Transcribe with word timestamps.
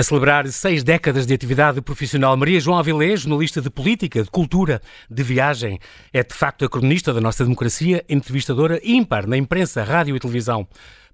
A 0.00 0.02
celebrar 0.02 0.48
seis 0.48 0.82
décadas 0.82 1.26
de 1.26 1.34
atividade 1.34 1.82
profissional, 1.82 2.34
Maria 2.34 2.58
João 2.58 2.78
Avilés, 2.78 3.20
jornalista 3.20 3.60
de 3.60 3.68
política, 3.68 4.22
de 4.22 4.30
cultura, 4.30 4.80
de 5.10 5.22
viagem, 5.22 5.78
é 6.10 6.24
de 6.24 6.32
facto 6.32 6.64
a 6.64 6.70
cronista 6.70 7.12
da 7.12 7.20
nossa 7.20 7.44
democracia, 7.44 8.02
entrevistadora 8.08 8.80
ímpar 8.82 9.26
na 9.26 9.36
imprensa, 9.36 9.84
rádio 9.84 10.16
e 10.16 10.18
televisão. 10.18 10.66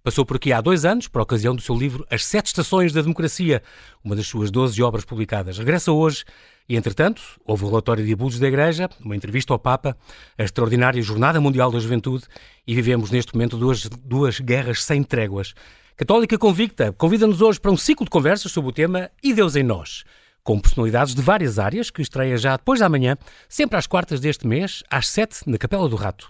Passou 0.04 0.24
por 0.24 0.36
aqui 0.36 0.52
há 0.52 0.60
dois 0.60 0.84
anos, 0.84 1.08
por 1.08 1.20
ocasião 1.20 1.52
do 1.52 1.60
seu 1.60 1.74
livro 1.74 2.06
As 2.08 2.24
Sete 2.24 2.46
Estações 2.46 2.92
da 2.92 3.02
Democracia, 3.02 3.60
uma 4.04 4.14
das 4.14 4.28
suas 4.28 4.52
doze 4.52 4.80
obras 4.80 5.04
publicadas. 5.04 5.58
Regressa 5.58 5.90
hoje 5.90 6.22
e, 6.68 6.76
entretanto, 6.76 7.20
houve 7.44 7.64
o 7.64 7.68
relatório 7.68 8.06
de 8.06 8.12
abusos 8.12 8.38
da 8.38 8.46
Igreja, 8.46 8.88
uma 9.04 9.16
entrevista 9.16 9.52
ao 9.52 9.58
Papa, 9.58 9.96
a 10.38 10.44
extraordinária 10.44 11.02
Jornada 11.02 11.40
Mundial 11.40 11.72
da 11.72 11.80
Juventude 11.80 12.26
e 12.64 12.72
vivemos 12.72 13.10
neste 13.10 13.34
momento 13.34 13.56
duas, 13.56 13.88
duas 14.04 14.38
guerras 14.38 14.84
sem 14.84 15.02
tréguas. 15.02 15.54
Católica 15.96 16.36
Convicta 16.36 16.92
convida-nos 16.92 17.40
hoje 17.40 17.58
para 17.58 17.70
um 17.70 17.76
ciclo 17.76 18.04
de 18.04 18.10
conversas 18.10 18.52
sobre 18.52 18.68
o 18.68 18.72
tema 18.72 19.10
E 19.22 19.32
Deus 19.32 19.56
em 19.56 19.62
Nós, 19.62 20.04
com 20.44 20.60
personalidades 20.60 21.14
de 21.14 21.22
várias 21.22 21.58
áreas, 21.58 21.88
que 21.88 22.02
estreia 22.02 22.36
já 22.36 22.54
depois 22.54 22.80
da 22.80 22.88
manhã, 22.88 23.16
sempre 23.48 23.78
às 23.78 23.86
quartas 23.86 24.20
deste 24.20 24.46
mês, 24.46 24.82
às 24.90 25.08
sete, 25.08 25.38
na 25.46 25.56
Capela 25.56 25.88
do 25.88 25.96
Rato. 25.96 26.28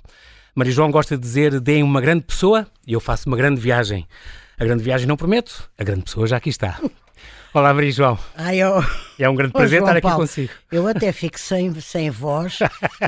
Maria 0.54 0.72
João 0.72 0.92
gosta 0.92 1.16
de 1.16 1.22
dizer, 1.22 1.58
deem 1.58 1.82
uma 1.82 2.00
grande 2.00 2.22
pessoa 2.22 2.64
e 2.86 2.92
eu 2.92 3.00
faço 3.00 3.28
uma 3.28 3.36
grande 3.36 3.60
viagem. 3.60 4.06
A 4.56 4.64
grande 4.64 4.84
viagem 4.84 5.08
não 5.08 5.16
prometo, 5.16 5.68
a 5.76 5.82
grande 5.82 6.04
pessoa 6.04 6.28
já 6.28 6.36
aqui 6.36 6.50
está. 6.50 6.80
Olá, 7.52 7.74
Maria 7.74 7.90
João. 7.90 8.16
Ai, 8.36 8.58
eu... 8.58 8.84
É 9.18 9.28
um 9.28 9.34
grande 9.34 9.50
Ô, 9.50 9.58
prazer 9.58 9.78
João 9.78 9.88
estar 9.88 9.96
aqui 9.98 10.06
Paulo, 10.08 10.20
consigo. 10.26 10.52
Eu 10.70 10.86
até 10.86 11.10
fico 11.12 11.38
sem, 11.40 11.72
sem 11.80 12.10
voz 12.10 12.58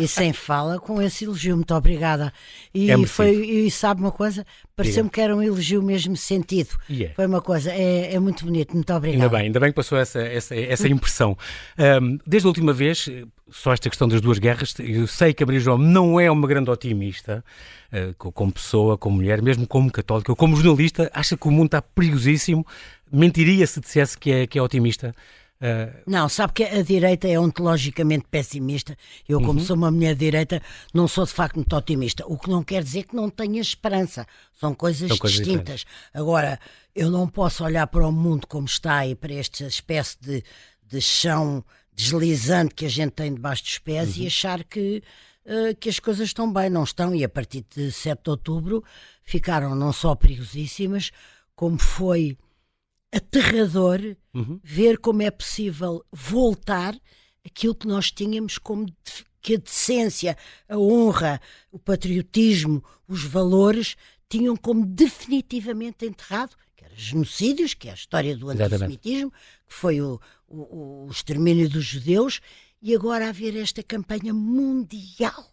e 0.01 0.09
sem 0.09 0.33
fala 0.35 0.79
com 0.79 1.01
esse 1.03 1.25
elogio. 1.25 1.55
Muito 1.57 1.75
obrigada. 1.75 2.33
E, 2.75 2.91
É 2.91 3.07
foi, 3.07 3.31
e 3.31 3.71
sabe 3.71 4.01
uma 4.01 4.11
coisa? 4.13 4.47
Pareceu-me 4.75 5.11
que 5.11 5.21
era 5.21 5.37
um 5.37 5.43
elogio 5.43 5.83
mesmo 5.83 6.17
sentido. 6.17 6.71
E 6.89 7.05
é. 7.05 7.09
Foi 7.15 7.27
uma 7.27 7.43
coisa, 7.43 7.71
é, 7.73 8.15
é 8.15 8.19
muito 8.19 8.45
bonito. 8.45 8.75
Muito 8.75 8.93
obrigada. 8.93 9.25
Ainda 9.25 9.37
bem, 9.37 9.47
ainda 9.47 9.61
bem 9.61 9.71
que 9.71 9.77
passou 9.77 9.99
essa, 9.99 10.21
essa, 10.21 10.55
essa 10.57 10.89
impressão. 10.89 11.37
Ahm, 11.77 12.19
desde 12.27 12.47
a 12.47 12.49
última 12.49 12.73
vez, 12.73 13.09
só 13.51 13.73
esta 13.73 13.89
questão 13.91 14.09
das 14.09 14.21
duas 14.21 14.39
guerras, 14.39 14.75
eu 14.79 15.07
sei 15.07 15.35
que 15.35 15.43
a 15.43 15.47
Maria 15.47 15.61
João 15.61 15.77
não 15.79 16.19
é 16.19 16.31
uma 16.31 16.47
grande 16.47 16.71
otimista, 16.71 17.45
co- 18.17 18.33
como 18.33 18.53
pessoa, 18.53 18.97
como 18.97 19.17
mulher, 19.17 19.43
mesmo 19.43 19.67
como 19.67 19.91
católica, 19.91 20.35
como 20.35 20.57
jornalista, 20.57 21.11
acha 21.13 21.37
que 21.37 21.49
o 21.49 21.51
mundo 21.51 21.67
está 21.67 21.83
perigosíssimo. 21.83 22.67
Mentiria 23.13 23.67
se 23.67 23.81
dissesse 23.81 24.17
que 24.19 24.31
é, 24.31 24.47
que 24.47 24.59
é 24.59 24.63
otimista. 24.63 25.15
Ah, 25.61 25.93
Não, 26.07 26.29
sabe 26.29 26.53
que 26.53 26.63
a 26.63 26.83
direita 26.83 27.27
é 27.27 27.39
ontologicamente 27.39 28.27
pessimista. 28.31 28.97
Eu, 29.29 29.39
Uhum. 29.39 29.45
como 29.47 29.61
sou 29.61 29.75
uma 29.77 29.91
mulher 29.91 30.15
de 30.15 30.21
direita, 30.21 30.63
não 30.95 31.09
sou 31.09 31.25
de 31.27 31.33
facto 31.33 31.57
muito 31.57 31.75
otimista. 31.75 32.25
O 32.27 32.39
que 32.39 32.49
não 32.49 32.63
quer 32.63 32.83
dizer 32.85 33.05
que 33.05 33.17
não 33.17 33.29
tenha 33.29 33.61
esperança. 33.61 34.25
São 34.59 34.73
coisas 34.75 35.09
São 35.09 35.19
coisas 35.19 35.39
distintas. 35.39 35.85
Agora, 36.15 36.61
eu 36.95 37.11
não 37.11 37.27
posso 37.29 37.65
olhar 37.65 37.87
para 37.89 38.07
o 38.07 38.13
mundo 38.13 38.47
como 38.47 38.67
está 38.67 39.05
e 39.07 39.15
para 39.17 39.35
esta 39.35 39.65
espécie 39.65 40.17
de, 40.21 40.45
de 40.87 41.01
chão 41.01 41.65
deslizante 41.93 42.75
que 42.75 42.87
a 42.87 42.89
gente 42.89 43.11
tem 43.13 43.35
debaixo 43.35 43.65
dos 43.65 43.79
pés 43.79 44.17
Uhum. 44.17 44.23
e 44.23 44.27
achar 44.29 44.63
que, 44.63 45.03
eh, 45.45 45.75
que 45.75 45.89
as 45.89 45.99
coisas 45.99 46.29
estão 46.29 46.53
bem. 46.53 46.71
Não 46.71 46.85
estão. 46.85 47.13
E 47.15 47.25
a 47.25 47.29
partir 47.29 47.65
de 47.75 47.91
7 47.91 48.23
de 48.23 48.31
outubro 48.31 48.85
ficaram 49.25 49.75
não 49.75 49.93
só 49.93 50.15
perigosíssimas, 50.15 51.11
como 51.57 51.77
foi 51.79 52.39
aterrador 53.13 54.01
uhum. 54.35 54.61
ver 54.63 54.99
como 54.99 55.23
é 55.23 55.31
possível 55.31 56.05
voltar 56.13 56.99
aquilo 57.45 57.75
que 57.75 57.87
nós 57.87 58.11
tínhamos 58.11 58.59
como 58.59 58.87
que 59.41 59.55
a 59.55 59.59
decência, 59.59 60.37
a 60.69 60.77
honra, 60.77 61.41
o 61.71 61.79
patriotismo, 61.79 62.85
os 63.07 63.25
valores 63.25 63.97
tinham 64.29 64.57
como 64.57 64.85
definitivamente 64.85 66.05
enterrado, 66.05 66.55
que 66.77 66.85
era 66.85 66.95
genocídios, 66.95 67.73
que 67.73 67.89
é 67.89 67.93
a 67.93 67.95
história 67.95 68.37
do 68.37 68.51
Exatamente. 68.51 68.75
antissemitismo, 68.75 69.31
que 69.67 69.75
foi 69.75 70.01
o, 70.03 70.21
o- 70.47 71.07
o 71.07 71.11
extermínio 71.11 71.69
dos 71.69 71.85
judeus, 71.85 72.41
e 72.83 72.95
agora 72.95 73.29
haver 73.29 73.57
esta 73.57 73.83
campanha 73.83 74.35
mundial 74.35 75.51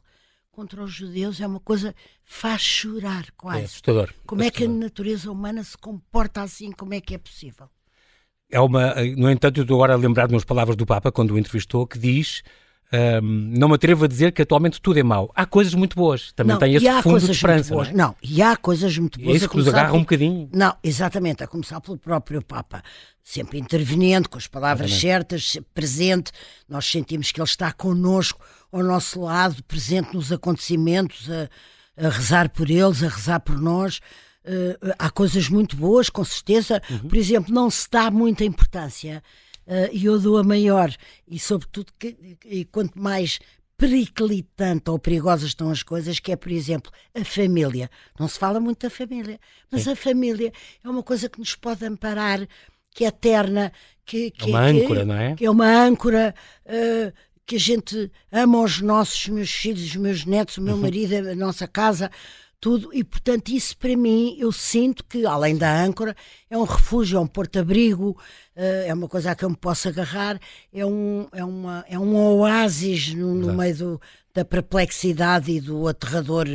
contra 0.55 0.81
os 0.81 0.91
judeus 0.91 1.41
é 1.41 1.45
uma 1.47 1.59
coisa 1.59 1.93
faz 2.23 2.61
chorar 2.61 3.25
É 3.27 3.31
quase. 3.35 3.65
assustador. 3.65 4.13
Como 4.25 4.41
é 4.41 4.49
que 4.49 4.63
a 4.63 4.67
natureza 4.69 5.29
humana 5.31 5.63
se 5.63 5.77
comporta 5.77 6.41
assim? 6.41 6.71
Como 6.71 6.93
é 6.93 7.01
que 7.01 7.13
é 7.13 7.17
possível? 7.17 7.69
É 8.49 8.59
uma, 8.59 8.93
no 9.17 9.29
entanto, 9.29 9.57
eu 9.57 9.63
estou 9.63 9.75
agora 9.75 9.93
a 9.93 9.97
lembrar 9.97 10.27
de 10.27 10.33
umas 10.33 10.45
palavras 10.45 10.77
do 10.77 10.85
Papa, 10.85 11.11
quando 11.11 11.31
o 11.31 11.37
entrevistou, 11.37 11.85
que 11.85 11.99
diz. 11.99 12.41
Ahm, 12.91 13.51
não 13.57 13.67
me 13.69 13.75
atrevo 13.75 14.05
a 14.05 14.07
dizer 14.07 14.31
que 14.31 14.41
atualmente 14.41 14.81
tudo 14.81 14.99
é 14.99 15.03
mau. 15.03 15.31
Há 15.35 15.45
coisas 15.45 15.73
muito 15.73 15.95
boas. 15.95 16.31
Também 16.33 16.53
não, 16.53 16.59
tem 16.59 16.75
esse 16.75 17.01
fundo 17.01 17.19
de 17.19 17.31
esperança. 17.31 17.73
não 17.73 17.83
é? 17.83 17.93
Não, 17.93 18.15
e 18.21 18.41
há 18.41 18.55
coisas 18.55 18.97
muito 18.97 19.19
boas. 19.19 19.33
É 19.33 19.37
isso 19.37 19.49
que 19.49 19.57
nos 19.57 19.67
agarra 19.67 19.89
um 19.89 19.91
pelo- 19.91 19.99
bocadinho. 20.01 20.49
Não, 20.53 20.75
exatamente, 20.83 21.43
a 21.43 21.47
começar 21.47 21.79
pelo 21.81 21.97
próprio 21.97 22.41
Papa. 22.43 22.81
Sempre 23.23 23.57
interveniente, 23.59 24.29
com 24.29 24.37
as 24.37 24.47
palavras 24.47 24.93
certas, 24.93 25.49
sempre 25.51 25.69
presente. 25.73 26.31
Nós 26.69 26.85
sentimos 26.85 27.31
que 27.31 27.39
ele 27.41 27.47
está 27.49 27.71
connosco, 27.71 28.39
ao 28.71 28.83
nosso 28.83 29.21
lado, 29.21 29.63
presente 29.63 30.13
nos 30.13 30.31
acontecimentos, 30.31 31.27
a, 31.31 32.05
a 32.05 32.09
rezar 32.09 32.49
por 32.49 32.69
eles, 32.69 33.01
a 33.03 33.07
rezar 33.09 33.39
por 33.39 33.59
nós. 33.59 33.99
Eh, 34.43 34.77
há 34.99 35.09
coisas 35.09 35.49
muito 35.49 35.75
boas, 35.75 36.07
com 36.07 36.23
certeza. 36.23 36.79
Uhum. 36.87 36.99
Por 37.09 37.17
exemplo, 37.17 37.51
não 37.51 37.67
se 37.71 37.87
dá 37.89 38.11
muita 38.11 38.43
importância 38.45 39.23
e 39.91 40.05
eu 40.05 40.19
dou 40.19 40.37
a 40.37 40.43
maior. 40.43 40.93
E, 41.27 41.39
sobretudo, 41.39 41.91
que, 41.99 42.37
e 42.45 42.65
quanto 42.65 42.99
mais 42.99 43.39
periclitante 43.77 44.89
ou 44.89 44.97
perigosas 44.99 45.49
estão 45.49 45.69
as 45.69 45.83
coisas, 45.83 46.19
que 46.19 46.31
é, 46.31 46.35
por 46.35 46.51
exemplo, 46.51 46.91
a 47.13 47.23
família. 47.23 47.89
Não 48.19 48.27
se 48.27 48.37
fala 48.39 48.59
muito 48.59 48.81
da 48.83 48.89
família, 48.89 49.39
mas 49.71 49.87
a 49.87 49.95
família 49.95 50.51
é 50.83 50.89
uma 50.89 51.03
coisa 51.03 51.29
que 51.29 51.39
nos 51.39 51.55
pode 51.55 51.85
amparar, 51.85 52.47
que 52.91 53.03
é 53.03 53.07
eterna, 53.07 53.71
que, 54.05 54.31
que, 54.31 54.49
uma 54.49 54.71
que- 54.71 54.81
âncora, 54.83 55.05
não 55.05 55.15
é? 55.15 55.35
que 55.35 55.45
é 55.45 55.51
uma 55.51 55.67
âncora, 55.67 56.33
eh, 56.65 57.11
que 57.45 57.57
a 57.57 57.59
gente 57.59 58.11
ama 58.31 58.61
os 58.61 58.81
nossos, 58.81 59.19
os 59.23 59.27
meus 59.27 59.51
filhos, 59.51 59.81
os 59.83 59.95
meus 59.95 60.25
netos, 60.25 60.57
o 60.57 60.61
Uhum. 60.61 60.67
meu 60.67 60.77
marido, 60.77 61.13
a 61.29 61.35
nossa 61.35 61.67
casa, 61.67 62.09
tudo. 62.65 62.89
E, 62.91 63.03
portanto, 63.03 63.49
isso 63.49 63.77
para 63.77 63.95
mim, 63.95 64.35
eu 64.39 64.51
sinto 64.51 65.03
que, 65.05 65.23
além 65.23 65.55
da 65.55 65.71
âncora, 65.83 66.15
é 66.49 66.57
um 66.57 66.63
refúgio, 66.63 67.17
é 67.19 67.21
um 67.21 67.27
porto-abrigo, 67.27 68.17
eh, 68.55 68.85
é 68.87 68.93
uma 68.93 69.07
coisa 69.07 69.29
a 69.29 69.35
que 69.35 69.45
eu 69.45 69.51
me 69.51 69.55
posso 69.55 69.87
agarrar, 69.87 70.39
é 70.73 70.83
um, 70.83 71.27
é 71.31 71.45
uma, 71.45 71.85
é 71.87 71.99
um 71.99 72.15
oásis 72.15 73.13
no, 73.13 73.35
no 73.35 73.53
meio 73.53 73.75
do- 73.77 74.01
da 74.33 74.43
perplexidade 74.43 75.51
e 75.51 75.61
do 75.61 75.87
aterrador 75.87 76.47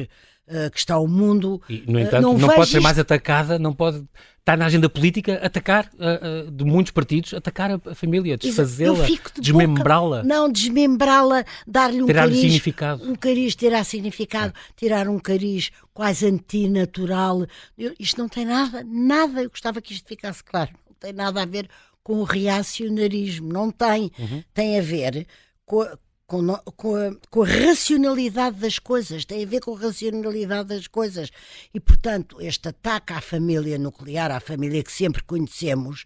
que 0.72 0.78
está 0.78 0.98
o 0.98 1.06
mundo. 1.06 1.60
E, 1.68 1.84
no 1.86 1.98
Eh, 1.98 2.02
entanto, 2.02 2.22
não, 2.22 2.34
vejo 2.36 2.46
pode 2.48 2.70
ser 2.70 2.76
isto- 2.78 2.82
mais 2.82 2.98
atacada, 2.98 3.58
não 3.58 3.72
pode 3.72 4.04
estar 4.38 4.56
na 4.56 4.66
agenda 4.66 4.88
política 4.88 5.34
atacar, 5.44 5.88
ah, 6.00 6.50
de 6.50 6.64
muitos 6.64 6.90
partidos, 6.92 7.32
atacar 7.34 7.70
a, 7.72 7.94
família, 7.94 8.36
desfazê-la, 8.36 9.04
de 9.06 9.20
desmembrá-la, 9.40 10.22
Não, 10.24 10.50
desmembrá-la, 10.50 11.44
dar-lhe 11.66 12.02
um 12.02 12.06
cariz. 12.06 12.40
significado. 12.40 13.04
Um 13.08 13.14
cariz, 13.14 13.54
tirar 13.54 13.84
significado, 13.84 14.52
tirar 14.76 15.08
um 15.08 15.18
cariz 15.18 15.70
quase 15.94 16.26
antinatural. 16.26 17.46
Eu- 17.78 17.94
isto 17.98 18.18
não 18.20 18.28
tem 18.28 18.44
nada, 18.44 18.82
nada, 18.84 19.42
eu 19.42 19.50
gostava 19.50 19.80
que 19.80 19.92
isto 19.92 20.08
ficasse 20.08 20.42
claro, 20.42 20.70
não 20.88 20.96
tem 20.98 21.12
nada 21.12 21.42
a 21.42 21.46
ver 21.46 21.68
com 22.02 22.14
o 22.14 22.24
reacionarismo, 22.24 23.52
não 23.52 23.70
tem. 23.70 24.10
Uhum. 24.18 24.42
Tem 24.54 24.78
a 24.78 24.82
ver 24.82 25.26
com, 25.66 25.86
com, 26.30 26.46
com 26.76 26.94
a, 26.94 27.10
com 27.28 27.42
a 27.42 27.46
racionalidade 27.46 28.60
das 28.60 28.78
coisas, 28.78 29.24
tem 29.24 29.42
a 29.42 29.46
ver 29.46 29.58
com 29.58 29.74
a 29.74 29.80
racionalidade 29.80 30.68
das 30.68 30.86
coisas. 30.86 31.28
E, 31.74 31.80
portanto, 31.80 32.40
este 32.40 32.68
ataque 32.68 33.12
à 33.12 33.20
família 33.20 33.76
nuclear, 33.76 34.30
à 34.30 34.38
família 34.38 34.80
que 34.84 34.92
sempre 34.92 35.24
conhecemos, 35.24 36.04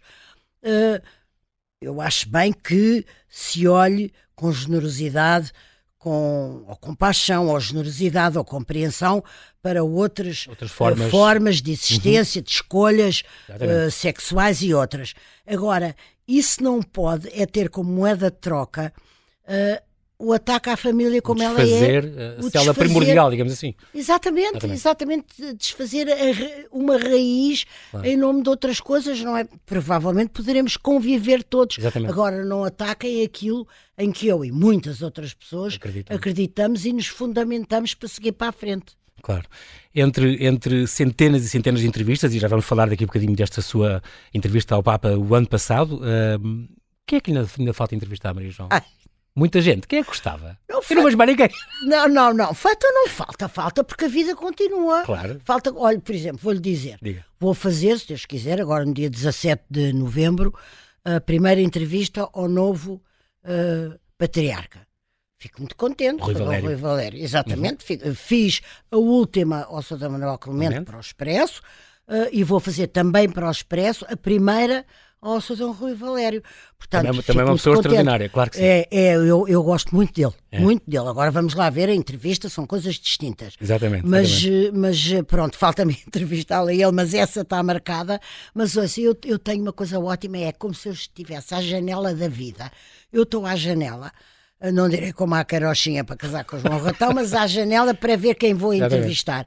eh, 0.63 0.99
eu 1.79 2.01
acho 2.01 2.27
bem 2.27 2.51
que 2.51 3.05
se 3.29 3.67
olhe 3.67 4.11
com 4.33 4.51
generosidade, 4.51 5.51
com 5.99 6.65
ou 6.67 6.75
compaixão, 6.75 7.47
ou 7.47 7.59
generosidade, 7.59 8.35
ou 8.35 8.43
compreensão 8.43 9.23
para 9.61 9.83
outras, 9.83 10.47
Outras 10.47 10.71
eh, 10.71 10.73
formas. 10.73 11.05
Uhum. 11.05 11.11
formas 11.11 11.61
de 11.61 11.71
existência, 11.71 12.41
de 12.41 12.49
escolhas 12.49 13.21
eh, 13.47 13.91
sexuais 13.91 14.63
e 14.63 14.73
outras. 14.73 15.13
Agora, 15.45 15.95
isso 16.27 16.63
não 16.63 16.81
pode 16.81 17.29
é 17.31 17.45
ter 17.45 17.69
como 17.69 17.91
moeda 17.91 18.31
de 18.31 18.37
troca 18.37 18.91
eh, 19.47 19.83
o 20.17 20.31
ataque 20.31 20.69
à 20.69 20.77
família 20.77 21.21
como 21.21 21.43
ela 21.43 21.59
é. 21.61 21.65
desfazer 21.65 22.03
a 22.05 22.07
o 22.07 22.13
célula 22.13 22.49
desfazer- 22.49 22.73
primordial, 22.75 23.29
digamos 23.31 23.51
assim. 23.53 23.73
Exatamente, 23.93 24.47
Exatamente. 24.49 24.77
exatamente, 24.79 25.53
desfazer 25.55 26.07
a 26.09 26.75
uma 26.75 26.97
raiz 26.97 27.65
Claro. 27.91 28.07
em 28.07 28.15
nome 28.15 28.41
de 28.41 28.49
outras 28.49 28.79
coisas, 28.79 29.19
não 29.21 29.35
é? 29.35 29.45
Provavelmente 29.65 30.29
poderemos 30.29 30.77
conviver 30.77 31.43
todos. 31.43 31.77
Exatamente. 31.77 32.11
Agora, 32.11 32.45
não 32.45 32.63
ataquem 32.63 33.23
aquilo 33.23 33.67
em 33.97 34.11
que 34.11 34.27
eu 34.27 34.45
e 34.45 34.51
muitas 34.51 35.01
outras 35.01 35.33
pessoas 35.33 35.75
Acreditam. 35.75 36.15
acreditamos 36.15 36.85
e 36.85 36.93
nos 36.93 37.07
fundamentamos 37.07 37.93
para 37.93 38.07
seguir 38.07 38.31
para 38.31 38.49
a 38.49 38.51
frente. 38.51 38.93
Claro. 39.21 39.45
Entre, 39.93 40.45
entre 40.45 40.85
centenas 40.87 41.43
e 41.43 41.49
centenas 41.49 41.81
de 41.81 41.87
entrevistas, 41.87 42.33
e 42.33 42.39
já 42.39 42.47
vamos 42.47 42.65
falar 42.65 42.87
daqui 42.89 43.03
a 43.03 43.07
bocadinho 43.07 43.35
desta 43.35 43.61
sua 43.61 44.01
entrevista 44.33 44.75
ao 44.75 44.83
Papa 44.83 45.09
o 45.17 45.33
ano 45.33 45.47
passado, 45.47 45.99
ahm, 46.03 46.67
quem 47.07 47.17
é 47.17 47.19
que 47.19 47.31
ainda, 47.31 47.47
ainda 47.57 47.73
falta 47.73 47.95
entrevistar, 47.95 48.33
Maria 48.33 48.51
João? 48.51 48.69
Ai. 48.71 48.83
Muita 49.35 49.59
gente. 49.59 49.85
Quem 49.85 49.99
é 49.99 50.01
que 50.01 50.07
gostava? 50.07 50.57
Não 50.69 50.79
Eu 50.89 50.95
não 50.95 51.03
vejo 51.03 51.17
mais 51.17 51.29
ninguém. 51.29 51.49
Não, 51.83 52.07
não, 52.07 52.33
não. 52.33 52.53
Falta 52.53 52.87
não 52.91 53.09
falta, 53.09 53.47
falta 53.49 53.83
porque 53.83 54.05
a 54.05 54.07
vida 54.07 54.33
continua. 54.35 55.03
Claro. 55.03 55.41
Falta, 55.43 55.73
olha, 55.75 55.99
por 55.99 56.15
exemplo, 56.15 56.39
vou-lhe 56.41 56.59
dizer, 56.59 56.97
Diga. 57.01 57.25
vou 57.39 57.53
fazer, 57.53 57.99
se 57.99 58.07
Deus 58.07 58.25
quiser, 58.25 58.61
agora 58.61 58.85
no 58.85 58.93
dia 58.93 59.09
17 59.09 59.63
de 59.69 59.91
novembro, 59.93 60.53
a 61.03 61.19
primeira 61.19 61.61
entrevista 61.61 62.29
ao 62.33 62.47
novo 62.47 63.03
uh, 63.43 63.99
patriarca. 64.17 64.87
Fico 65.37 65.59
muito 65.59 65.75
contente. 65.75 66.21
Rui 66.21 66.33
Valério. 66.33 66.65
Rui 66.65 66.75
Valério. 66.75 67.21
Exatamente. 67.21 67.85
Uhum. 67.93 68.15
Fiz 68.15 68.61
a 68.89 68.97
última 68.97 69.65
ao 69.65 69.81
Sr. 69.81 70.09
Manuel 70.09 70.37
Clemente 70.37 70.81
para 70.81 70.97
o 70.97 70.99
Expresso 70.99 71.61
uh, 72.07 72.29
e 72.31 72.43
vou 72.43 72.59
fazer 72.59 72.87
também 72.87 73.29
para 73.29 73.47
o 73.47 73.51
Expresso 73.51 74.05
a 74.09 74.15
primeira 74.15 74.85
ao 75.21 75.41
Sr. 75.41 75.71
Rui 75.71 75.93
Valério. 75.93 76.43
Portanto, 76.77 77.07
também, 77.07 77.21
também 77.21 77.41
é 77.41 77.45
uma 77.45 77.55
pessoa 77.55 77.75
contente. 77.75 77.91
extraordinária, 77.93 78.29
claro 78.29 78.51
que 78.51 78.57
sim. 78.57 78.63
É, 78.63 78.87
é 78.91 79.15
eu, 79.15 79.47
eu 79.47 79.63
gosto 79.63 79.95
muito 79.95 80.13
dele, 80.13 80.33
é. 80.51 80.59
muito 80.59 80.83
dele. 80.87 81.07
Agora 81.07 81.31
vamos 81.31 81.53
lá 81.53 81.69
ver 81.69 81.89
a 81.89 81.93
entrevista, 81.93 82.47
são 82.47 82.65
coisas 82.65 82.95
distintas. 82.95 83.55
Exatamente. 83.59 84.05
Mas, 84.05 84.43
exatamente. 84.43 84.77
mas 84.77 85.25
pronto, 85.27 85.57
falta-me 85.57 85.93
entrevistá-lo 86.05 86.67
a 86.69 86.73
ele, 86.73 86.91
mas 86.91 87.13
essa 87.13 87.41
está 87.41 87.61
marcada. 87.63 88.19
Mas 88.53 88.77
assim, 88.77 89.01
eu, 89.01 89.17
eu 89.25 89.39
tenho 89.39 89.61
uma 89.61 89.73
coisa 89.73 89.99
ótima, 89.99 90.37
é 90.37 90.51
como 90.51 90.73
se 90.73 90.89
eu 90.89 90.93
estivesse 90.93 91.53
à 91.55 91.61
janela 91.61 92.13
da 92.13 92.27
vida. 92.27 92.71
Eu 93.11 93.23
estou 93.23 93.45
à 93.45 93.55
janela 93.55 94.11
não 94.73 94.89
direi 94.89 95.11
como 95.11 95.35
a 95.35 95.43
carochinha 95.43 96.03
para 96.03 96.15
casar 96.15 96.43
com 96.45 96.55
o 96.55 96.59
João 96.59 96.79
Ratão, 96.79 97.13
mas 97.13 97.33
à 97.33 97.45
janela 97.45 97.93
para 97.93 98.15
ver 98.15 98.35
quem 98.35 98.53
vou 98.53 98.73
entrevistar. 98.73 99.45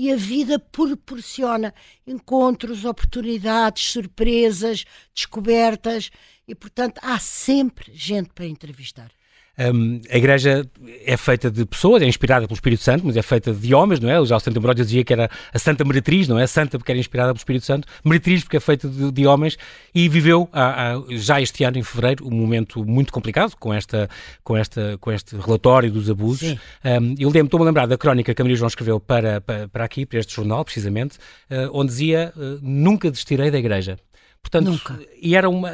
E 0.00 0.12
a 0.12 0.16
vida 0.16 0.60
proporciona 0.60 1.74
encontros, 2.06 2.84
oportunidades, 2.84 3.90
surpresas, 3.90 4.84
descobertas, 5.12 6.12
e 6.46 6.54
portanto 6.54 7.00
há 7.02 7.18
sempre 7.18 7.90
gente 7.92 8.30
para 8.32 8.46
entrevistar. 8.46 9.10
Um, 9.58 10.00
a 10.08 10.16
igreja 10.16 10.64
é 11.04 11.16
feita 11.16 11.50
de 11.50 11.66
pessoas, 11.66 12.00
é 12.00 12.06
inspirada 12.06 12.46
pelo 12.46 12.54
Espírito 12.54 12.82
Santo, 12.82 13.04
mas 13.04 13.16
é 13.16 13.22
feita 13.22 13.52
de 13.52 13.74
homens, 13.74 13.98
não 13.98 14.08
é? 14.08 14.20
O 14.20 14.24
José 14.24 14.38
Santo 14.38 14.58
Ambrósio 14.58 14.84
dizia 14.84 15.02
que 15.02 15.12
era 15.12 15.28
a 15.52 15.58
Santa 15.58 15.84
Meretriz, 15.84 16.28
não 16.28 16.38
é? 16.38 16.46
Santa 16.46 16.78
porque 16.78 16.92
era 16.92 16.98
inspirada 16.98 17.30
pelo 17.30 17.38
Espírito 17.38 17.64
Santo, 17.64 17.88
Meretriz 18.04 18.44
porque 18.44 18.56
é 18.56 18.60
feita 18.60 18.88
de, 18.88 19.10
de 19.10 19.26
homens 19.26 19.58
e 19.92 20.08
viveu 20.08 20.48
há, 20.52 20.92
há, 20.92 21.02
já 21.10 21.40
este 21.40 21.64
ano, 21.64 21.76
em 21.78 21.82
fevereiro, 21.82 22.26
um 22.26 22.30
momento 22.30 22.84
muito 22.84 23.12
complicado 23.12 23.56
com, 23.58 23.74
esta, 23.74 24.08
com, 24.44 24.56
esta, 24.56 24.96
com 25.00 25.10
este 25.10 25.36
relatório 25.36 25.90
dos 25.90 26.08
abusos. 26.08 26.52
Um, 26.84 27.14
eu 27.18 27.28
lembro, 27.28 27.46
estou-me 27.46 27.64
a 27.64 27.66
lembrar 27.66 27.86
da 27.86 27.98
crónica 27.98 28.32
que 28.32 28.40
a 28.40 28.44
Maria 28.44 28.56
João 28.56 28.68
escreveu 28.68 29.00
para, 29.00 29.40
para, 29.40 29.68
para 29.68 29.84
aqui, 29.84 30.06
para 30.06 30.20
este 30.20 30.34
jornal, 30.34 30.64
precisamente, 30.64 31.16
uh, 31.50 31.68
onde 31.72 31.90
dizia: 31.90 32.32
uh, 32.36 32.58
Nunca 32.62 33.10
desistirei 33.10 33.50
da 33.50 33.58
igreja. 33.58 33.98
Portanto, 34.40 34.70
Nunca. 34.70 34.98
e 35.20 35.34
era 35.34 35.48
uma 35.48 35.72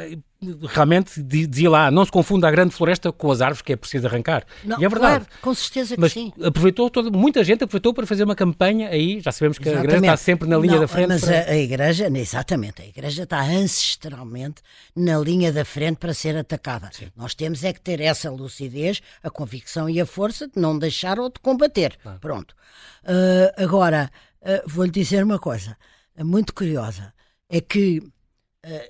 realmente 0.67 1.21
dizia 1.21 1.69
lá, 1.69 1.89
não 1.89 2.03
se 2.05 2.11
confunda 2.11 2.47
a 2.47 2.51
grande 2.51 2.73
floresta 2.73 3.11
com 3.11 3.31
as 3.31 3.41
árvores 3.41 3.61
que 3.61 3.73
é 3.73 3.75
preciso 3.75 4.07
arrancar. 4.07 4.45
Não, 4.63 4.79
e 4.79 4.85
é 4.85 4.89
verdade. 4.89 5.25
Claro, 5.25 5.41
com 5.41 5.53
certeza 5.53 5.95
que 5.95 6.01
mas 6.01 6.11
sim. 6.11 6.31
aproveitou 6.43 6.89
toda, 6.89 7.09
muita 7.09 7.43
gente 7.43 7.63
aproveitou 7.63 7.93
para 7.93 8.05
fazer 8.05 8.23
uma 8.23 8.35
campanha 8.35 8.89
aí, 8.89 9.19
já 9.21 9.31
sabemos 9.31 9.57
que 9.57 9.67
exatamente. 9.67 9.93
a 9.93 9.97
igreja 9.97 10.13
está 10.13 10.17
sempre 10.17 10.49
na 10.49 10.57
linha 10.57 10.73
não, 10.73 10.81
da 10.81 10.87
frente. 10.87 11.07
Mas 11.07 11.21
para... 11.21 11.49
a, 11.49 11.55
igreja, 11.55 12.11
exatamente, 12.13 12.81
a 12.81 12.85
igreja 12.85 13.23
está 13.23 13.41
ancestralmente 13.41 14.61
na 14.95 15.17
linha 15.17 15.51
da 15.51 15.65
frente 15.65 15.97
para 15.97 16.13
ser 16.13 16.35
atacada. 16.35 16.89
Sim. 16.91 17.07
Nós 17.15 17.33
temos 17.33 17.63
é 17.63 17.73
que 17.73 17.81
ter 17.81 18.01
essa 18.01 18.29
lucidez, 18.29 19.01
a 19.23 19.29
convicção 19.29 19.89
e 19.89 19.99
a 20.01 20.05
força 20.05 20.47
de 20.47 20.59
não 20.59 20.77
deixar 20.77 21.19
ou 21.19 21.29
de 21.29 21.39
combater. 21.39 21.97
Ah. 22.05 22.17
Pronto. 22.19 22.55
Uh, 23.03 23.63
agora, 23.63 24.11
uh, 24.41 24.61
vou-lhe 24.67 24.91
dizer 24.91 25.23
uma 25.23 25.39
coisa 25.39 25.77
muito 26.23 26.53
curiosa, 26.53 27.13
é 27.49 27.59
que 27.59 28.01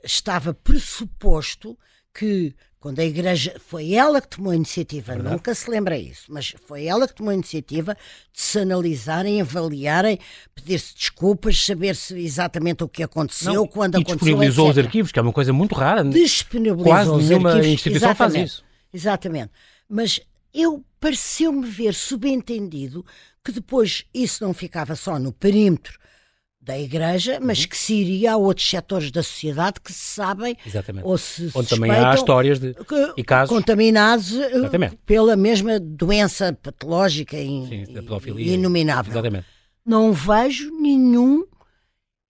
estava 0.03 0.53
pressuposto 0.53 1.77
que 2.13 2.55
quando 2.79 2.99
a 2.99 3.03
Igreja 3.03 3.55
foi 3.65 3.93
ela 3.93 4.21
que 4.21 4.27
tomou 4.27 4.51
a 4.51 4.55
iniciativa, 4.55 5.13
Verdade. 5.13 5.33
nunca 5.35 5.55
se 5.55 5.69
lembra 5.71 5.97
isso, 5.97 6.25
mas 6.29 6.53
foi 6.67 6.85
ela 6.85 7.07
que 7.07 7.15
tomou 7.15 7.31
a 7.31 7.33
iniciativa 7.33 7.95
de 8.31 8.41
se 8.41 8.59
analisarem, 8.59 9.41
avaliarem, 9.41 10.19
pedir-se 10.53 10.93
desculpas, 10.93 11.65
saber 11.65 11.95
se 11.95 12.15
exatamente 12.15 12.83
o 12.83 12.87
que 12.87 13.01
aconteceu, 13.01 13.53
não, 13.55 13.67
quando 13.67 13.95
e 13.95 13.97
aconteceu. 13.97 14.17
Disponibilizou 14.17 14.69
os 14.69 14.77
arquivos, 14.77 15.11
que 15.11 15.17
é 15.17 15.21
uma 15.23 15.33
coisa 15.33 15.51
muito 15.51 15.73
rara. 15.73 16.03
Disponibilizou 16.03 16.85
Quase 16.85 17.09
os 17.09 17.27
nenhuma 17.27 17.49
arquivos. 17.49 17.73
instituição 17.73 18.09
exatamente, 18.11 18.37
faz 18.37 18.51
isso. 18.51 18.63
Exatamente. 18.93 19.51
Mas 19.89 20.19
eu 20.53 20.85
pareceu-me 20.99 21.67
ver 21.67 21.95
subentendido 21.95 23.03
que 23.43 23.51
depois 23.51 24.05
isso 24.13 24.43
não 24.43 24.53
ficava 24.53 24.95
só 24.95 25.17
no 25.17 25.33
perímetro 25.33 25.99
da 26.65 26.77
Igreja, 26.79 27.39
mas 27.39 27.61
uhum. 27.61 27.67
que 27.67 27.77
se 27.77 27.93
iria 27.93 28.33
a 28.33 28.37
outros 28.37 28.67
setores 28.67 29.11
da 29.11 29.21
sociedade 29.21 29.79
que 29.79 29.93
se 29.93 30.15
sabem 30.15 30.57
Exatamente. 30.65 31.05
ou 31.05 31.15
se 31.15 31.51
Onde 31.53 31.69
também 31.69 31.91
há 31.91 32.13
histórias 32.15 32.59
de, 32.59 32.75
e 33.15 33.23
casos 33.23 33.55
contaminados 33.55 34.33
eh, 34.33 34.55
Exatamente. 34.55 34.97
pela 35.05 35.35
mesma 35.35 35.79
doença 35.79 36.57
patológica 36.61 37.37
e, 37.37 37.67
Sim, 37.67 37.85
inominável. 38.39 39.11
Exatamente. 39.11 39.45
Não 39.85 40.11
vejo 40.11 40.71
nenhum 40.81 41.45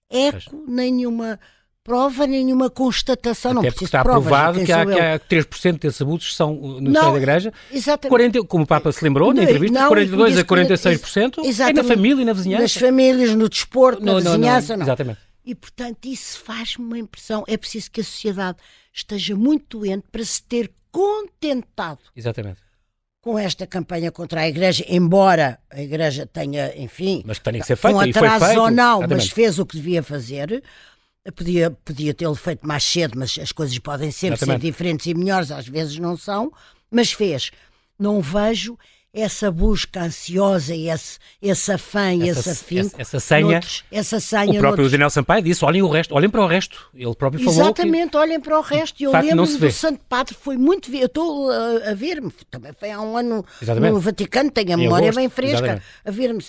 eco, 0.10 0.66
nenhuma 0.68 1.40
prova, 1.86 2.26
nenhuma 2.26 2.68
constatação. 2.68 3.52
Até 3.52 3.62
não 3.62 3.72
porque 3.72 3.86
está 3.86 4.02
provado 4.02 4.66
que 4.66 4.72
há, 4.74 4.86
que 4.86 5.00
há 5.00 5.20
3% 5.20 5.80
desses 5.80 6.02
abusos 6.02 6.36
são 6.36 6.56
no 6.56 6.82
não, 6.82 7.00
seio 7.00 7.14
da 7.14 7.18
Igreja. 7.20 7.54
Exatamente. 7.72 8.10
40, 8.10 8.44
como 8.46 8.64
o 8.64 8.68
Papa 8.68 8.92
se 8.92 9.04
lembrou 9.04 9.32
na 9.32 9.44
entrevista, 9.44 9.80
não, 9.80 9.92
42% 9.92 10.40
a 10.40 10.44
46% 10.44 11.70
é 11.70 11.74
na 11.74 11.84
família 11.84 12.24
e 12.24 12.26
na 12.26 12.34
vizinhança. 12.34 12.64
Nas 12.64 12.74
famílias, 12.74 13.36
no 13.36 13.48
desporto, 13.48 14.04
na 14.04 14.16
vizinhança. 14.16 14.74
Não, 14.74 14.80
não, 14.80 14.86
Exatamente. 14.86 15.20
E, 15.46 15.54
portanto, 15.54 16.06
isso 16.06 16.40
faz-me 16.40 16.84
uma 16.84 16.98
impressão. 16.98 17.44
É 17.48 17.56
preciso 17.56 17.92
que 17.92 18.02
a 18.02 18.04
sociedade 18.04 18.58
esteja 18.92 19.36
muito 19.36 19.78
doente 19.78 20.06
para 20.12 20.26
se 20.26 20.42
ter 20.42 20.72
contentado. 20.92 22.00
Exatamente 22.16 22.66
com 23.22 23.40
esta 23.40 23.66
campanha 23.66 24.12
contra 24.12 24.42
a 24.42 24.48
Igreja, 24.48 24.86
embora 24.88 25.58
a 25.72 25.82
Igreja 25.82 26.28
tenha, 26.32 26.72
enfim, 26.78 27.24
mas 27.26 27.40
que 27.40 27.44
tenha 27.46 27.60
que 27.60 27.66
ser 27.66 27.76
feito, 27.76 27.96
com 27.96 28.00
atraso 28.00 28.62
ou 28.62 28.70
não, 28.70 29.00
Exatamente. 29.00 29.10
mas 29.10 29.30
fez 29.32 29.58
o 29.58 29.66
que 29.66 29.78
devia 29.78 30.04
fazer. 30.04 30.64
Podia, 31.34 31.72
podia 31.72 32.14
tê-lo 32.14 32.36
feito 32.36 32.68
mais 32.68 32.84
cedo, 32.84 33.18
mas 33.18 33.38
as 33.42 33.52
coisas 33.52 33.78
podem 33.80 34.12
sempre 34.12 34.36
Exatamente. 34.36 34.62
ser 34.62 34.68
diferentes 34.68 35.06
e 35.08 35.14
melhores, 35.16 35.52
às 35.52 35.68
vezes 35.68 35.98
não 35.98 36.16
são, 36.16 36.52
mas 36.92 37.12
fez. 37.12 37.52
Não 37.98 38.22
vejo 38.22 38.78
essa 39.16 39.50
busca 39.50 40.04
ansiosa 40.04 40.76
e 40.76 40.90
esse, 40.90 41.18
esse 41.42 41.72
afã 41.72 42.14
e 42.14 42.28
esse 42.28 42.50
afinco. 42.50 43.00
Essa, 43.00 43.16
essa 43.16 43.20
senha. 43.22 43.42
Noutros, 43.42 43.84
essa 43.90 44.20
senha. 44.20 44.52
O 44.52 44.58
próprio 44.58 44.90
Daniel 44.90 45.10
Sampaio 45.10 45.42
disse: 45.42 45.64
olhem 45.64 45.82
o 45.82 45.88
resto, 45.88 46.14
olhem 46.14 46.30
para 46.30 46.42
o 46.42 46.48
resto. 46.48 46.90
Ele 46.94 47.16
próprio 47.16 47.42
falou. 47.42 47.62
Exatamente, 47.62 48.12
que, 48.12 48.18
olhem 48.18 48.40
para 48.42 48.60
o 48.60 48.62
resto. 48.62 49.02
Eu 49.02 49.14
lembro 49.14 49.48
do 49.48 49.72
Santo 49.72 50.02
Padre, 50.10 50.36
foi 50.36 50.58
muito. 50.58 50.94
Eu 50.94 51.06
estou 51.06 51.50
a, 51.50 51.92
a 51.92 51.94
ver-me, 51.94 52.30
também 52.52 52.74
foi 52.78 52.92
há 52.92 53.00
um 53.00 53.16
ano 53.16 53.46
Exatamente. 53.62 53.94
no 53.94 54.00
Vaticano, 54.02 54.52
tenho 54.52 54.74
a 54.74 54.78
memória 54.78 55.14
bem 55.14 55.30
fresca, 55.30 55.60
Exatamente. 55.60 55.86
a 56.04 56.12
ver-me, 56.12 56.44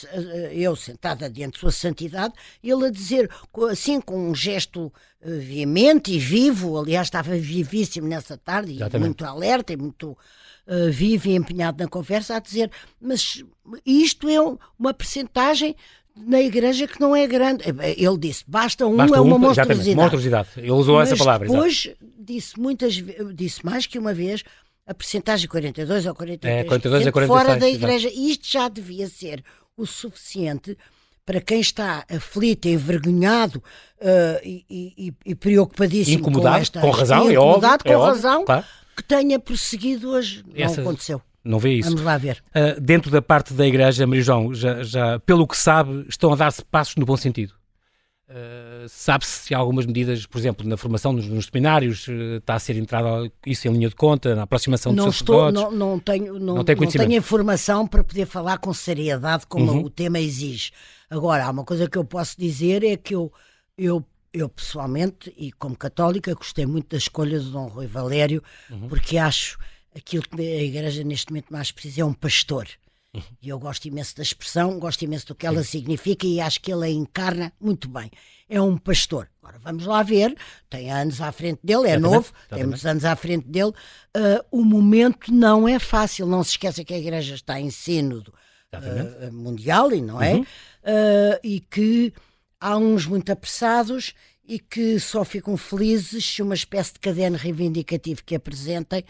eu 0.53 0.75
sentada 0.75 1.31
diante 1.31 1.55
de 1.55 1.61
Sua 1.61 1.71
Santidade, 1.71 2.35
ele 2.65 2.87
a 2.87 2.91
dizer, 2.91 3.31
assim, 3.71 4.01
com 4.01 4.31
um 4.31 4.35
gesto 4.35 4.93
eh, 5.23 5.31
veemente 5.31 6.13
e 6.13 6.19
vivo, 6.19 6.79
aliás, 6.81 7.07
estava 7.07 7.37
vivíssimo 7.37 8.09
nessa 8.09 8.37
tarde, 8.37 8.77
e 8.77 8.99
muito 8.99 9.25
alerta 9.25 9.73
e 9.73 9.77
muito 9.77 10.19
uh, 10.67 10.91
vive 10.91 11.31
e 11.31 11.37
empenhado 11.37 11.83
na 11.83 11.89
conversa, 11.89 12.37
a 12.37 12.41
dizer, 12.41 12.71
mas 13.01 13.43
isto 13.85 14.29
é 14.29 14.39
uma 14.79 14.93
percentagem 14.93 15.77
na 16.17 16.41
igreja 16.41 16.87
que 16.87 17.01
não 17.01 17.15
é 17.15 17.27
grande. 17.27 17.63
Eh, 17.65 17.95
ele 17.99 18.19
disse, 18.19 18.43
basta 18.47 18.87
um, 18.87 18.97
basta 18.97 19.17
é 19.17 19.21
uma 19.21 19.37
um, 19.37 19.39
monstruosidade. 19.39 19.91
Uma 19.91 20.03
monstruosidade. 20.03 20.49
Ele 20.57 20.71
usou 20.71 20.97
mas 20.97 21.13
essa 21.13 21.23
palavra. 21.23 21.49
Depois 21.49 21.91
disse 22.19 22.59
muitas 22.59 22.95
disse 23.35 23.65
mais 23.65 23.87
que 23.87 23.99
uma 23.99 24.15
vez 24.15 24.43
a 24.87 24.95
percentagem 24.95 25.49
42 25.49 26.07
ou 26.07 26.15
43, 26.15 26.61
é, 26.61 26.65
42 26.65 27.07
a 27.07 27.13
46, 27.13 27.27
fora 27.27 27.59
da 27.59 27.69
igreja. 27.69 28.09
E 28.09 28.31
isto 28.31 28.49
já 28.49 28.69
devia 28.69 29.09
ser 29.09 29.45
o 29.77 29.85
suficiente 29.85 30.77
para 31.25 31.41
quem 31.41 31.61
está 31.61 32.05
aflito, 32.09 32.69
envergonhado 32.69 33.59
uh, 34.01 34.41
e, 34.45 34.65
e, 34.71 35.15
e, 35.27 35.35
preocupadíssimo 35.35 36.21
incomodado, 36.21 36.55
com 36.55 36.63
esta... 36.63 36.81
Com 36.81 36.91
razão, 36.91 37.29
é 37.29 37.37
óbvio. 37.37 37.79
com 37.83 37.91
é 37.91 37.97
razão, 37.97 38.45
claro 38.45 38.65
que 38.97 39.05
tenha 39.05 39.39
prosseguido 39.39 40.11
hoje. 40.11 40.45
Não 40.47 40.73
aconteceu. 40.73 41.21
Não 41.45 41.61
vê 41.61 41.75
isso. 41.75 41.91
Vamos 41.91 42.05
lá 42.05 42.19
ver. 42.19 42.43
Uh, 42.49 42.81
dentro 42.81 43.11
da 43.11 43.23
parte 43.23 43.55
da 43.55 43.67
Igreja, 43.67 44.07
Maria 44.07 44.23
João, 44.23 44.53
já, 44.53 44.83
já, 44.83 45.21
pelo 45.21 45.47
que 45.47 45.57
sabe, 45.57 46.05
estão 46.09 46.33
a 46.33 46.37
dar-se 46.37 46.65
passos 46.65 46.97
no 46.97 47.07
bom 47.07 47.17
sentido. 47.17 47.55
Uh, 48.29 48.89
Sabe-se 48.89 49.47
se 49.47 49.55
há 49.55 49.59
algumas 49.59 49.87
medidas, 49.87 50.27
por 50.27 50.39
exemplo, 50.39 50.69
na 50.69 50.77
formação 50.77 51.13
nos, 51.13 51.29
nos 51.29 51.47
seminários, 51.47 52.09
uh, 52.09 52.39
está 52.39 52.55
a 52.55 52.59
ser 52.59 52.77
entrada 52.77 53.31
isso 53.47 53.69
em 53.69 53.73
linha 53.73 53.89
de 53.89 53.95
conta, 53.95 54.35
na 54.35 54.43
aproximação 54.43 54.93
dos 54.93 55.05
não 55.05 55.11
estou, 55.11 55.53
não, 55.53 55.71
não 55.71 55.99
tenho, 56.01 56.33
não, 56.35 56.57
não, 56.57 56.65
tenho 56.65 56.81
não 56.81 56.91
tenho 56.91 57.13
informação 57.13 57.87
para 57.87 58.03
poder 58.03 58.27
falar 58.27 58.59
com 58.59 58.75
seriedade 58.75 59.47
como 59.47 59.71
uhum. 59.71 59.85
o 59.85 59.91
tema 59.91 60.19
exige. 60.19 60.73
Agora, 61.09 61.45
há 61.45 61.51
uma 61.51 61.65
coisa 61.65 61.89
que 61.89 61.97
eu 61.97 62.05
posso 62.05 62.37
dizer 62.37 62.83
é 62.83 62.97
que 62.97 63.15
eu, 63.15 63.33
eu 63.79 64.05
eu 64.37 64.49
pessoalmente, 64.49 65.33
e 65.37 65.51
como 65.53 65.77
católica, 65.77 66.35
gostei 66.35 66.67
muito 66.67 66.91
da 66.91 66.99
escolha 66.99 67.41
do 67.41 67.51
Dom 67.51 67.67
Rui 67.69 67.87
Valério, 67.87 68.43
uhum. 68.71 68.89
porque 68.89 69.17
acho 69.17 69.59
aquilo 69.97 70.25
que 70.25 70.41
a 70.41 70.63
Igreja 70.63 71.03
neste 71.03 71.31
momento 71.31 71.51
mais 71.51 71.71
precisa 71.71 72.03
é 72.03 72.05
um 72.05 72.13
pastor. 72.13 72.69
Uhum. 73.15 73.23
E 73.41 73.49
eu 73.49 73.59
gosto 73.59 73.87
imenso 73.87 74.15
da 74.15 74.23
expressão, 74.23 74.79
gosto 74.79 75.03
imenso 75.03 75.29
do 75.29 75.35
que 75.35 75.47
ela 75.47 75.63
Sim. 75.63 75.79
significa 75.79 76.27
e 76.27 76.39
acho 76.39 76.61
que 76.61 76.71
ele 76.71 76.85
a 76.85 76.91
encarna 76.91 77.51
muito 77.59 77.89
bem. 77.89 78.11
É 78.49 78.61
um 78.61 78.77
pastor. 78.77 79.29
Agora 79.43 79.59
vamos 79.59 79.87
lá 79.87 80.03
ver, 80.03 80.37
tem 80.69 80.93
anos 80.93 81.21
à 81.21 81.33
frente 81.33 81.61
dele, 81.65 81.89
é 81.89 81.93
Exatamente. 81.93 82.03
novo, 82.03 82.29
Exatamente. 82.29 82.49
tem 82.51 82.67
muitos 82.67 82.87
anos 82.87 83.05
à 83.05 83.17
frente 83.17 83.49
dele. 83.49 83.73
Uh, 84.15 84.45
o 84.51 84.65
momento 84.65 85.33
não 85.33 85.67
é 85.67 85.79
fácil, 85.79 86.27
não 86.27 86.45
se 86.45 86.51
esqueça 86.51 86.85
que 86.85 86.93
a 86.93 86.99
Igreja 86.99 87.35
está 87.35 87.59
em 87.59 87.71
sínodo 87.71 88.35
uh, 88.75 89.33
mundial, 89.33 89.93
e 89.93 90.03
não 90.03 90.21
é? 90.21 90.35
Uhum. 90.35 90.43
Uh, 90.43 91.41
e 91.43 91.61
que 91.61 92.13
há 92.61 92.77
uns 92.77 93.07
muito 93.07 93.31
apressados 93.31 94.15
e 94.49 94.59
que 94.59 94.99
só 95.01 95.25
ficam 95.25 95.57
felizes 95.57 96.25
se 96.25 96.43
uma 96.43 96.55
espécie 96.55 96.95
de 96.95 97.01
caderno 97.01 97.37
reivindicativo 97.37 98.23
que 98.25 98.35
apresentem 98.35 99.05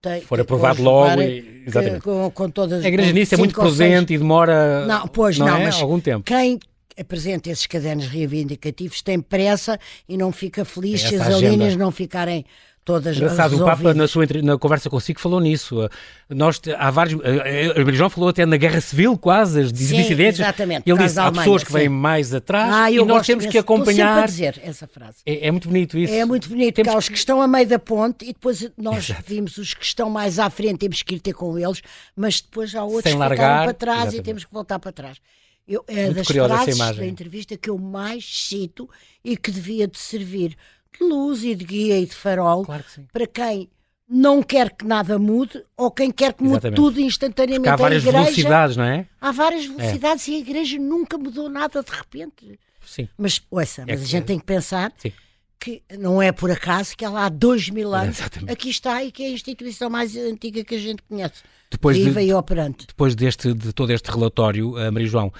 tem, 0.00 0.20
for 0.22 0.40
aprovado 0.40 0.82
logo 0.82 1.22
e, 1.22 1.62
exatamente. 1.66 2.02
Com, 2.02 2.30
com 2.30 2.50
todas 2.50 2.84
a 2.84 2.88
igreja 2.88 3.12
nisso 3.12 3.34
é 3.34 3.38
muito 3.38 3.54
presente 3.54 4.12
e 4.12 4.18
demora 4.18 4.84
não, 4.84 5.06
pois 5.06 5.38
não, 5.38 5.46
não 5.46 5.56
é? 5.56 5.64
mas 5.66 5.80
algum 5.80 6.00
tempo. 6.00 6.24
Quem 6.24 6.58
apresenta 6.98 7.50
esses 7.50 7.66
cadernos 7.66 8.06
reivindicativos 8.06 9.00
tem 9.00 9.20
pressa 9.20 9.78
e 10.08 10.16
não 10.16 10.32
fica 10.32 10.64
feliz 10.64 11.02
se 11.02 11.16
as 11.16 11.40
linhas 11.40 11.76
não 11.76 11.90
ficarem 11.90 12.44
todas 12.84 13.16
Engraçado, 13.16 13.52
resolvidas. 13.52 13.78
o 13.78 13.82
Papa 13.82 13.94
na 13.94 14.08
sua 14.08 14.26
na 14.42 14.58
conversa 14.58 14.90
consigo 14.90 15.20
falou 15.20 15.40
nisso. 15.40 15.88
Nós 16.28 16.60
há 16.76 16.90
vários, 16.90 17.20
a 17.24 17.78
religião 17.78 18.10
falou 18.10 18.28
até 18.28 18.44
na 18.44 18.56
guerra 18.56 18.80
civil 18.80 19.16
quase, 19.16 19.60
as 19.60 19.68
sim, 19.68 19.74
dissidências. 19.74 20.40
Exatamente, 20.40 20.90
Ele 20.90 20.98
disse 20.98 21.18
há 21.18 21.24
Alemanha, 21.24 21.44
pessoas 21.44 21.64
que 21.64 21.72
sim. 21.72 21.78
vêm 21.78 21.88
mais 21.88 22.34
atrás 22.34 22.72
ah, 22.72 22.90
e 22.90 23.04
nós 23.04 23.26
temos 23.26 23.46
que 23.46 23.58
acompanhar. 23.58 24.26
dizer 24.26 24.60
essa 24.64 24.86
frase. 24.86 25.18
É, 25.24 25.46
é, 25.46 25.50
muito 25.50 25.68
bonito 25.68 25.96
isso. 25.96 26.12
É 26.12 26.24
muito 26.24 26.48
bonito, 26.48 26.74
temos 26.74 26.94
há 26.94 26.98
os 26.98 27.08
que 27.08 27.16
estão 27.16 27.40
a 27.40 27.46
meio 27.46 27.66
da 27.66 27.78
ponte 27.78 28.24
e 28.24 28.28
depois 28.28 28.68
nós 28.76 29.10
Exato. 29.10 29.24
vimos 29.26 29.56
os 29.58 29.74
que 29.74 29.84
estão 29.84 30.10
mais 30.10 30.38
à 30.38 30.50
frente, 30.50 30.78
temos 30.78 31.02
que 31.02 31.14
ir 31.14 31.20
ter 31.20 31.32
com 31.32 31.58
eles, 31.58 31.82
mas 32.16 32.40
depois 32.40 32.74
há 32.74 32.82
outros 32.82 33.04
Sem 33.04 33.12
que 33.12 33.18
largar, 33.18 33.64
para 33.64 33.74
trás 33.74 33.98
exatamente. 33.98 34.20
e 34.20 34.22
temos 34.22 34.44
que 34.44 34.52
voltar 34.52 34.78
para 34.78 34.92
trás. 34.92 35.18
Eu, 35.66 35.84
é 35.86 36.06
Muito 36.06 36.16
das 36.16 36.26
frases 36.26 36.96
da 36.96 37.06
entrevista 37.06 37.56
que 37.56 37.70
eu 37.70 37.78
mais 37.78 38.24
cito 38.48 38.90
e 39.24 39.36
que 39.36 39.50
devia 39.50 39.86
de 39.86 39.98
servir 39.98 40.56
de 40.98 41.04
luz 41.04 41.42
e 41.44 41.54
de 41.54 41.64
guia 41.64 41.98
e 41.98 42.06
de 42.06 42.14
farol 42.14 42.64
Claro 42.64 42.82
que 42.84 43.00
para 43.12 43.26
quem 43.26 43.68
não 44.08 44.42
quer 44.42 44.70
que 44.70 44.84
nada 44.84 45.18
mude 45.18 45.64
ou 45.76 45.90
quem 45.90 46.10
quer 46.10 46.34
que 46.34 46.42
mude 46.42 46.54
Exatamente. 46.54 46.76
tudo 46.76 47.00
instantaneamente. 47.00 47.62
Porque 47.70 47.70
há 47.70 47.76
várias 47.76 48.04
a 48.04 48.08
igreja, 48.08 48.24
velocidades, 48.24 48.76
não 48.76 48.84
é? 48.84 49.06
Há 49.20 49.32
várias 49.32 49.64
velocidades 49.66 50.28
e 50.28 50.34
a 50.34 50.38
igreja 50.38 50.78
nunca 50.78 51.16
mudou 51.16 51.48
nada 51.48 51.82
de 51.82 51.90
repente. 51.90 52.58
Sim. 52.84 53.08
Mas, 53.16 53.40
ouça, 53.50 53.84
mas 53.86 54.00
É 54.00 54.04
a 54.04 54.06
gente 54.06 54.24
tem 54.24 54.38
que 54.38 54.44
pensar 54.44 54.92
Sim. 54.98 55.12
que 55.58 55.82
não 55.98 56.20
é 56.20 56.30
por 56.32 56.50
acaso 56.50 56.94
que 56.96 57.04
ela 57.04 57.24
há 57.24 57.28
dois 57.30 57.70
mil 57.70 57.94
anos 57.94 58.18
Exatamente. 58.18 58.52
aqui 58.52 58.68
está 58.70 59.02
e 59.02 59.10
que 59.10 59.22
é 59.22 59.26
a 59.28 59.30
instituição 59.30 59.88
mais 59.88 60.14
antiga 60.16 60.62
que 60.62 60.74
a 60.74 60.78
gente 60.78 61.02
conhece. 61.04 61.42
Depois 61.70 61.96
de- 61.96 62.04
Viva 62.04 62.20
e 62.20 62.34
operante. 62.34 62.86
depois 62.86 63.14
deste, 63.14 63.54
de 63.54 63.72
todo 63.72 63.90
este 63.92 64.10
relatório, 64.10 64.76
a 64.76 64.90
Maria 64.90 65.08
João, 65.08 65.32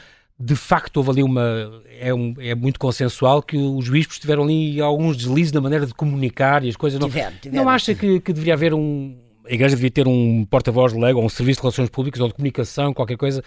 de 0.44 0.56
facto 0.56 0.96
houve 0.96 1.10
ali 1.10 1.22
uma. 1.22 1.82
É, 2.00 2.12
um- 2.12 2.34
é 2.38 2.54
muito 2.54 2.80
consensual 2.80 3.40
que 3.42 3.56
os 3.56 3.88
bispos 3.88 4.18
tiveram 4.18 4.42
ali 4.42 4.80
alguns 4.80 5.16
deslizes 5.16 5.52
na 5.52 5.60
maneira 5.60 5.86
de 5.86 5.94
comunicar 5.94 6.64
e 6.64 6.68
as 6.68 6.76
coisas 6.76 6.98
não. 6.98 7.08
Tiveram, 7.08 7.36
tiveram. 7.40 7.64
Não 7.64 7.70
acha 7.70 7.94
que, 7.94 8.18
que 8.20 8.32
deveria 8.32 8.54
haver 8.54 8.74
um. 8.74 9.16
A 9.48 9.52
Igreja 9.54 9.74
devia 9.76 9.90
ter 9.90 10.06
um 10.08 10.44
porta-voz 10.44 10.92
de 10.92 10.98
lei 11.00 11.12
ou 11.12 11.24
um 11.24 11.28
serviço 11.28 11.58
de 11.58 11.62
relações 11.62 11.88
públicas 11.90 12.20
ou 12.20 12.28
de 12.28 12.34
comunicação, 12.34 12.92
qualquer 12.94 13.16
coisa, 13.16 13.42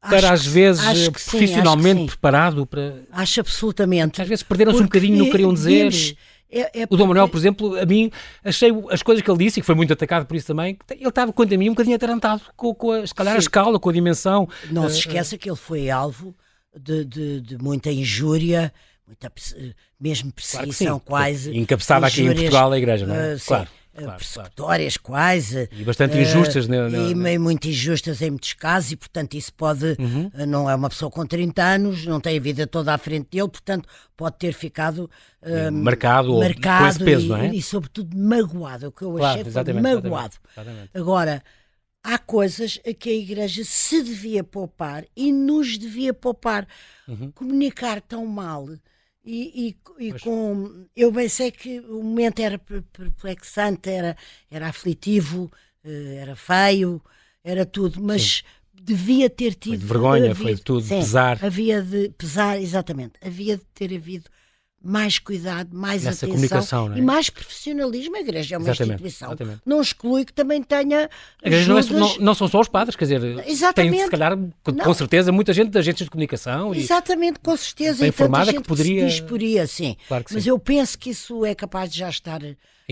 para 0.00 0.18
Acho 0.18 0.32
às 0.32 0.46
vezes 0.46 1.06
eh, 1.06 1.10
profissionalmente 1.10 2.00
sim. 2.00 2.06
preparado 2.06 2.66
para. 2.66 3.02
Acho 3.12 3.40
absolutamente. 3.40 4.20
Às 4.22 4.28
vezes 4.28 4.42
perderam-se 4.42 4.80
um 4.80 4.84
bocadinho 4.84 5.18
no 5.18 5.24
que 5.26 5.30
queriam 5.32 5.52
dizer. 5.54 5.90
vimos- 5.90 6.14
é- 6.52 6.82
é 6.82 6.86
O 6.90 6.96
Dom 6.96 7.06
Manuel, 7.06 7.28
por 7.28 7.38
exemplo, 7.38 7.78
a 7.78 7.86
mim, 7.86 8.10
achei 8.44 8.70
as 8.90 9.02
coisas 9.02 9.24
que 9.24 9.30
ele 9.30 9.38
disse, 9.44 9.58
e 9.58 9.62
que 9.62 9.66
foi 9.66 9.74
muito 9.74 9.92
atacado 9.92 10.26
por 10.26 10.36
isso 10.36 10.46
também, 10.46 10.76
ele 10.90 11.08
estava, 11.08 11.32
quanto 11.32 11.54
a 11.54 11.58
mim, 11.58 11.68
um 11.68 11.72
bocadinho 11.72 11.96
atarantado 11.96 12.42
com, 12.56 12.74
com 12.74 12.90
a, 12.92 13.06
se 13.06 13.14
calhar, 13.14 13.34
a 13.34 13.38
escala, 13.38 13.78
com 13.80 13.88
a 13.88 13.92
dimensão. 13.92 14.48
Não 14.70 14.84
Eh, 14.84 14.90
se 14.90 14.98
esqueça 15.00 15.38
que 15.38 15.48
ele 15.48 15.56
foi 15.56 15.88
alvo 15.90 16.34
de, 16.78 17.04
de- 17.04 17.40
de 17.40 17.58
muita 17.58 17.90
injúria, 17.90 18.72
muita, 19.06 19.30
mesmo 20.00 20.32
Claro 20.32 20.34
perseguição 20.34 20.98
sim. 20.98 21.02
quase. 21.04 21.50
E 21.52 21.58
encabeçada 21.58 22.06
aqui 22.06 22.22
em 22.22 22.34
Portugal 22.34 22.72
a 22.72 22.78
Igreja, 22.78 23.06
não 23.06 23.14
é? 23.14 23.32
eh, 23.34 23.38
sim, 23.38 23.54
Claro, 23.92 24.00
eh, 24.00 24.02
claro, 24.04 24.18
persecutórias 24.18 24.96
quase. 24.96 25.68
E 25.72 25.84
bastante 25.84 26.16
eh, 26.16 26.22
injustas, 26.22 26.66
né, 26.66 26.88
né, 26.88 26.98
e 26.98 27.14
né? 27.14 27.14
meio 27.14 27.40
muito 27.40 27.68
injustas 27.68 28.22
em 28.22 28.30
muitos 28.30 28.52
casos, 28.54 28.92
e 28.92 28.96
portanto 28.96 29.34
isso 29.34 29.52
pode. 29.54 29.96
Uhum. 29.98 30.30
eh, 30.34 30.46
Não 30.46 30.68
é 30.68 30.74
uma 30.74 30.88
pessoa 30.88 31.10
com 31.10 31.26
30 31.26 31.62
anos, 31.62 32.06
não 32.06 32.20
tem 32.20 32.38
a 32.38 32.40
vida 32.40 32.66
toda 32.66 32.94
à 32.94 32.98
frente 32.98 33.28
dele, 33.30 33.48
portanto 33.48 33.88
pode 34.16 34.36
ter 34.38 34.52
ficado. 34.54 35.10
eh, 35.42 35.70
marcado, 35.70 36.32
ou 36.32 36.40
marcado 36.40 36.82
com 36.84 36.88
esse 36.88 37.04
peso, 37.04 37.26
e, 37.26 37.28
não 37.28 37.36
é? 37.36 37.54
e, 37.54 37.62
sobretudo 37.62 38.16
magoado. 38.16 38.88
O 38.88 38.92
que 38.92 39.02
eu 39.02 39.12
Claro, 39.14 39.40
achei 39.40 39.46
exatamente, 39.46 39.82
magoado. 39.82 40.34
exatamente, 40.36 40.40
exatamente. 40.56 40.90
Agora, 40.94 41.42
há 42.04 42.18
coisas 42.18 42.80
a 42.86 42.92
que 42.94 43.10
a 43.10 43.14
Igreja 43.14 43.62
se 43.64 44.02
devia 44.02 44.42
poupar 44.42 45.04
e 45.16 45.30
nos 45.32 45.76
devia 45.78 46.14
poupar. 46.14 46.66
Uhum. 47.06 47.30
Comunicar 47.32 48.00
tão 48.00 48.24
mal 48.26 48.68
e, 49.24 49.76
e- 49.98 50.06
e 50.08 50.12
com. 50.20 50.86
Eu 50.96 51.10
bem 51.12 51.28
sei 51.28 51.50
que 51.50 51.80
o 51.80 52.02
momento 52.02 52.40
era 52.40 52.58
per- 52.58 52.82
perplexante, 52.92 53.88
era, 53.90 54.16
era 54.50 54.68
aflitivo, 54.68 55.50
eh, 55.84 56.16
era 56.20 56.34
feio, 56.36 57.00
era 57.44 57.64
tudo, 57.66 58.02
mas. 58.02 58.42
Devia 58.84 59.30
ter 59.30 59.54
tido. 59.54 59.78
de 59.78 59.86
vergonha, 59.86 60.32
havia- 60.32 60.34
foi 60.34 60.54
de 60.56 60.62
tudo, 60.62 60.82
sim, 60.82 60.98
pesar. 60.98 61.38
Havia 61.44 61.80
de 61.82 62.08
pesar, 62.18 62.60
exatamente. 62.60 63.12
Havia 63.24 63.56
de 63.56 63.64
ter 63.72 63.94
havido 63.94 64.28
mais 64.84 65.18
cuidado, 65.18 65.68
mais 65.76 66.04
Nessa 66.04 66.26
atenção 66.26 66.92
é? 66.92 66.98
e 66.98 67.02
mais 67.02 67.30
profissionalismo. 67.30 68.16
A 68.16 68.20
Igreja 68.20 68.54
é 68.54 68.58
uma 68.58 68.68
Exatamente, 68.68 68.94
instituição. 68.94 69.28
exatamente. 69.28 69.60
Não 69.64 69.80
exclui 69.80 70.24
que 70.24 70.32
também 70.32 70.62
tenha. 70.62 71.08
A 71.42 71.46
igreja 71.46 71.68
não, 71.72 71.78
é- 71.78 71.82
não- 72.00 72.16
não 72.18 72.34
são 72.34 72.48
só 72.48 72.60
os 72.60 72.68
padres, 72.68 72.96
quer 72.96 73.04
dizer, 73.04 73.44
Exatamente. 73.46 73.94
tem 73.96 74.04
se 74.04 74.10
calhar, 74.10 74.36
com, 74.36 74.72
Não. 74.72 74.94
certeza, 74.94 75.30
muita 75.32 75.52
gente 75.52 75.70
de 75.70 75.78
agências 75.78 76.06
de 76.06 76.10
comunicação 76.10 76.74
e 76.74 76.78
Exatamente, 76.80 77.38
com 77.40 77.56
certeza. 77.56 77.98
bem 78.00 78.06
e 78.06 78.08
informada 78.08 78.52
que 78.52 78.60
poderia- 78.62 79.08
se 79.08 79.16
disporia, 79.18 79.66
sim. 79.66 79.96
Claro 80.08 80.24
que 80.24 80.34
Mas 80.34 80.42
sim. 80.42 80.48
eu 80.50 80.58
penso 80.58 80.98
que 80.98 81.10
isso 81.10 81.44
é 81.44 81.54
capaz 81.54 81.92
de 81.92 81.98
já 82.00 82.08
estar 82.08 82.40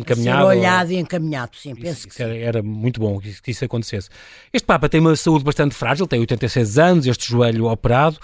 Encaminhado 0.01 0.39
ser 0.43 0.45
olhado 0.59 0.93
e 0.93 0.97
encaminhado, 0.97 1.57
sim. 1.57 1.75
penso 1.75 1.99
Isso, 1.99 2.09
que 2.09 2.15
isso 2.15 2.23
era, 2.23 2.37
era 2.37 2.63
muito 2.63 3.01
bom 3.01 3.19
que 3.21 3.29
isso, 3.29 3.43
que 3.43 3.51
isso 3.51 3.65
acontecesse. 3.65 4.09
Este 4.53 4.65
Papa 4.67 4.89
tem 4.89 5.01
uma 5.01 5.15
saúde 5.17 5.45
bastante 5.45 5.75
frágil, 5.75 6.07
tem 6.07 6.21
86 6.21 6.79
anos, 6.79 7.07
este 7.07 7.29
joelho 7.31 7.67
operado. 7.67 8.19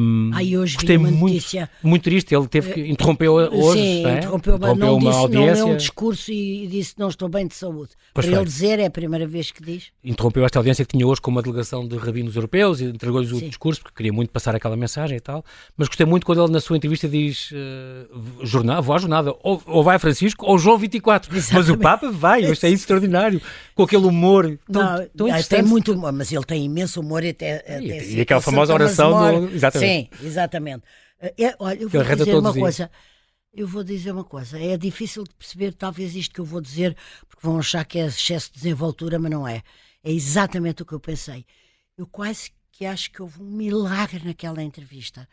Um, 0.00 0.30
Ai, 0.34 0.56
hoje 0.56 0.72
vi 0.72 0.76
gostei 0.78 0.96
uma 0.96 1.10
muito, 1.10 1.34
notícia. 1.34 1.70
muito 1.82 2.02
triste. 2.02 2.34
Ele 2.34 2.46
teve 2.48 2.72
que 2.72 2.80
interrompeu 2.88 3.34
hoje, 3.34 3.78
Sim, 3.80 4.02
não 4.02 4.10
é? 4.10 4.18
interrompeu, 4.18 4.58
mas 4.58 4.76
não, 4.78 4.96
uma 4.96 4.98
disse, 4.98 5.10
não 5.12 5.18
audiência, 5.20 5.64
leu 5.64 5.74
um 5.74 5.76
discurso 5.76 6.32
e 6.32 6.66
disse 6.66 6.94
não 6.98 7.08
estou 7.08 7.28
bem 7.28 7.46
de 7.46 7.54
saúde. 7.54 7.90
Pois 8.12 8.26
Para 8.26 8.34
foi. 8.34 8.42
ele 8.42 8.44
dizer, 8.44 8.78
é 8.80 8.86
a 8.86 8.90
primeira 8.90 9.26
vez 9.26 9.50
que 9.52 9.62
diz. 9.62 9.84
interrompeu 10.02 10.44
esta 10.44 10.58
audiência 10.58 10.84
que 10.84 10.96
tinha 10.96 11.06
hoje 11.06 11.20
com 11.20 11.30
uma 11.30 11.42
delegação 11.42 11.86
de 11.86 11.96
rabinos 11.96 12.34
europeus 12.34 12.80
e 12.80 12.84
entregou-lhes 12.86 13.30
o 13.30 13.38
Sim. 13.38 13.48
discurso 13.48 13.80
porque 13.80 13.96
queria 13.96 14.12
muito 14.12 14.30
passar 14.30 14.54
aquela 14.56 14.76
mensagem 14.76 15.16
e 15.16 15.20
tal. 15.20 15.44
Mas 15.76 15.86
gostei 15.88 16.04
muito 16.06 16.26
quando 16.26 16.42
ele 16.42 16.52
na 16.52 16.60
sua 16.60 16.76
entrevista 16.76 17.08
diz 17.08 17.50
eh, 17.52 18.06
jornada, 18.42 18.80
vou 18.80 18.94
à 18.94 18.98
jornada, 18.98 19.32
ou, 19.42 19.62
ou 19.66 19.84
vai 19.84 19.98
Francisco 19.98 20.44
ou 20.46 20.58
João 20.58 20.78
24. 20.78 20.99
Mas 21.08 21.28
o 21.28 21.36
Exatamente. 21.56 21.78
Papa 21.82 22.10
vai, 22.10 22.44
achei 22.44 22.72
isso 22.72 22.82
extraordinário, 22.82 23.40
com 23.74 23.82
aquele 23.82 24.04
humor 24.06 24.58
tão, 24.70 24.82
Não, 24.82 25.08
tão 25.08 25.42
tem 25.48 25.62
muito 25.62 25.92
humor, 25.92 26.12
mas 26.12 26.32
ele 26.32 26.44
tem 26.44 26.64
imenso 26.64 27.00
humor 27.00 27.24
e 27.24 27.30
até. 27.30 27.56
até 27.56 27.80
E- 27.82 28.16
e 28.16 28.20
aquela 28.20 28.40
famosa 28.40 28.74
oração 28.74 29.10
do- 29.40 29.54
exatamente. 29.54 30.10
Sim, 30.18 30.26
exatamente. 30.26 30.82
É, 31.20 31.54
olha, 31.58 31.80
eu 31.82 31.88
vou 31.88 32.02
dizer 32.16 32.34
uma 32.36 32.52
coisa. 32.54 32.90
Eu 33.52 33.66
vou 33.66 33.82
dizer 33.82 34.12
uma 34.12 34.24
coisa. 34.24 34.58
É 34.62 34.76
difícil 34.76 35.24
de 35.24 35.34
perceber, 35.34 35.72
talvez, 35.74 36.14
isto 36.14 36.32
que 36.32 36.40
eu 36.40 36.44
vou 36.44 36.60
dizer, 36.60 36.96
porque 37.28 37.44
vão 37.44 37.58
achar 37.58 37.84
que 37.84 37.98
é 37.98 38.06
excesso 38.06 38.48
de 38.52 38.54
desenvoltura, 38.60 39.18
mas 39.18 39.30
não 39.30 39.46
é. 39.46 39.62
É 40.04 40.12
exatamente 40.12 40.82
o 40.82 40.86
que 40.86 40.92
eu 40.92 41.00
pensei. 41.00 41.44
Eu 41.98 42.06
quase 42.06 42.52
que 42.72 42.86
acho 42.86 43.10
que 43.10 43.20
houve 43.20 43.42
um 43.42 43.50
milagre 43.50 44.22
naquela 44.24 44.62
entrevista. 44.62 45.28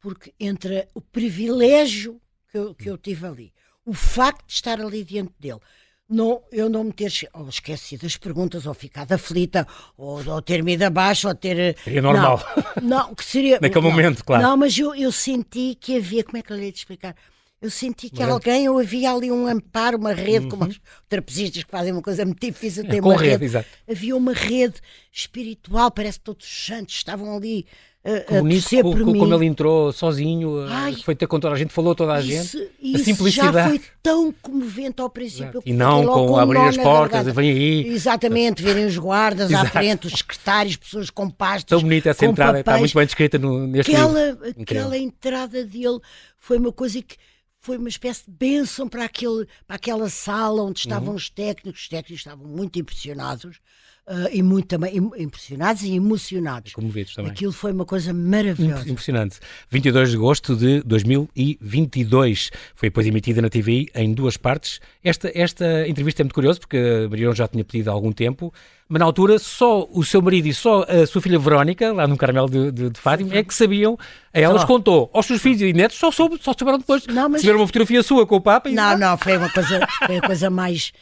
Porque 0.00 0.32
entre 0.40 0.88
o 0.94 1.00
privilégio 1.00 2.20
que 2.50 2.56
eu, 2.56 2.74
que 2.74 2.88
eu 2.88 2.96
tive 2.96 3.26
ali, 3.26 3.52
o 3.84 3.92
facto 3.92 4.46
de 4.46 4.52
estar 4.52 4.80
ali 4.80 5.04
diante 5.04 5.32
dele, 5.38 5.60
não, 6.08 6.42
eu 6.50 6.68
não 6.68 6.82
me 6.82 6.92
ter 6.92 7.12
ou 7.32 7.48
esquecido 7.48 8.04
as 8.04 8.16
perguntas, 8.16 8.66
ou 8.66 8.74
ficado 8.74 9.12
aflita, 9.12 9.66
ou, 9.96 10.26
ou 10.26 10.42
ter-me 10.42 10.72
ido 10.72 10.82
abaixo, 10.82 11.28
ou 11.28 11.34
ter. 11.34 11.76
Seria 11.84 12.02
normal. 12.02 12.42
Não, 12.82 12.88
não, 12.88 13.14
que 13.14 13.24
seria. 13.24 13.58
Naquele 13.62 13.84
não, 13.84 13.90
momento, 13.90 14.24
claro. 14.24 14.42
Não, 14.42 14.56
mas 14.56 14.76
eu, 14.76 14.92
eu 14.94 15.12
senti 15.12 15.76
que 15.80 15.96
havia, 15.96 16.24
como 16.24 16.36
é 16.38 16.42
que 16.42 16.52
eu 16.52 16.56
lhe 16.56 16.72
de 16.72 16.78
explicar? 16.78 17.14
Eu 17.62 17.70
senti 17.70 18.08
que 18.08 18.22
Uma 18.22 18.32
alguém, 18.32 18.68
ou 18.70 18.78
havia 18.78 19.12
ali 19.12 19.30
um 19.30 19.46
amparo, 19.46 19.98
uma 19.98 20.14
rede, 20.14 20.48
como 20.48 20.64
os 20.64 20.80
trapezistas 21.08 21.62
que 21.62 21.70
fazem 21.70 21.92
uma 21.92 22.00
coisa 22.00 22.24
muito 22.24 22.40
difícil, 22.40 22.84
tem 22.88 23.00
Uhum. 23.00 23.02
Com 23.02 23.08
uma 23.10 23.20
rede, 23.20 23.46
rede. 23.46 23.66
Havia 23.88 24.16
uma 24.16 24.32
rede 24.32 24.80
espiritual, 25.12 25.90
parece 25.90 26.18
que 26.18 26.24
todos 26.24 26.46
os 26.46 26.66
santos 26.66 26.94
estavam 26.94 27.36
ali 27.36 27.66
a, 28.02 28.20
Que 28.20 28.34
a 28.36 28.40
bonito 28.40 28.62
torcer 28.62 28.82
co- 28.82 28.90
por 28.92 29.00
co- 29.04 29.12
mim. 29.12 29.18
como 29.18 29.34
ele 29.34 29.44
entrou 29.46 29.92
sozinho, 29.92 30.64
Ai. 30.68 30.94
foi 31.04 31.14
ter 31.14 31.26
com 31.26 31.38
toda 31.38 31.54
a 31.54 31.58
gente, 31.58 31.70
falou 31.72 31.94
toda 31.94 32.14
a 32.14 32.20
Isso, 32.20 32.56
gente. 32.58 32.70
isso 32.80 32.96
a 33.02 33.04
simplicidade. 33.04 33.52
já 33.52 33.68
foi 33.68 33.80
tão 34.02 34.32
comovente 34.40 35.02
ao 35.02 35.10
princípio. 35.10 35.62
E 35.66 35.72
não 35.72 36.06
com 36.06 36.36
abrir 36.38 36.58
as 36.60 36.76
portas, 36.78 37.26
vem 37.34 37.50
aí. 37.50 37.86
Exatamente, 37.88 38.62
verem 38.62 38.86
os 38.86 38.96
guardas 38.96 39.50
à 39.52 39.60
Exato. 39.60 39.70
frente, 39.70 40.06
os 40.06 40.12
secretários, 40.14 40.76
pessoas 40.76 41.10
com 41.10 41.28
pastas. 41.28 41.64
Tão 41.68 41.80
bonita 41.82 42.08
essa 42.10 42.24
entrada, 42.24 42.60
está 42.60 42.72
papéis. 42.72 42.80
muito 42.80 42.94
bem 42.96 43.06
descrita 43.06 43.38
no, 43.38 43.66
neste 43.66 43.92
livro. 43.92 44.06
aquela, 44.06 44.30
Incrível. 44.56 44.62
aquela 44.62 44.98
entrada 44.98 45.64
dele 45.64 45.98
foi 46.38 46.56
uma 46.58 46.72
coisa 46.72 47.02
que 47.02 47.16
foi 47.62 47.76
uma 47.76 47.90
espécie 47.90 48.22
de 48.26 48.30
bênção 48.30 48.88
para, 48.88 49.04
aquele, 49.04 49.46
para 49.66 49.76
aquela 49.76 50.08
sala 50.08 50.62
onde 50.62 50.80
Uhum. 50.80 50.88
estavam 50.90 51.14
os 51.14 51.28
técnicos. 51.28 51.82
Os 51.82 51.88
técnicos 51.88 52.20
estavam 52.20 52.46
muito 52.46 52.78
impressionados. 52.78 53.58
Uh, 54.06 54.28
e 54.32 54.42
muito 54.42 54.66
também 54.66 54.96
impressionados 54.96 55.82
e 55.84 55.94
emocionados. 55.94 56.72
Comovidos 56.72 57.14
também. 57.14 57.30
Aquilo 57.30 57.52
foi 57.52 57.70
uma 57.70 57.84
coisa 57.84 58.12
maravilhosa. 58.12 58.88
Impressionante. 58.88 59.38
22 59.70 60.10
de 60.10 60.16
agosto 60.16 60.56
de 60.56 60.82
2022. 60.82 62.50
Foi 62.74 62.88
depois 62.88 63.06
emitida 63.06 63.40
na 63.40 63.48
TV 63.48 63.86
em 63.94 64.12
duas 64.12 64.36
partes. 64.36 64.80
Esta, 65.04 65.30
esta 65.32 65.86
entrevista 65.86 66.22
é 66.22 66.24
muito 66.24 66.34
curiosa 66.34 66.58
porque 66.58 66.76
a 66.76 67.08
Marion 67.08 67.32
já 67.32 67.46
tinha 67.46 67.64
pedido 67.64 67.88
há 67.88 67.92
algum 67.92 68.10
tempo, 68.10 68.52
mas 68.88 68.98
na 68.98 69.04
altura 69.04 69.38
só 69.38 69.86
o 69.92 70.02
seu 70.02 70.20
marido 70.20 70.48
e 70.48 70.54
só 70.54 70.84
a 70.88 71.06
sua 71.06 71.22
filha 71.22 71.38
Verónica, 71.38 71.92
lá 71.92 72.08
no 72.08 72.16
Carmelo 72.16 72.50
de, 72.50 72.72
de, 72.72 72.90
de 72.90 72.98
Fátima, 72.98 73.32
é 73.36 73.44
que 73.44 73.54
sabiam. 73.54 73.96
A 74.34 74.40
elas 74.40 74.64
contou. 74.64 75.08
Aos 75.12 75.26
seus 75.26 75.40
filhos 75.40 75.60
e 75.60 75.72
netos 75.72 75.96
só, 75.96 76.10
soube, 76.10 76.36
só 76.42 76.52
souberam 76.58 76.78
depois. 76.78 77.06
Não, 77.06 77.28
mas... 77.28 77.44
uma 77.44 77.66
fotografia 77.66 78.02
sua 78.02 78.26
com 78.26 78.36
o 78.36 78.40
Papa 78.40 78.68
e... 78.68 78.74
Não, 78.74 78.98
não, 78.98 79.16
foi 79.16 79.36
uma 79.36 79.48
coisa, 79.50 79.86
foi 80.04 80.16
a 80.16 80.20
coisa 80.22 80.50
mais 80.50 80.92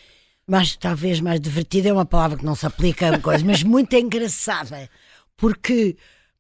mais, 0.49 0.75
talvez 0.77 1.21
mais 1.21 1.41
divertida, 1.41 1.91
é 1.91 1.93
uma 1.93 2.07
palavra 2.07 2.39
que 2.39 2.45
não 2.45 2.55
se 2.55 2.67
aplica 2.67 3.15
a 3.15 3.19
coisa, 3.19 3.45
mas 3.45 3.63
muito 3.63 3.95
engraçada, 3.97 4.89
porque 5.37 5.97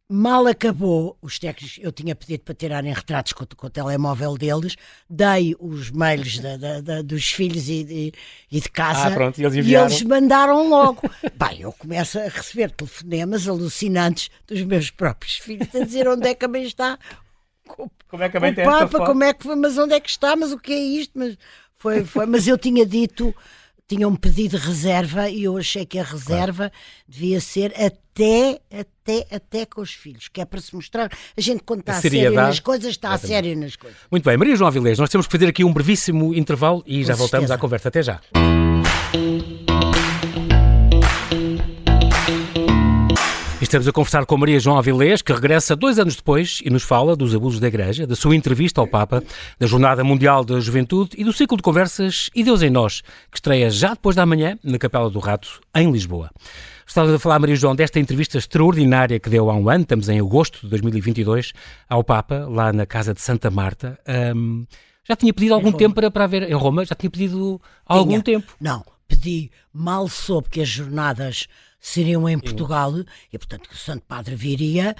mal 0.08 0.46
acabou 0.46 1.18
os 1.20 1.38
técnicos, 1.38 1.78
eu 1.82 1.92
tinha 1.92 2.14
pedido 2.14 2.42
para 2.42 2.54
tirarem 2.54 2.92
retratos 2.92 3.34
com, 3.34 3.44
com 3.44 3.66
o 3.66 3.70
telemóvel 3.70 4.38
deles, 4.38 4.74
dei 5.08 5.54
os 5.60 5.90
mails 5.90 6.38
da, 6.38 6.56
da, 6.56 6.80
da, 6.80 7.02
dos 7.02 7.26
filhos 7.26 7.68
e 7.68 7.84
de, 7.84 8.12
e 8.50 8.60
de 8.60 8.68
casa 8.70 9.08
ah, 9.08 9.10
pronto, 9.10 9.38
e, 9.38 9.44
eles 9.44 9.66
e 9.66 9.74
eles 9.74 10.02
mandaram 10.02 10.66
logo. 10.70 11.02
Bem, 11.34 11.60
eu 11.60 11.72
começo 11.72 12.18
a 12.18 12.28
receber 12.28 12.70
telefonemas 12.70 13.46
alucinantes 13.46 14.30
dos 14.46 14.62
meus 14.62 14.90
próprios 14.90 15.34
filhos 15.34 15.68
a 15.74 15.84
dizer 15.84 16.08
onde 16.08 16.26
é 16.26 16.34
que 16.34 16.46
a 16.46 16.48
mãe 16.48 16.62
está. 16.62 16.98
Como 17.66 18.22
é 18.22 18.30
que 18.30 18.36
a 18.38 18.40
mãe 18.40 18.54
tem 18.54 18.64
Papa, 18.64 19.04
como 19.04 19.22
é 19.22 19.34
que 19.34 19.44
foi, 19.44 19.54
mas 19.54 19.76
onde 19.76 19.92
é 19.92 20.00
que 20.00 20.08
está, 20.08 20.34
mas 20.34 20.50
o 20.50 20.58
que 20.58 20.72
é 20.72 20.78
isto? 20.78 21.18
Mas, 21.18 21.36
foi, 21.76 22.02
foi, 22.02 22.24
mas 22.24 22.48
eu 22.48 22.56
tinha 22.56 22.86
dito 22.86 23.34
tinham 23.88 24.14
pedido 24.14 24.58
reserva 24.58 25.30
e 25.30 25.44
eu 25.44 25.56
achei 25.56 25.86
que 25.86 25.98
a 25.98 26.04
reserva 26.04 26.70
claro. 26.70 26.72
devia 27.08 27.40
ser 27.40 27.72
até, 27.74 28.60
até, 28.70 29.26
até 29.34 29.66
com 29.66 29.80
os 29.80 29.92
filhos, 29.92 30.28
que 30.28 30.40
é 30.42 30.44
para 30.44 30.60
se 30.60 30.74
mostrar. 30.74 31.10
A 31.36 31.40
gente, 31.40 31.62
quando 31.64 31.80
está 31.80 31.94
a, 31.94 31.98
a 31.98 32.00
sério 32.00 32.30
nas 32.32 32.60
coisas, 32.60 32.90
está 32.90 33.08
Exatamente. 33.08 33.32
a 33.32 33.36
sério 33.36 33.58
nas 33.58 33.76
coisas. 33.76 33.98
Muito 34.10 34.24
bem, 34.24 34.36
Maria 34.36 34.54
João 34.54 34.68
Avilés, 34.68 34.98
nós 34.98 35.08
temos 35.08 35.26
que 35.26 35.32
fazer 35.32 35.48
aqui 35.48 35.64
um 35.64 35.72
brevíssimo 35.72 36.34
intervalo 36.34 36.84
e 36.86 36.98
com 36.98 37.00
já 37.00 37.06
certeza. 37.06 37.18
voltamos 37.18 37.50
à 37.50 37.56
conversa. 37.56 37.88
Até 37.88 38.02
já. 38.02 38.20
Estamos 43.68 43.86
a 43.86 43.92
conversar 43.92 44.24
com 44.24 44.34
Maria 44.38 44.58
João 44.58 44.78
Avilés, 44.78 45.20
que 45.20 45.30
regressa 45.30 45.76
dois 45.76 45.98
anos 45.98 46.16
depois 46.16 46.62
e 46.64 46.70
nos 46.70 46.82
fala 46.82 47.14
dos 47.14 47.34
abusos 47.34 47.60
da 47.60 47.68
Igreja, 47.68 48.06
da 48.06 48.16
sua 48.16 48.34
entrevista 48.34 48.80
ao 48.80 48.86
Papa, 48.86 49.22
da 49.58 49.66
Jornada 49.66 50.02
Mundial 50.02 50.42
da 50.42 50.58
Juventude 50.58 51.10
e 51.18 51.22
do 51.22 51.34
ciclo 51.34 51.54
de 51.54 51.62
conversas 51.62 52.30
E 52.34 52.42
Deus 52.42 52.62
em 52.62 52.70
Nós, 52.70 53.02
que 53.30 53.36
estreia 53.36 53.68
já 53.68 53.90
depois 53.90 54.16
da 54.16 54.24
manhã 54.24 54.58
na 54.64 54.78
Capela 54.78 55.10
do 55.10 55.18
Rato, 55.18 55.60
em 55.76 55.92
Lisboa. 55.92 56.30
Estava 56.86 57.14
a 57.14 57.18
falar, 57.18 57.38
Maria 57.38 57.56
João, 57.56 57.76
desta 57.76 58.00
entrevista 58.00 58.38
extraordinária 58.38 59.20
que 59.20 59.28
deu 59.28 59.50
há 59.50 59.54
um 59.54 59.68
ano, 59.68 59.82
estamos 59.82 60.08
em 60.08 60.18
agosto 60.18 60.62
de 60.62 60.68
2022, 60.70 61.52
ao 61.90 62.02
Papa, 62.02 62.46
lá 62.48 62.72
na 62.72 62.86
Casa 62.86 63.12
de 63.12 63.20
Santa 63.20 63.50
Marta. 63.50 63.98
Um, 64.34 64.64
já 65.06 65.14
tinha 65.14 65.34
pedido 65.34 65.52
algum 65.52 65.72
tempo 65.72 65.94
para, 65.94 66.10
para 66.10 66.26
ver, 66.26 66.50
em 66.50 66.54
Roma, 66.54 66.86
já 66.86 66.94
tinha 66.94 67.10
pedido 67.10 67.60
há 67.86 67.96
algum 67.96 68.18
tempo. 68.22 68.50
Não, 68.58 68.82
pedi, 69.06 69.50
mal 69.74 70.08
soube 70.08 70.48
que 70.48 70.62
as 70.62 70.68
jornadas 70.70 71.46
seriam 71.80 72.28
em 72.28 72.38
Portugal, 72.38 72.92
e 73.32 73.38
portanto 73.38 73.68
que 73.68 73.74
o 73.74 73.78
Santo 73.78 74.04
Padre 74.06 74.34
viria, 74.34 74.96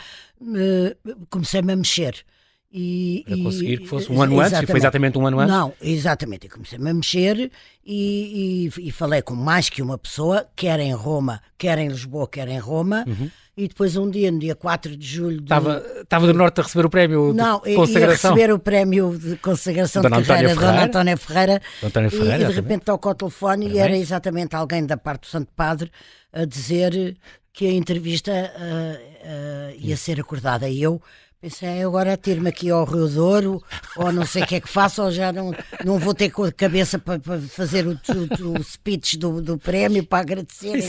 comecei-me 1.30 1.72
a 1.72 1.76
mexer. 1.76 2.24
E, 2.70 3.24
para 3.26 3.36
conseguir 3.38 3.78
que 3.78 3.86
fosse 3.86 4.12
um 4.12 4.20
ano 4.20 4.38
antes, 4.40 4.62
e 4.62 4.66
foi 4.66 4.76
exatamente 4.76 5.16
um 5.16 5.26
ano 5.26 5.40
antes? 5.40 5.54
Não, 5.54 5.72
exatamente, 5.80 6.46
e 6.46 6.50
comecei-me 6.50 6.90
a 6.90 6.92
mexer 6.92 7.50
e, 7.82 8.70
e, 8.76 8.88
e, 8.88 8.92
falei 8.92 9.22
com 9.22 9.34
mais 9.34 9.70
que 9.70 9.80
uma 9.80 9.96
pessoa, 9.96 10.46
quer 10.54 10.78
em 10.78 10.92
Roma, 10.92 11.40
quer 11.56 11.78
em 11.78 11.88
Lisboa, 11.88 12.28
quer 12.28 12.46
em 12.46 12.58
Roma, 12.58 13.04
uhum. 13.06 13.30
e 13.56 13.68
depois 13.68 13.96
um 13.96 14.10
dia, 14.10 14.30
no 14.30 14.38
dia 14.38 14.54
4 14.54 14.98
de 14.98 15.06
julho... 15.06 15.38
De... 15.38 15.44
Estava, 15.44 15.82
estava 16.02 16.26
do 16.26 16.34
Norte 16.34 16.60
a 16.60 16.64
receber 16.64 16.84
o 16.84 16.90
prémio 16.90 17.32
não, 17.32 17.62
de 17.62 17.74
consagração? 17.74 18.30
Não, 18.32 18.36
receber 18.36 18.52
o 18.52 18.58
prémio 18.58 19.18
de 19.18 19.36
consagração 19.36 20.02
Dona 20.02 20.20
de 20.20 20.28
carreira 20.28 20.54
da 20.54 20.60
Dona 20.60 20.84
Antónia 20.84 21.16
Ferreira, 21.16 21.62
Antónia 21.82 22.10
Ferreira 22.10 22.44
e, 22.44 22.46
de 22.48 22.52
repente 22.52 22.84
toca 22.84 23.08
o 23.08 23.14
telefone 23.14 23.68
e 23.70 23.78
era 23.78 23.96
exatamente 23.96 24.54
alguém 24.54 24.84
da 24.84 24.98
parte 24.98 25.22
do 25.22 25.28
Santo 25.28 25.50
Padre 25.56 25.90
a 26.30 26.44
dizer 26.44 27.16
que 27.50 27.66
a 27.66 27.72
entrevista 27.72 28.30
uh, 28.30 29.74
uh, 29.74 29.76
ia 29.78 29.96
ser 29.96 30.20
acordada. 30.20 30.68
E 30.68 30.80
eu 30.80 31.02
Pensei, 31.40 31.84
agora 31.84 32.16
tiro-me 32.16 32.48
aqui 32.48 32.68
ao 32.68 32.84
Rio 32.84 33.06
Douro, 33.06 33.62
ou 33.96 34.10
não 34.10 34.26
sei 34.26 34.42
o 34.42 34.46
que 34.46 34.56
é 34.56 34.60
que 34.60 34.68
faço, 34.68 35.04
ou 35.04 35.12
já 35.12 35.32
não, 35.32 35.54
não 35.84 35.96
vou 35.96 36.12
ter 36.12 36.32
cabeça 36.56 36.98
para, 36.98 37.20
para 37.20 37.40
fazer 37.40 37.86
o, 37.86 37.92
o, 37.92 38.58
o, 38.58 38.64
speech 38.64 39.16
do, 39.16 39.40
do 39.40 39.56
prémio 39.56 40.04
para 40.04 40.18
agradecer. 40.18 40.80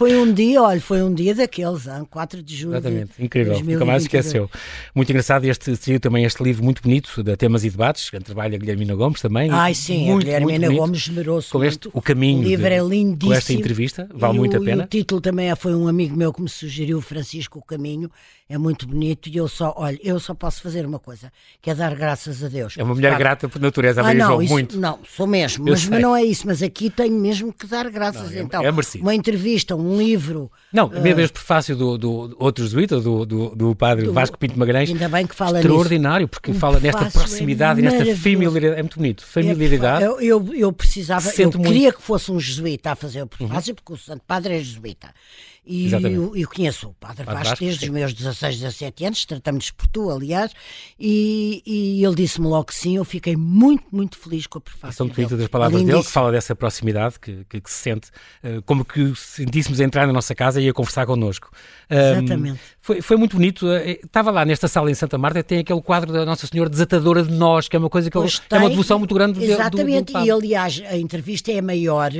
Foi 0.00 0.16
um 0.16 0.32
dia, 0.32 0.62
olha, 0.62 0.80
foi 0.80 1.02
um 1.02 1.12
dia 1.12 1.34
daqueles, 1.34 1.86
hein? 1.86 2.06
4 2.08 2.42
de 2.42 2.56
julho. 2.56 2.72
Exatamente, 2.72 3.10
incrível, 3.18 3.62
nunca 3.62 3.84
mais 3.84 4.04
esqueceu. 4.04 4.50
Muito 4.94 5.10
engraçado, 5.10 5.44
este 5.44 5.76
saiu 5.76 6.00
também 6.00 6.24
este 6.24 6.42
livro 6.42 6.64
muito 6.64 6.80
bonito, 6.80 7.22
de 7.22 7.36
Temas 7.36 7.66
e 7.66 7.70
Debates, 7.70 8.08
que 8.08 8.18
trabalha 8.18 8.56
a 8.56 8.58
Guilhermina 8.58 8.94
Gomes 8.94 9.20
também. 9.20 9.50
Ai, 9.50 9.74
sim, 9.74 10.06
muito, 10.06 10.22
a 10.22 10.24
Guilhermina 10.24 10.68
muito 10.68 10.80
Gomes 10.80 11.00
esmerou-se. 11.00 11.50
Com 11.50 11.62
este, 11.62 11.90
o 11.92 12.00
caminho. 12.00 12.40
O 12.40 12.44
livro 12.44 12.66
de, 12.66 12.72
é 12.72 12.82
lindíssimo. 12.82 13.28
Com 13.30 13.34
esta 13.34 13.52
entrevista, 13.52 14.08
vale 14.14 14.38
muito 14.38 14.56
a 14.56 14.60
pena. 14.62 14.84
o 14.84 14.86
título 14.86 15.20
também 15.20 15.50
é, 15.50 15.54
foi 15.54 15.74
um 15.74 15.86
amigo 15.86 16.16
meu 16.16 16.32
que 16.32 16.40
me 16.40 16.48
sugeriu, 16.48 17.02
Francisco 17.02 17.58
O 17.58 17.62
Caminho, 17.62 18.10
é 18.48 18.56
muito 18.58 18.88
bonito 18.88 19.28
e 19.28 19.36
eu 19.36 19.46
só, 19.46 19.72
olha, 19.76 19.98
eu 20.02 20.18
só 20.18 20.34
posso 20.34 20.62
fazer 20.62 20.84
uma 20.84 20.98
coisa, 20.98 21.30
que 21.60 21.70
é 21.70 21.74
dar 21.74 21.94
graças 21.94 22.42
a 22.42 22.48
Deus. 22.48 22.74
É 22.76 22.82
uma 22.82 22.94
mulher 22.94 23.16
grata 23.16 23.48
por 23.48 23.60
natureza, 23.60 24.02
a 24.02 24.08
ah, 24.08 24.14
não, 24.14 24.42
isso, 24.42 24.52
muito. 24.52 24.76
Não, 24.76 24.98
sou 25.08 25.26
mesmo, 25.26 25.66
mas, 25.66 25.86
mas, 25.86 26.02
não 26.02 26.16
é 26.16 26.24
isso, 26.24 26.46
mas 26.46 26.62
aqui 26.62 26.88
tenho 26.88 27.14
mesmo 27.20 27.52
que 27.52 27.66
dar 27.66 27.88
graças. 27.90 28.32
Não, 28.32 28.38
é, 28.38 28.42
então, 28.42 28.64
é 28.64 28.70
uma 29.00 29.14
entrevista, 29.14 29.76
um 29.76 29.89
livro. 29.96 30.50
Não, 30.72 30.86
uh, 30.86 31.00
mesmo 31.00 31.20
este 31.20 31.32
prefácio 31.32 31.76
do, 31.76 31.98
do 31.98 32.36
outro 32.38 32.64
jesuíta, 32.64 33.00
do, 33.00 33.24
do, 33.24 33.56
do 33.56 33.74
padre 33.74 34.06
do, 34.06 34.12
Vasco 34.12 34.38
Pinto 34.38 34.58
Magalhães, 34.58 34.90
ainda 34.90 35.08
bem 35.08 35.26
que 35.26 35.34
fala 35.34 35.58
extraordinário, 35.58 36.24
nisso. 36.24 36.30
porque 36.30 36.52
fala 36.52 36.80
nesta 36.80 37.04
é 37.04 37.10
proximidade 37.10 37.80
é 37.80 37.82
e 37.82 37.86
nesta 37.86 38.16
familiaridade, 38.16 38.78
é 38.78 38.82
muito 38.82 38.98
bonito, 38.98 39.24
familiaridade. 39.24 40.04
É, 40.04 40.06
eu, 40.06 40.20
eu, 40.20 40.54
eu 40.54 40.72
precisava, 40.72 41.28
eu 41.36 41.50
muito... 41.50 41.62
queria 41.62 41.92
que 41.92 42.02
fosse 42.02 42.30
um 42.30 42.38
jesuíta 42.38 42.92
a 42.92 42.94
fazer 42.94 43.22
o 43.22 43.26
prefácio, 43.26 43.70
uhum. 43.70 43.76
porque 43.76 43.92
o 43.92 43.96
Santo 43.96 44.22
Padre 44.26 44.54
é 44.54 44.58
jesuíta. 44.58 45.08
E 45.64 45.92
eu, 45.92 46.34
eu, 46.34 46.48
conheço 46.48 46.88
o 46.88 46.94
Padre, 46.94 47.24
Padre 47.24 47.44
Vasco 47.44 47.64
desde 47.64 47.84
os 47.84 47.90
meus 47.90 48.14
16, 48.14 48.60
17 48.60 49.04
anos, 49.04 49.24
tratamos-nos 49.26 49.70
por 49.70 49.86
tu, 49.88 50.10
aliás, 50.10 50.52
e, 50.98 51.62
e 51.66 52.04
ele 52.04 52.14
disse-me 52.14 52.46
logo 52.46 52.64
que 52.64 52.74
sim, 52.74 52.96
eu 52.96 53.04
fiquei 53.04 53.36
muito, 53.36 53.84
muito 53.92 54.18
feliz 54.18 54.46
com 54.46 54.58
a 54.58 54.60
prefácio. 54.60 54.96
São 54.96 55.08
bonitas 55.08 55.38
das 55.38 55.48
palavras 55.48 55.82
dele, 55.82 56.02
que 56.02 56.10
fala 56.10 56.32
dessa 56.32 56.56
proximidade, 56.56 57.20
que, 57.20 57.44
que, 57.44 57.60
que 57.60 57.70
se 57.70 57.76
sente, 57.76 58.08
uh, 58.42 58.62
como 58.62 58.84
que 58.84 59.14
sentíssemos 59.14 59.80
entrar 59.80 60.06
na 60.06 60.12
nossa 60.14 60.34
casa 60.34 60.62
e 60.62 60.68
a 60.68 60.72
conversar 60.72 61.04
connosco. 61.04 61.50
Um, 61.90 61.94
Exatamente. 61.94 62.60
Foi, 62.80 63.02
foi 63.02 63.16
muito 63.18 63.36
bonito, 63.36 63.66
uh, 63.66 63.76
estava 64.02 64.30
lá 64.30 64.46
nesta 64.46 64.66
sala 64.66 64.90
em 64.90 64.94
Santa 64.94 65.18
Marta, 65.18 65.42
tem 65.42 65.58
aquele 65.58 65.82
quadro 65.82 66.10
da 66.10 66.24
Nossa 66.24 66.46
Senhora 66.46 66.70
Desatadora 66.70 67.22
de 67.22 67.32
Nós, 67.32 67.68
que 67.68 67.76
é 67.76 67.78
uma 67.78 67.90
coisa 67.90 68.10
que 68.10 68.16
ele, 68.16 68.28
é 68.50 68.56
uma 68.56 68.70
devoção 68.70 68.98
muito 68.98 69.14
grande. 69.14 69.44
Exatamente, 69.44 70.12
do, 70.12 70.18
do, 70.18 70.20
do 70.20 70.26
e 70.26 70.30
aliás, 70.30 70.82
a 70.88 70.96
entrevista 70.96 71.52
é 71.52 71.60
maior 71.60 72.10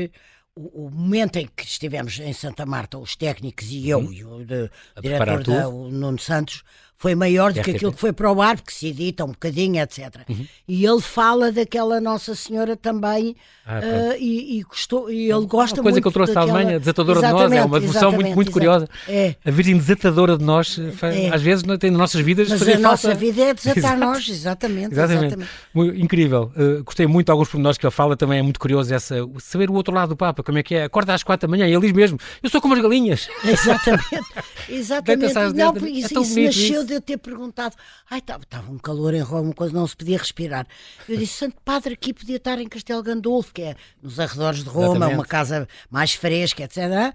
o, 0.57 0.87
o, 0.87 0.91
momento 0.91 1.37
em 1.37 1.47
que 1.47 1.65
estivemos 1.65 2.19
em 2.19 2.33
Santa 2.33 2.67
Marta, 2.67 2.99
os 2.99 3.17
técnicos 3.17 3.71
e 3.71 3.89
eu, 3.89 4.01
uhum. 4.01 4.13
e 4.13 4.25
o 4.25 4.45
de, 4.45 4.71
diretor 5.01 5.45
da, 5.45 5.69
o 5.69 5.91
Nuno 5.91 6.19
Santos, 6.19 6.63
foi 7.01 7.15
maior 7.15 7.51
do 7.51 7.63
que 7.63 7.71
aquilo 7.71 7.95
que 7.95 7.99
foi 7.99 8.13
para 8.13 8.31
o 8.31 8.43
ar, 8.43 8.57
porque 8.57 8.73
se 8.73 8.89
edita 8.89 9.25
um 9.25 9.29
bocadinho, 9.29 9.81
etc. 9.83 10.17
Uhum. 10.29 10.47
E 10.69 10.85
ele 10.85 11.01
fala 11.01 11.51
daquela 11.51 11.99
Nossa 11.99 12.35
Senhora 12.35 12.77
também 12.77 13.35
ah, 13.65 13.79
uh, 13.79 14.17
e, 14.19 14.59
e, 14.59 14.63
gostou, 14.63 15.11
e 15.11 15.31
ele 15.31 15.47
gosta 15.47 15.77
Uma 15.77 15.85
coisa 15.85 15.95
muito 15.95 16.03
que 16.03 16.09
eu 16.09 16.13
trouxe 16.13 16.35
daquela... 16.35 16.53
da 16.53 16.59
Alemanha, 16.59 16.79
desatadora 16.79 17.21
de 17.21 17.33
nós, 17.33 17.53
é 17.53 17.65
uma 17.65 17.81
devoção 17.81 18.13
muito, 18.13 18.35
muito 18.35 18.51
curiosa. 18.51 18.87
É. 19.09 19.35
A 19.43 19.51
Virgem 19.51 19.79
desatadora 19.79 20.37
de 20.37 20.45
nós, 20.45 20.79
é. 20.79 21.35
às 21.35 21.41
vezes 21.41 21.65
tem 21.79 21.91
nas 21.91 22.01
nossas 22.01 22.21
vidas. 22.21 22.51
Mas 22.51 22.61
a 22.61 22.67
falta... 22.67 22.83
nossa 22.83 23.15
vida 23.15 23.45
é 23.45 23.55
desatar 23.55 23.99
nós, 23.99 24.29
exatamente. 24.29 24.93
exatamente. 24.93 25.37
exatamente. 25.75 26.03
Incrível. 26.03 26.53
Uh, 26.55 26.85
gostei 26.85 27.07
muito 27.07 27.27
de 27.27 27.33
alguns 27.33 27.49
pormenores 27.49 27.79
que 27.79 27.87
ele 27.87 27.91
fala, 27.91 28.15
também 28.15 28.41
é 28.41 28.43
muito 28.43 28.61
curioso 28.61 28.93
essa, 28.93 29.17
saber 29.39 29.71
o 29.71 29.73
outro 29.73 29.95
lado 29.95 30.11
do 30.11 30.17
Papa, 30.17 30.43
como 30.43 30.59
é 30.59 30.63
que 30.63 30.75
é. 30.75 30.85
Acorda 30.85 31.15
às 31.15 31.23
quatro 31.23 31.49
da 31.49 31.51
manhã 31.51 31.67
e 31.67 31.73
ele 31.73 31.81
diz 31.81 31.93
mesmo: 31.93 32.19
Eu 32.43 32.51
sou 32.51 32.61
como 32.61 32.75
as 32.75 32.81
galinhas. 32.83 33.27
Exatamente. 33.43 34.05
Exatamente. 34.69 35.35
Não, 35.55 35.75
isso, 35.89 36.19
é 36.19 36.23
isso 36.23 36.41
nasceu 36.41 36.90
de 36.91 36.97
eu 36.97 37.01
ter 37.01 37.17
perguntado. 37.19 37.75
Ai, 38.11 38.19
estava 38.19 38.71
um 38.71 38.79
calor 38.79 39.15
em 39.15 39.21
Roma, 39.21 39.55
coisa 39.55 39.73
não 39.73 39.87
se 39.87 39.97
podia 39.97 40.19
respirar. 40.19 40.67
Eu 41.09 41.17
disse: 41.17 41.35
Santo 41.35 41.57
Padre, 41.65 41.95
aqui 41.95 42.13
podia 42.13 42.37
estar 42.37 42.59
em 42.59 42.69
Castelo 42.69 43.03
Gandolfo, 43.03 43.53
que 43.55 43.63
é 43.63 43.77
nos 44.03 44.21
arredores 44.21 44.63
de 44.63 44.69
Roma, 44.69 44.97
Exatamente. 44.97 45.15
uma 45.15 45.25
casa 45.25 45.69
mais 45.91 46.13
fresca, 46.13 46.65
etc. 46.65 47.15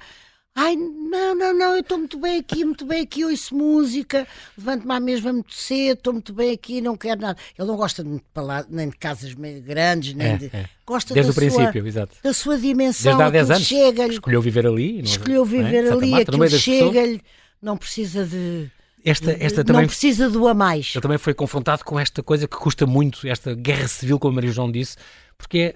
Ai, 0.58 0.78
não, 0.78 1.36
não, 1.36 1.54
não, 1.54 1.74
eu 1.74 1.82
estou 1.82 1.98
muito 1.98 2.18
bem 2.18 2.40
aqui, 2.40 2.64
muito 2.64 2.86
bem 2.86 3.02
aqui, 3.02 3.26
ouço 3.26 3.54
música, 3.54 4.26
levanto-me 4.58 4.94
à 4.94 5.02
mesma 5.02 5.34
muito 5.34 5.54
cedo, 5.54 5.98
estou 5.98 6.14
muito 6.14 6.34
bem 6.34 6.54
aqui, 6.54 6.80
não 6.80 6.96
quero 6.96 7.20
nada. 7.20 7.38
Ele 7.60 7.68
não 7.68 7.76
gosta 7.76 8.02
de 8.02 8.22
palácio, 8.34 8.70
nem 8.72 8.88
de 8.88 8.96
casas 8.96 9.34
grandes, 9.34 10.14
nem 10.14 10.28
é, 10.28 10.38
de. 10.38 10.46
É. 10.46 10.70
Gosta 10.86 11.14
Desde 11.14 11.30
da 11.30 11.34
o 11.34 11.36
princípio, 11.36 11.82
sua, 11.82 11.88
exato. 11.90 12.18
Da 12.24 12.34
sua 12.34 12.58
dimensão. 12.58 13.18
Desde 13.18 13.24
há 13.24 13.30
10 13.30 13.52
anos. 13.52 13.68
Chega 13.68 14.08
escolheu 14.08 14.42
viver 14.42 14.66
ali. 14.66 14.94
Não, 15.00 15.04
escolheu 15.04 15.44
é? 15.44 15.46
viver 15.46 15.86
é? 15.88 15.92
ali, 15.92 16.14
aquilo 16.14 16.50
chega-lhe, 16.50 17.22
não 17.62 17.76
precisa 17.76 18.26
de. 18.26 18.72
Esta, 19.06 19.38
esta 19.40 19.64
também, 19.64 19.84
não 19.84 19.88
precisa 19.88 20.30
do 20.32 20.48
a 20.48 20.54
mais. 20.56 20.94
Ele 20.96 21.02
também 21.02 21.20
foi 21.20 21.36
confrontado 21.36 21.86
com 21.86 22.00
esta 22.00 22.24
coisa 22.24 22.48
que 22.48 22.58
custa 22.58 22.88
muito, 22.88 23.28
esta 23.28 23.54
guerra 23.54 23.88
civil, 23.88 24.18
como 24.18 24.32
a 24.32 24.36
Maria 24.36 24.52
João 24.52 24.72
disse, 24.72 24.98
porque 25.38 25.60
é, 25.60 25.76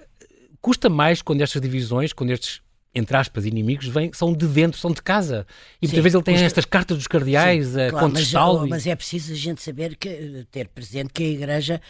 custa 0.60 0.88
mais 0.88 1.22
quando 1.22 1.40
estas 1.40 1.62
divisões, 1.62 2.12
quando 2.12 2.30
estes 2.30 2.60
entre 2.92 3.16
aspas, 3.16 3.46
inimigos, 3.46 3.86
vêm, 3.86 4.12
são 4.12 4.32
de 4.32 4.46
dentro, 4.48 4.80
são 4.80 4.90
de 4.90 5.00
casa. 5.00 5.46
E 5.80 5.86
muitas 5.86 6.02
vezes 6.02 6.14
ele 6.14 6.24
tem 6.24 6.34
estas 6.34 6.64
cartas 6.64 6.96
dos 6.96 7.06
cardeais 7.06 7.68
sim, 7.68 7.80
a 7.80 7.90
claro, 7.90 8.06
contestá-lo. 8.08 8.60
Mas, 8.62 8.70
mas, 8.70 8.86
é 8.88 8.96
preciso 8.96 9.32
a 9.32 9.36
gente 9.36 9.62
saber, 9.62 9.94
que, 9.94 10.44
ter 10.50 10.66
presente 10.66 11.12
que 11.12 11.22
a 11.22 11.28
Igreja 11.28 11.80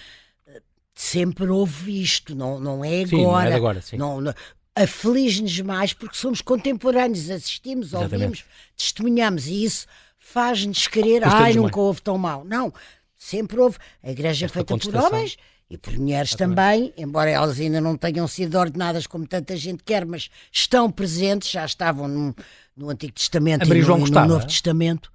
eh, 0.47 0.61
sempre 0.95 1.49
houve 1.49 2.03
isto, 2.03 2.35
não, 2.35 2.61
não 2.61 2.85
é 2.85 3.03
agora. 3.03 3.09
Sim, 3.09 3.17
não 3.17 3.41
é 3.41 3.55
agora 3.55 3.81
sim. 3.81 3.97
Não, 3.97 4.21
não, 4.21 4.35
aflige-nos 4.77 5.59
mais 5.63 5.95
porque 5.95 6.17
somos 6.17 6.43
contemporâneos, 6.43 7.31
assistimos, 7.31 7.89
Exatamente. 7.89 8.15
ouvimos, 8.15 8.45
testemunhamos 8.77 9.47
e 9.47 9.65
isso 9.65 9.87
faz-nos 10.31 10.87
querer, 10.87 11.23
ai, 11.25 11.55
nunca 11.55 11.81
houve 11.81 12.01
tão 12.01 12.17
mal. 12.17 12.45
Não, 12.45 12.73
sempre 13.17 13.59
houve. 13.59 13.79
A 14.03 14.11
igreja 14.11 14.47
Esta 14.47 14.55
feita 14.55 14.79
por 14.79 14.97
homens 14.97 15.37
e 15.69 15.77
por 15.77 15.97
mulheres 15.97 16.35
também, 16.35 16.93
embora 16.97 17.31
elas 17.31 17.59
ainda 17.59 17.81
não 17.81 17.97
tenham 17.97 18.27
sido 18.27 18.57
ordenadas 18.57 19.07
como 19.07 19.27
tanta 19.27 19.57
gente 19.57 19.83
quer, 19.85 20.05
mas 20.05 20.29
estão 20.51 20.91
presentes, 20.91 21.51
já 21.51 21.65
estavam 21.65 22.09
no, 22.09 22.35
no 22.77 22.91
Antigo 22.91 23.13
Testamento 23.13 23.73
e 23.73 23.83
no, 23.83 23.99
no, 23.99 24.27
Novo 24.27 24.47
Testamento. 24.47 25.13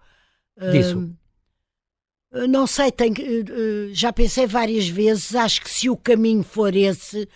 Disso. 0.72 1.12
Uh, 2.32 2.48
não 2.48 2.68
sei, 2.68 2.92
tenho, 2.92 3.14
uh, 3.14 3.94
já 3.94 4.12
pensei 4.14 4.48
várias 4.48 4.88
vezes, 4.88 5.36
acho 5.36 5.62
que 5.62 5.70
se 5.70 5.90
o 5.90 5.98
caminho 5.98 6.44
for 6.44 6.74
esse, 6.76 7.28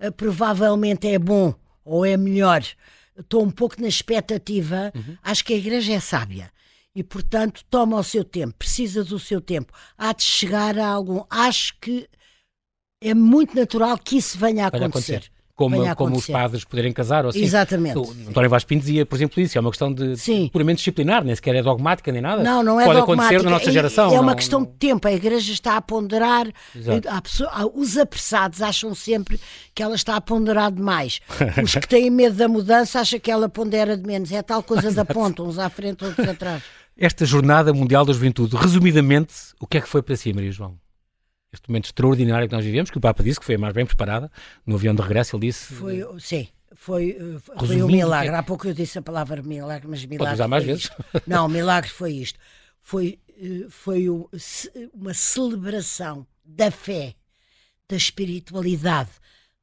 uh, 0.00 0.12
provavelmente 0.12 1.08
é 1.08 1.18
bom 1.18 1.54
ou 1.84 2.04
é 2.04 2.16
melhor. 2.16 2.64
Estou 3.18 3.42
um 3.42 3.50
pouco 3.50 3.80
na 3.80 3.88
expectativa, 3.88 4.92
uhum. 4.94 5.16
acho 5.22 5.44
que 5.44 5.52
a 5.52 5.56
igreja 5.56 5.94
é 5.94 6.00
sábia 6.00 6.50
e, 6.98 7.02
portanto, 7.04 7.64
toma 7.70 7.96
o 7.96 8.02
seu 8.02 8.24
tempo, 8.24 8.54
precisa 8.58 9.04
do 9.04 9.20
seu 9.20 9.40
tempo. 9.40 9.72
Há 9.96 10.12
de 10.12 10.24
chegar 10.24 10.76
a 10.76 10.88
algum. 10.88 11.22
Acho 11.30 11.74
que 11.80 12.08
é 13.00 13.14
muito 13.14 13.54
natural 13.54 13.96
que 13.96 14.16
isso 14.16 14.36
venha 14.36 14.64
a 14.64 14.66
acontecer. 14.66 15.14
acontecer. 15.14 15.30
Como, 15.54 15.94
como 15.94 16.16
os 16.16 16.26
padres 16.26 16.64
poderem 16.64 16.92
casar 16.92 17.24
ou 17.24 17.30
assim. 17.30 17.42
Exatamente. 17.42 17.98
O 17.98 18.10
António 18.28 18.50
Vaz 18.50 18.64
Pinto 18.64 18.80
dizia, 18.80 19.06
por 19.06 19.14
exemplo, 19.14 19.40
isso. 19.40 19.56
É 19.56 19.60
uma 19.60 19.70
questão 19.70 19.92
de 19.92 20.16
Sim. 20.16 20.48
puramente 20.52 20.78
disciplinar, 20.78 21.24
nem 21.24 21.34
sequer 21.36 21.54
é 21.54 21.62
dogmática 21.62 22.10
nem 22.10 22.20
nada. 22.20 22.42
Não, 22.42 22.64
não 22.64 22.80
é 22.80 22.84
Pode 22.84 22.98
dogmática. 22.98 23.36
acontecer 23.36 23.44
na 23.44 23.50
nossa 23.50 23.70
geração. 23.70 24.06
É 24.12 24.18
uma 24.18 24.30
não, 24.32 24.36
questão 24.36 24.60
não... 24.60 24.66
de 24.66 24.72
tempo. 24.72 25.06
A 25.06 25.12
Igreja 25.12 25.52
está 25.52 25.76
a 25.76 25.80
ponderar. 25.80 26.48
A 27.08 27.22
pessoa, 27.22 27.72
os 27.74 27.96
apressados 27.96 28.60
acham 28.60 28.92
sempre 28.92 29.38
que 29.72 29.82
ela 29.84 29.94
está 29.94 30.16
a 30.16 30.20
ponderar 30.20 30.72
demais. 30.72 31.20
Os 31.62 31.74
que 31.74 31.86
têm 31.86 32.10
medo 32.10 32.34
da 32.34 32.48
mudança 32.48 32.98
acham 32.98 33.20
que 33.20 33.30
ela 33.30 33.48
pondera 33.48 33.96
de 33.96 34.04
menos. 34.04 34.32
É 34.32 34.42
tal 34.42 34.64
coisa 34.64 34.90
da 34.90 35.04
ponta, 35.06 35.44
uns 35.44 35.60
à 35.60 35.68
frente, 35.68 36.04
outros 36.04 36.28
atrás. 36.28 36.62
Esta 36.98 37.24
Jornada 37.24 37.72
Mundial 37.72 38.04
da 38.04 38.12
Juventude, 38.12 38.56
resumidamente, 38.56 39.34
o 39.60 39.66
que 39.66 39.78
é 39.78 39.80
que 39.80 39.88
foi 39.88 40.02
para 40.02 40.16
si, 40.16 40.32
Maria 40.32 40.50
João? 40.50 40.78
este 41.52 41.68
momento 41.68 41.86
extraordinário 41.86 42.48
que 42.48 42.54
nós 42.54 42.64
vivemos, 42.64 42.90
que 42.90 42.98
o 42.98 43.00
Papa 43.00 43.22
disse 43.22 43.40
que 43.40 43.46
foi 43.46 43.54
a 43.54 43.58
mais 43.58 43.72
bem 43.72 43.86
preparada, 43.86 44.30
no 44.66 44.74
avião 44.74 44.94
de 44.94 45.00
regresso 45.00 45.36
ele 45.36 45.46
disse... 45.46 45.72
Foi, 45.72 46.04
sim, 46.18 46.48
foi, 46.74 47.16
eh, 47.18 47.66
foi 47.66 47.82
um 47.82 47.86
milagre. 47.86 48.34
Há 48.34 48.42
pouco 48.42 48.66
eu 48.66 48.74
disse 48.74 48.98
a 48.98 49.02
palavra 49.02 49.42
milagre, 49.42 49.88
mas 49.88 50.04
milagre 50.04 50.34
usar 50.34 50.48
mais 50.48 50.64
vezes. 50.64 50.84
Isto. 50.84 51.22
Não, 51.26 51.48
milagre 51.48 51.88
foi 51.88 52.12
isto. 52.12 52.38
Foi, 52.80 53.18
eh, 53.30 53.66
foi 53.70 54.06
uma 54.92 55.14
celebração 55.14 56.26
da 56.44 56.70
fé, 56.70 57.14
da 57.88 57.96
espiritualidade, 57.96 59.10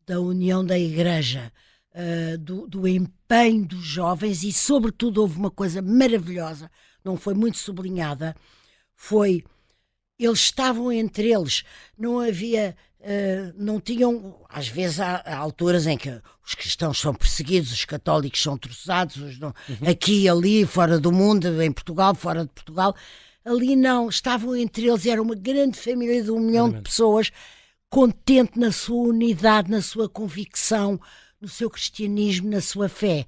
da 0.07 0.19
união 0.19 0.65
da 0.65 0.77
Igreja, 0.77 1.51
eh, 1.93 2.37
do, 2.37 2.67
do 2.67 2.87
empenho 2.87 3.65
dos 3.65 3.83
jovens 3.83 4.43
e, 4.43 4.51
sobretudo, 4.51 5.21
houve 5.21 5.37
uma 5.37 5.51
coisa 5.51 5.81
maravilhosa, 5.81 6.69
não 7.05 7.15
foi 7.15 7.33
muito 7.33 7.57
sublinhada, 7.57 8.35
foi 8.95 9.43
eles 10.17 10.39
estavam 10.39 10.91
entre 10.91 11.31
eles, 11.31 11.63
não 11.97 12.19
havia, 12.19 12.75
uh, 13.01 13.53
não 13.57 13.79
tinham, 13.79 14.35
às 14.49 14.67
vezes 14.67 14.99
há, 14.99 15.17
há, 15.25 15.35
alturas 15.37 15.85
em 15.85 15.97
que 15.97 16.09
os 16.45 16.55
cristãos 16.55 16.99
são 16.99 17.13
perseguidos, 17.13 17.71
os 17.71 17.85
católicos 17.85 18.41
são 18.41 18.57
troçados, 18.57 19.17
uhum. 19.17 19.51
aqui, 19.85 20.27
ali, 20.29 20.65
fora 20.65 20.99
do 20.99 21.11
mundo, 21.11 21.61
em 21.61 21.71
Portugal, 21.71 22.15
fora 22.15 22.43
de 22.43 22.51
Portugal, 22.51 22.95
ali 23.43 23.75
não, 23.75 24.09
estavam 24.09 24.55
entre 24.55 24.87
eles, 24.87 25.05
era 25.05 25.21
uma 25.21 25.35
grande 25.35 25.77
família 25.77 26.23
de 26.23 26.31
um 26.31 26.39
milhão 26.39 26.71
de 26.71 26.81
pessoas, 26.81 27.31
contente 27.89 28.57
na 28.57 28.71
sua 28.71 29.09
unidade, 29.09 29.69
na 29.69 29.81
sua 29.81 30.09
convicção, 30.09 30.99
no 31.39 31.47
seu 31.47 31.69
cristianismo, 31.69 32.49
na 32.49 32.61
sua 32.61 32.89
fé. 32.89 33.25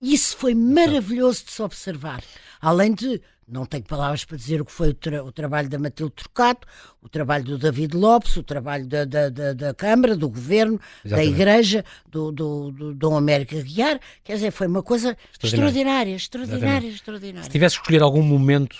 Isso 0.00 0.36
foi 0.36 0.54
maravilhoso 0.54 1.44
de 1.44 1.50
se 1.50 1.62
observar. 1.62 2.22
Além 2.60 2.94
de 2.94 3.20
não 3.46 3.66
tenho 3.66 3.82
palavras 3.82 4.24
para 4.24 4.36
dizer 4.36 4.60
o 4.60 4.64
que 4.64 4.70
foi 4.70 4.90
o, 4.90 4.94
tra 4.94 5.24
o 5.24 5.32
trabalho 5.32 5.68
da 5.68 5.78
Matilde 5.78 6.14
Trocato, 6.14 6.68
o 7.02 7.08
trabalho 7.08 7.44
do 7.44 7.58
David 7.58 7.96
Lopes, 7.96 8.36
o 8.36 8.42
trabalho 8.44 8.86
da, 8.86 9.04
da, 9.04 9.28
da, 9.28 9.52
da 9.52 9.74
Câmara, 9.74 10.16
do 10.16 10.28
Governo, 10.28 10.80
Exatamente. 11.04 11.30
da 11.30 11.36
Igreja, 11.36 11.84
do, 12.08 12.30
do, 12.30 12.70
do 12.70 12.94
Dom 12.94 13.16
América 13.16 13.60
Guiar. 13.60 13.98
Quer 14.22 14.34
dizer, 14.34 14.52
foi 14.52 14.68
uma 14.68 14.82
coisa 14.82 15.16
extraordinária, 15.42 16.14
extraordinária, 16.14 16.14
extraordinária. 16.14 16.88
extraordinária. 16.88 17.42
Se 17.44 17.50
tivesse 17.50 17.74
que 17.74 17.82
escolher 17.82 18.02
algum 18.02 18.22
momento 18.22 18.76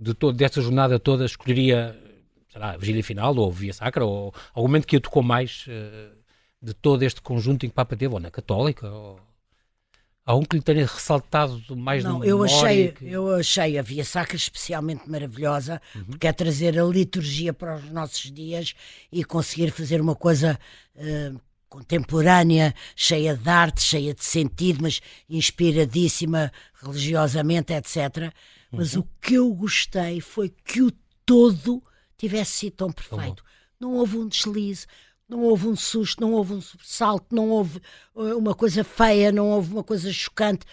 de 0.00 0.14
todo, 0.14 0.36
desta 0.36 0.60
jornada 0.60 1.00
toda, 1.00 1.24
escolheria 1.24 1.98
sei 2.48 2.60
lá, 2.60 2.70
a 2.72 2.76
vigília 2.76 3.02
final 3.02 3.34
ou 3.36 3.50
via 3.52 3.72
sacra, 3.72 4.04
ou 4.04 4.32
algum 4.54 4.68
momento 4.68 4.86
que 4.86 4.96
a 4.96 5.00
tocou 5.00 5.22
mais 5.22 5.66
uh, 5.66 6.16
de 6.62 6.72
todo 6.72 7.02
este 7.02 7.20
conjunto 7.20 7.66
em 7.66 7.68
que 7.68 7.72
o 7.72 7.74
Papa 7.74 7.96
teve, 7.96 8.14
ou 8.14 8.20
na 8.20 8.30
Católica, 8.30 8.88
ou 8.88 9.20
Há 10.28 10.34
um 10.36 10.42
que 10.42 10.56
lhe 10.56 10.62
tenha 10.62 10.84
ressaltado 10.84 11.74
mais 11.74 12.04
Não, 12.04 12.22
eu 12.22 12.44
achei, 12.44 12.92
que... 12.92 13.10
eu 13.10 13.34
achei 13.34 13.78
a 13.78 13.82
Via 13.82 14.04
Sacra 14.04 14.36
especialmente 14.36 15.08
maravilhosa, 15.08 15.80
uhum. 15.94 16.04
porque 16.04 16.26
é 16.26 16.32
trazer 16.34 16.78
a 16.78 16.84
liturgia 16.84 17.54
para 17.54 17.76
os 17.76 17.90
nossos 17.90 18.30
dias 18.30 18.74
e 19.10 19.24
conseguir 19.24 19.70
fazer 19.70 20.02
uma 20.02 20.14
coisa 20.14 20.58
uh, 20.96 21.40
contemporânea, 21.66 22.74
cheia 22.94 23.34
de 23.34 23.48
arte, 23.48 23.80
cheia 23.80 24.12
de 24.12 24.22
sentido, 24.22 24.80
mas 24.82 25.00
inspiradíssima 25.30 26.52
religiosamente, 26.82 27.72
etc. 27.72 28.30
Mas 28.70 28.96
uhum. 28.96 29.00
o 29.00 29.08
que 29.22 29.32
eu 29.32 29.50
gostei 29.54 30.20
foi 30.20 30.52
que 30.62 30.82
o 30.82 30.92
todo 31.24 31.82
tivesse 32.18 32.50
sido 32.50 32.74
tão 32.74 32.92
perfeito. 32.92 33.42
Não 33.80 33.94
houve 33.94 34.18
um 34.18 34.28
deslize, 34.28 34.86
não 35.28 35.42
houve 35.42 35.68
um 35.68 35.76
susto, 35.76 36.20
não 36.20 36.32
houve 36.32 36.54
um 36.54 36.60
sobressalto, 36.60 37.34
não 37.34 37.50
houve 37.50 37.80
eh, 38.16 38.34
uma 38.34 38.54
coisa 38.54 38.82
feia, 38.82 39.30
não 39.30 39.50
houve 39.50 39.72
uma 39.72 39.84
coisa 39.84 40.12
chocante. 40.12 40.64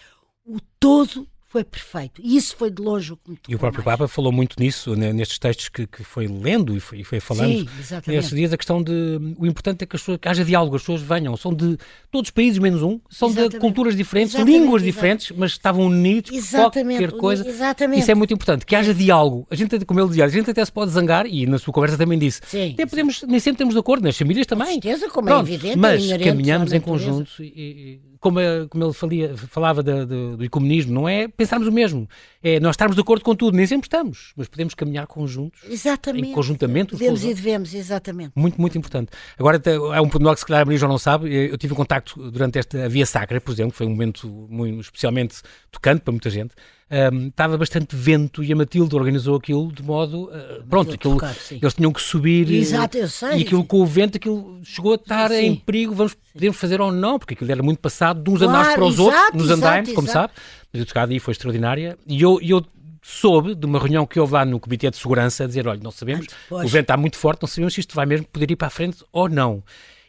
O 0.44 0.58
todo 0.80 1.28
foi 1.48 1.62
perfeito. 1.62 2.20
E 2.22 2.36
isso 2.36 2.56
foi 2.56 2.70
de 2.70 2.82
longe 2.82 3.12
o 3.12 3.16
que 3.16 3.30
me 3.30 3.38
E 3.48 3.54
o 3.54 3.58
próprio 3.58 3.84
mais. 3.84 3.98
Papa 3.98 4.08
falou 4.08 4.32
muito 4.32 4.56
nisso, 4.58 4.96
nestes 4.96 5.38
textos 5.38 5.68
que, 5.68 5.86
que 5.86 6.02
foi 6.02 6.26
lendo 6.26 6.76
e 6.76 6.80
foi, 6.80 6.98
e 6.98 7.04
foi 7.04 7.20
falando. 7.20 7.52
Sim, 7.52 7.68
exatamente. 7.78 8.16
Nestes 8.16 8.36
dias, 8.36 8.52
a 8.52 8.56
questão 8.56 8.82
de. 8.82 8.92
O 9.38 9.46
importante 9.46 9.82
é 9.82 9.86
que, 9.86 9.94
as 9.94 10.02
pessoas, 10.02 10.18
que 10.20 10.28
haja 10.28 10.44
diálogo, 10.44 10.74
as 10.74 10.82
pessoas 10.82 11.02
venham. 11.02 11.36
São 11.36 11.54
de 11.54 11.78
todos 12.10 12.28
os 12.28 12.30
países, 12.32 12.58
menos 12.58 12.82
um, 12.82 13.00
são 13.08 13.28
exatamente. 13.28 13.52
de 13.52 13.60
culturas 13.60 13.96
diferentes, 13.96 14.34
exatamente, 14.34 14.58
línguas 14.58 14.82
diferentes, 14.82 15.32
mas 15.36 15.52
estavam 15.52 15.86
unidos 15.86 16.32
exatamente, 16.32 16.98
por 16.98 17.10
qualquer 17.10 17.20
coisa. 17.20 17.48
Exatamente. 17.48 18.00
Isso 18.00 18.10
é 18.10 18.14
muito 18.14 18.34
importante, 18.34 18.66
que 18.66 18.74
haja 18.74 18.92
diálogo. 18.92 19.46
A 19.48 19.54
gente, 19.54 19.84
como 19.84 20.00
ele 20.00 20.08
dizia, 20.08 20.24
a 20.24 20.28
gente 20.28 20.50
até 20.50 20.64
se 20.64 20.72
pode 20.72 20.90
zangar, 20.90 21.26
e 21.26 21.46
na 21.46 21.58
sua 21.58 21.72
conversa 21.72 21.96
também 21.96 22.18
disse. 22.18 22.40
Sim. 22.44 22.72
Até 22.72 22.86
podemos, 22.86 23.22
nem 23.22 23.38
sempre 23.38 23.58
temos 23.58 23.74
de 23.74 23.80
acordo, 23.80 24.02
nas 24.02 24.18
famílias 24.18 24.46
também. 24.46 24.80
Com 24.80 24.82
certeza, 24.82 25.08
como 25.08 25.28
é 25.28 25.32
Pronto, 25.32 25.48
é 25.48 25.54
evidente. 25.54 25.78
Mas 25.78 26.06
caminhamos 26.22 26.72
em 26.72 26.80
conjunto 26.80 27.30
e, 27.40 28.00
como, 28.20 28.38
como 28.70 28.84
ele 28.84 28.92
falia, 28.92 29.36
falava 29.36 29.82
do 29.82 30.44
ecumenismo, 30.44 30.92
não 30.92 31.08
é 31.08 31.28
pensarmos 31.28 31.68
o 31.68 31.72
mesmo. 31.72 32.08
É 32.42 32.60
nós 32.60 32.74
estarmos 32.74 32.94
de 32.94 33.02
acordo 33.02 33.24
com 33.24 33.34
tudo, 33.34 33.56
nem 33.56 33.66
sempre 33.66 33.86
estamos, 33.86 34.32
mas 34.36 34.48
podemos 34.48 34.74
caminhar 34.74 35.06
conjuntos. 35.06 35.60
Exatamente. 35.68 36.28
Em 36.28 36.32
conjuntamente. 36.32 36.92
Podemos 36.92 37.24
e 37.24 37.34
devemos, 37.34 37.74
exatamente. 37.74 38.32
Muito, 38.34 38.60
muito 38.60 38.78
importante. 38.78 39.10
Agora, 39.38 39.60
é 39.94 40.00
um 40.00 40.08
pormenor 40.08 40.34
que 40.34 40.40
se 40.40 40.46
calhar 40.46 40.62
a 40.62 40.64
Maria 40.64 40.78
João 40.78 40.92
não 40.92 40.98
sabe. 40.98 41.32
Eu 41.32 41.58
tive 41.58 41.72
um 41.72 41.76
contacto 41.76 42.30
durante 42.30 42.58
esta 42.58 42.88
Via 42.88 43.06
Sacra, 43.06 43.40
por 43.40 43.52
exemplo, 43.52 43.72
que 43.72 43.78
foi 43.78 43.86
um 43.86 43.90
momento 43.90 44.28
muito, 44.48 44.80
especialmente 44.80 45.42
tocante 45.70 46.02
para 46.02 46.12
muita 46.12 46.30
gente 46.30 46.54
um, 46.88 47.26
estava 47.28 47.58
bastante 47.58 47.96
vento 47.96 48.44
e 48.44 48.52
a 48.52 48.56
Matilde 48.56 48.94
organizou 48.94 49.36
aquilo 49.36 49.72
de 49.72 49.82
modo. 49.82 50.24
Uh, 50.24 50.64
pronto, 50.68 50.94
aquilo, 50.94 51.18
eles 51.50 51.74
tinham 51.74 51.92
que 51.92 52.00
subir. 52.00 52.50
Exato, 52.50 52.96
eu 52.96 53.08
sei. 53.08 53.38
E 53.38 53.42
aquilo 53.42 53.64
com 53.64 53.80
o 53.80 53.86
vento, 53.86 54.16
aquilo 54.16 54.60
chegou 54.62 54.92
a 54.92 54.96
estar 54.96 55.30
sim. 55.30 55.46
em 55.46 55.56
perigo. 55.56 55.94
Vamos, 55.94 56.16
podemos 56.32 56.56
fazer 56.56 56.80
ou 56.80 56.92
não, 56.92 57.18
porque 57.18 57.34
aquilo 57.34 57.50
era 57.50 57.62
muito 57.62 57.78
passado 57.78 58.22
de 58.22 58.30
uns 58.30 58.38
claro, 58.38 58.52
andares 58.52 58.74
para 58.74 58.84
os 58.84 58.94
exato, 58.94 59.10
outros, 59.10 59.42
nos 59.42 59.50
andaimes, 59.50 59.92
como 59.92 60.06
sabe. 60.06 60.32
Mas 60.72 60.82
a 60.82 60.86
tocada 60.86 61.12
aí 61.12 61.18
foi 61.18 61.32
extraordinária. 61.32 61.98
E 62.06 62.22
eu, 62.22 62.38
eu 62.40 62.64
soube 63.02 63.54
de 63.54 63.66
uma 63.66 63.78
reunião 63.78 64.06
que 64.06 64.18
houve 64.20 64.34
lá 64.34 64.44
no 64.44 64.60
Comitê 64.60 64.88
de 64.88 64.96
Segurança 64.96 65.42
a 65.42 65.46
dizer: 65.48 65.66
olha, 65.66 65.80
não 65.82 65.90
sabemos, 65.90 66.26
o 66.50 66.68
vento 66.68 66.82
está 66.82 66.96
muito 66.96 67.16
forte, 67.16 67.42
não 67.42 67.48
sabemos 67.48 67.74
se 67.74 67.80
isto 67.80 67.96
vai 67.96 68.06
mesmo 68.06 68.26
poder 68.26 68.50
ir 68.50 68.56
para 68.56 68.68
a 68.68 68.70
frente 68.70 69.04
ou 69.12 69.28
não. 69.28 69.62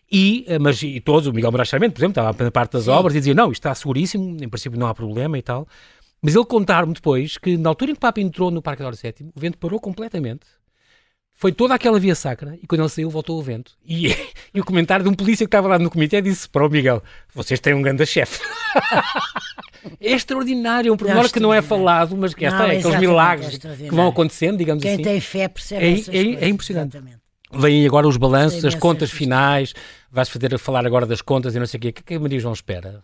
E, 0.10 0.46
eh, 0.48 0.58
mas 0.58 0.82
e 0.82 1.02
todos, 1.02 1.28
o 1.28 1.34
Miguel 1.34 1.52
Moraes 1.52 1.70
por 1.70 1.76
exemplo, 1.76 2.08
estava 2.10 2.44
na 2.44 2.52
parte 2.52 2.74
das 2.74 2.86
Sim. 2.86 2.92
obras 2.92 3.16
e 3.16 3.20
dizia: 3.20 3.34
não, 3.34 3.52
isto 3.52 3.62
está 3.62 3.76
seguríssimo, 3.76 4.38
em 4.42 4.48
princípio 4.48 4.80
não 4.80 4.88
há 4.88 4.94
problema 4.94 5.38
e 5.38 5.42
tal. 5.42 5.68
Mas 6.22 6.36
ele 6.36 6.46
contar-me 6.46 6.94
depois 6.94 7.38
que 7.38 7.58
na 7.58 7.70
altura 7.70 7.92
em 7.92 7.94
que 7.94 8.00
o 8.00 8.02
Papa 8.02 8.20
entrou 8.20 8.50
no 8.50 8.62
Parque 8.62 8.82
da 8.82 8.88
Hora 8.88 8.96
Sétimo, 8.96 9.32
o 9.36 9.40
vento 9.40 9.58
parou 9.58 9.80
completamente. 9.80 10.46
Foi 11.40 11.52
toda 11.52 11.76
aquela 11.76 12.00
via 12.00 12.16
sacra 12.16 12.58
e 12.62 12.66
quando 12.66 12.82
ele 12.82 12.90
saiu 12.90 13.12
voltou 13.12 13.38
o 13.38 13.44
vento. 13.44 13.74
E, 13.86 14.08
e 14.54 14.60
o 14.60 14.66
comentário 14.66 15.04
de 15.04 15.10
um 15.10 15.14
polícia 15.14 15.46
que 15.46 15.50
estava 15.50 15.68
lá 15.68 15.78
no 15.78 15.90
comitê 15.90 16.20
disse 16.20 16.50
para 16.50 16.66
o 16.66 16.70
Miguel: 16.70 17.04
Vocês 17.34 17.60
têm 17.60 17.76
um 17.76 17.82
grande 17.82 18.04
chefe. 18.08 18.44
é 20.02 20.14
extraordinário, 20.16 20.90
é 20.90 20.92
um 20.92 20.98
pormenor 20.98 21.32
que 21.32 21.40
não 21.40 21.54
é 21.54 21.62
falado, 21.62 22.18
mas 22.18 22.34
que 22.34 22.44
é, 22.44 22.50
não, 22.50 22.64
é 22.64 22.78
aqueles 22.78 23.00
milagres 23.00 23.60
é 23.64 23.76
que 23.76 23.94
vão 23.94 24.08
acontecendo, 24.08 24.58
digamos 24.58 24.82
Quem 24.82 24.94
assim. 24.94 25.04
Quem 25.04 25.12
tem 25.14 25.22
fé 25.22 25.48
percebe 25.48 25.86
é, 25.86 26.18
é, 26.18 26.46
é 26.46 26.50
impressionante. 26.50 26.98
Exatamente. 26.98 27.28
Vêm 27.52 27.86
agora 27.86 28.08
os 28.08 28.18
balanços, 28.18 28.66
as 28.66 28.76
contas 28.76 29.12
finais. 29.12 29.74
Vais 30.12 30.28
fazer 30.28 30.56
a 30.56 30.58
falar 30.58 30.86
agora 30.88 31.06
das 31.06 31.22
contas 31.22 31.56
e 31.56 31.60
não 31.60 31.68
sei 31.68 31.78
o 31.78 31.82
quê. 31.82 31.90
O 31.90 31.94
que 31.94 32.00
é 32.00 32.04
que 32.04 32.14
a 32.16 32.20
Maria 32.20 32.40
João 32.40 32.54
espera? 32.54 33.04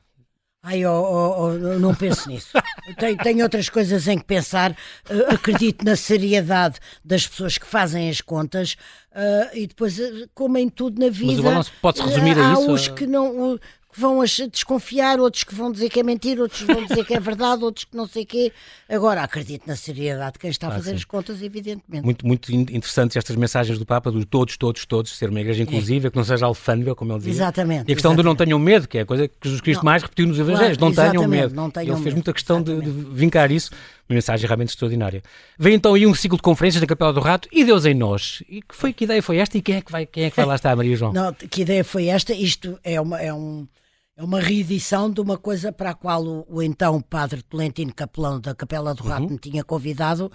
Ai, 0.66 0.86
oh, 0.86 0.92
oh, 0.94 1.42
oh, 1.42 1.52
não 1.78 1.94
penso 1.94 2.30
nisso. 2.30 2.58
Tenho, 2.98 3.18
tenho, 3.18 3.44
outras 3.44 3.70
coisas 3.70 4.08
em 4.08 4.18
que 4.18 4.26
pensar. 4.26 4.72
Uh, 5.10 5.34
acredito 5.34 5.84
na 5.86 5.96
seriedade 5.96 6.80
das 7.04 7.28
pessoas 7.28 7.58
que 7.58 7.66
fazem 7.66 8.10
as 8.10 8.22
contas 8.22 8.76
uh, 9.12 9.50
e 9.54 9.68
depois, 9.68 10.00
uh, 10.00 10.30
como 10.34 10.58
em 10.58 10.70
tudo 10.70 11.00
na 11.02 11.10
vida. 11.10 11.32
Mas 11.32 11.40
o 11.40 11.44
balanço 11.44 11.72
pode-se 11.82 12.04
resumir 12.06 12.38
a 12.38 12.54
isso? 12.54 12.70
Há 12.70 12.74
os 12.74 12.88
que 12.90 13.08
não 13.08 13.60
que 13.94 14.00
vão 14.00 14.24
desconfiar, 14.52 15.20
outros 15.20 15.44
que 15.44 15.54
vão 15.54 15.72
dizer 15.72 15.88
que 15.90 16.00
é 16.00 16.04
mentira, 16.04 16.42
outros 16.42 16.62
vão 16.62 16.84
dizer 16.84 17.06
que 17.06 17.14
é 17.14 17.20
verdade, 17.20 17.64
outros 17.64 17.86
que 17.86 17.96
não 17.96 18.08
sei 18.08 18.24
o 18.24 18.26
quê. 18.26 18.52
Agora, 18.90 19.22
acredito 19.22 19.68
na 19.68 19.76
seriedade 19.76 20.34
de 20.34 20.40
quem 20.40 20.50
está 20.50 20.68
a 20.68 20.72
ah, 20.72 20.74
fazer 20.74 20.92
ah, 20.92 20.96
as 20.96 21.06
contas, 21.06 21.42
evidentemente. 21.42 22.04
Muito, 22.04 22.26
muito 22.26 22.52
interessantes 22.52 23.16
estas 23.16 23.36
mensagens 23.36 23.78
do 23.78 23.86
Papa, 23.86 24.12
do 24.12 24.26
todos, 24.26 24.58
todos, 24.58 24.86
todos, 24.86 25.16
ser 25.16 25.30
uma 25.30 25.40
igreja 25.40 25.62
é. 25.62 25.64
inclusiva, 25.64 26.08
é. 26.08 26.10
que 26.10 26.18
não 26.18 26.24
seja 26.24 26.48
alfândega, 26.48 26.96
como 26.96 27.12
ele 27.12 27.20
dizia. 27.20 27.34
Exatamente. 27.34 27.88
E 27.88 27.92
a 27.92 27.96
questão 27.96 28.12
exatamente. 28.12 28.18
do 28.18 28.24
não 28.24 28.36
tenham 28.36 28.58
medo, 28.58 28.88
que 28.88 28.98
é 28.98 29.02
a 29.02 29.06
coisa 29.06 29.28
que 29.28 29.36
Jesus 29.44 29.62
Cristo 29.62 29.84
não, 29.84 29.92
mais 29.92 30.02
repetiu 30.02 30.26
nos 30.26 30.40
Evangelhos, 30.40 30.78
claro, 30.78 30.96
não 30.96 31.12
tenham 31.12 31.28
medo. 31.28 31.56
Não 31.56 31.70
tenham 31.70 31.88
ele 31.88 31.96
fez 31.96 32.06
medo. 32.06 32.16
muita 32.16 32.34
questão 32.34 32.62
de, 32.62 32.82
de, 32.82 32.90
vincar 32.90 33.52
isso, 33.52 33.70
uma 34.10 34.16
mensagem 34.16 34.48
realmente 34.48 34.70
extraordinária. 34.70 35.22
Vem 35.58 35.76
então 35.76 35.94
aí 35.94 36.08
um 36.08 36.16
ciclo 36.16 36.38
de 36.38 36.44
conferências 36.44 36.82
da 36.82 36.88
Capela 36.88 37.14
do 37.14 37.20
Rato 37.20 37.48
e 37.52 37.64
Deus 37.64 37.86
em 37.86 37.94
nós. 37.94 38.42
E 38.50 38.62
que, 38.62 38.76
foi, 38.76 38.92
que 38.92 39.04
ideia 39.04 39.22
foi 39.22 39.38
esta 39.38 39.56
e 39.56 39.62
quem 39.62 39.76
é 39.76 39.82
que 39.82 39.92
vai, 39.92 40.08
quem 40.08 40.24
é 40.24 40.30
que 40.32 40.36
vai 40.36 40.46
lá 40.46 40.56
estar, 40.56 40.76
Maria 40.76 40.96
João? 40.96 41.14
Não, 41.14 41.32
que 41.34 41.62
ideia 41.62 41.84
foi 41.84 42.08
esta? 42.08 42.34
Isto 42.34 42.80
é, 42.84 43.00
uma, 43.00 43.22
é 43.22 43.32
um 43.32 43.68
é 44.16 44.24
uma 44.24 44.40
reedição 44.40 45.10
de 45.10 45.20
uma 45.20 45.38
coisa 45.38 45.72
para 45.72 45.92
a 45.92 45.94
qual 45.94 46.24
o, 46.24 46.46
o 46.48 46.62
então 46.62 47.02
padre 47.02 47.42
Tolentino 47.42 47.94
Capelão 47.94 48.40
da 48.40 48.54
Capela 48.54 48.94
do 48.94 49.04
Rato 49.04 49.24
uhum. 49.24 49.32
me 49.32 49.40
tinha 49.40 49.64
convidado 49.64 50.32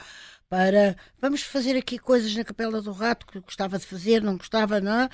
para 0.48 0.96
vamos 1.20 1.42
fazer 1.42 1.76
aqui 1.76 1.98
coisas 1.98 2.34
na 2.34 2.44
Capela 2.44 2.82
do 2.82 2.92
Rato 2.92 3.26
que 3.26 3.40
gostava 3.40 3.78
de 3.78 3.86
fazer, 3.86 4.22
não 4.22 4.36
gostava, 4.36 4.80
não. 4.80 5.08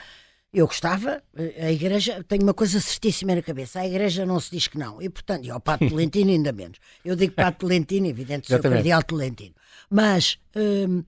Eu 0.52 0.68
gostava, 0.68 1.20
a 1.36 1.72
igreja, 1.72 2.22
tenho 2.28 2.44
uma 2.44 2.54
coisa 2.54 2.78
certíssima 2.80 3.34
na 3.34 3.42
cabeça, 3.42 3.80
a 3.80 3.86
igreja 3.88 4.24
não 4.24 4.38
se 4.38 4.52
diz 4.52 4.68
que 4.68 4.78
não, 4.78 5.02
e 5.02 5.10
portanto, 5.10 5.44
e 5.44 5.50
ao 5.50 5.58
Padre 5.58 5.88
Tolentino 5.90 6.30
ainda 6.30 6.52
menos. 6.52 6.78
Eu 7.04 7.16
digo 7.16 7.32
Padre 7.32 7.58
Tolentino, 7.58 8.06
evidente, 8.06 8.46
sou 8.46 8.60
cardeal 8.60 9.02
Tolentino. 9.02 9.54
Mas 9.90 10.38
hum, 10.54 11.02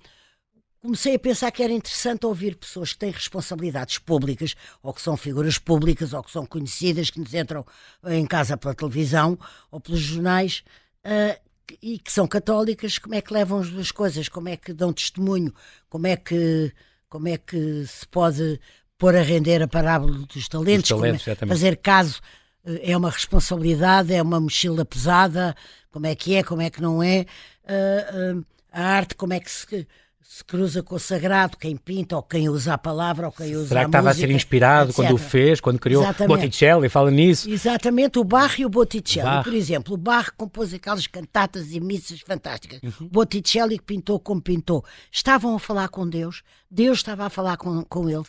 comecei 0.86 1.16
a 1.16 1.18
pensar 1.18 1.50
que 1.50 1.62
era 1.62 1.72
interessante 1.72 2.24
ouvir 2.24 2.56
pessoas 2.56 2.92
que 2.92 2.98
têm 2.98 3.10
responsabilidades 3.10 3.98
públicas, 3.98 4.54
ou 4.82 4.94
que 4.94 5.02
são 5.02 5.16
figuras 5.16 5.58
públicas, 5.58 6.12
ou 6.12 6.22
que 6.22 6.30
são 6.30 6.46
conhecidas, 6.46 7.10
que 7.10 7.18
nos 7.18 7.34
entram 7.34 7.66
em 8.06 8.24
casa 8.24 8.56
pela 8.56 8.74
televisão 8.74 9.36
ou 9.70 9.80
pelos 9.80 10.00
jornais, 10.00 10.62
uh, 11.04 11.38
e 11.82 11.98
que 11.98 12.12
são 12.12 12.28
católicas, 12.28 12.98
como 12.98 13.16
é 13.16 13.20
que 13.20 13.32
levam 13.32 13.58
as 13.58 13.68
duas 13.68 13.90
coisas, 13.90 14.28
como 14.28 14.48
é 14.48 14.56
que 14.56 14.72
dão 14.72 14.92
testemunho, 14.92 15.52
como 15.88 16.06
é 16.06 16.16
que, 16.16 16.72
como 17.08 17.26
é 17.26 17.36
que 17.36 17.84
se 17.86 18.06
pode 18.06 18.60
pôr 18.96 19.16
a 19.16 19.22
render 19.22 19.62
a 19.62 19.68
parábola 19.68 20.12
dos 20.12 20.48
talentos, 20.48 20.88
talentos 20.88 21.26
é, 21.26 21.34
fazer 21.34 21.76
caso 21.78 22.20
eh, 22.64 22.92
é 22.92 22.96
uma 22.96 23.10
responsabilidade, 23.10 24.14
é 24.14 24.22
uma 24.22 24.40
mochila 24.40 24.84
pesada, 24.84 25.54
como 25.90 26.06
é 26.06 26.14
que 26.14 26.36
é, 26.36 26.44
como 26.44 26.62
é 26.62 26.70
que 26.70 26.80
não 26.80 27.02
é, 27.02 27.26
uh, 27.64 28.38
uh, 28.38 28.46
a 28.72 28.82
arte, 28.82 29.16
como 29.16 29.32
é 29.32 29.40
que 29.40 29.50
se 29.50 29.86
se 30.28 30.44
cruza 30.44 30.82
com 30.82 30.96
o 30.96 30.98
sagrado, 30.98 31.56
quem 31.56 31.76
pinta, 31.76 32.16
ou 32.16 32.22
quem 32.22 32.48
usa 32.48 32.74
a 32.74 32.78
palavra, 32.78 33.26
ou 33.26 33.32
quem 33.32 33.54
usa 33.54 33.68
Será 33.68 33.80
que 33.80 33.86
a 33.86 33.88
estava 33.88 34.08
música, 34.08 34.26
a 34.26 34.28
ser 34.28 34.34
inspirado 34.34 34.90
etc. 34.90 34.96
quando 34.96 35.14
o 35.14 35.18
fez, 35.18 35.60
quando 35.60 35.78
criou 35.78 36.02
Exatamente. 36.02 36.40
Botticelli, 36.40 36.88
fala 36.88 37.10
nisso? 37.12 37.48
Exatamente, 37.48 38.18
o 38.18 38.24
Bach 38.24 38.58
e 38.58 38.66
o 38.66 38.68
Botticelli, 38.68 39.24
Bach. 39.24 39.44
por 39.44 39.54
exemplo. 39.54 39.94
O 39.94 39.96
Bach 39.96 40.32
compôs 40.36 40.74
aquelas 40.74 41.06
cantatas 41.06 41.72
e 41.72 41.80
missas 41.80 42.20
fantásticas. 42.20 42.80
Uhum. 42.82 43.08
Botticelli 43.08 43.80
pintou 43.80 44.18
como 44.18 44.42
pintou. 44.42 44.84
Estavam 45.12 45.54
a 45.54 45.58
falar 45.60 45.88
com 45.88 46.06
Deus, 46.06 46.42
Deus 46.68 46.98
estava 46.98 47.26
a 47.26 47.30
falar 47.30 47.56
com, 47.56 47.82
com 47.84 48.10
eles. 48.10 48.26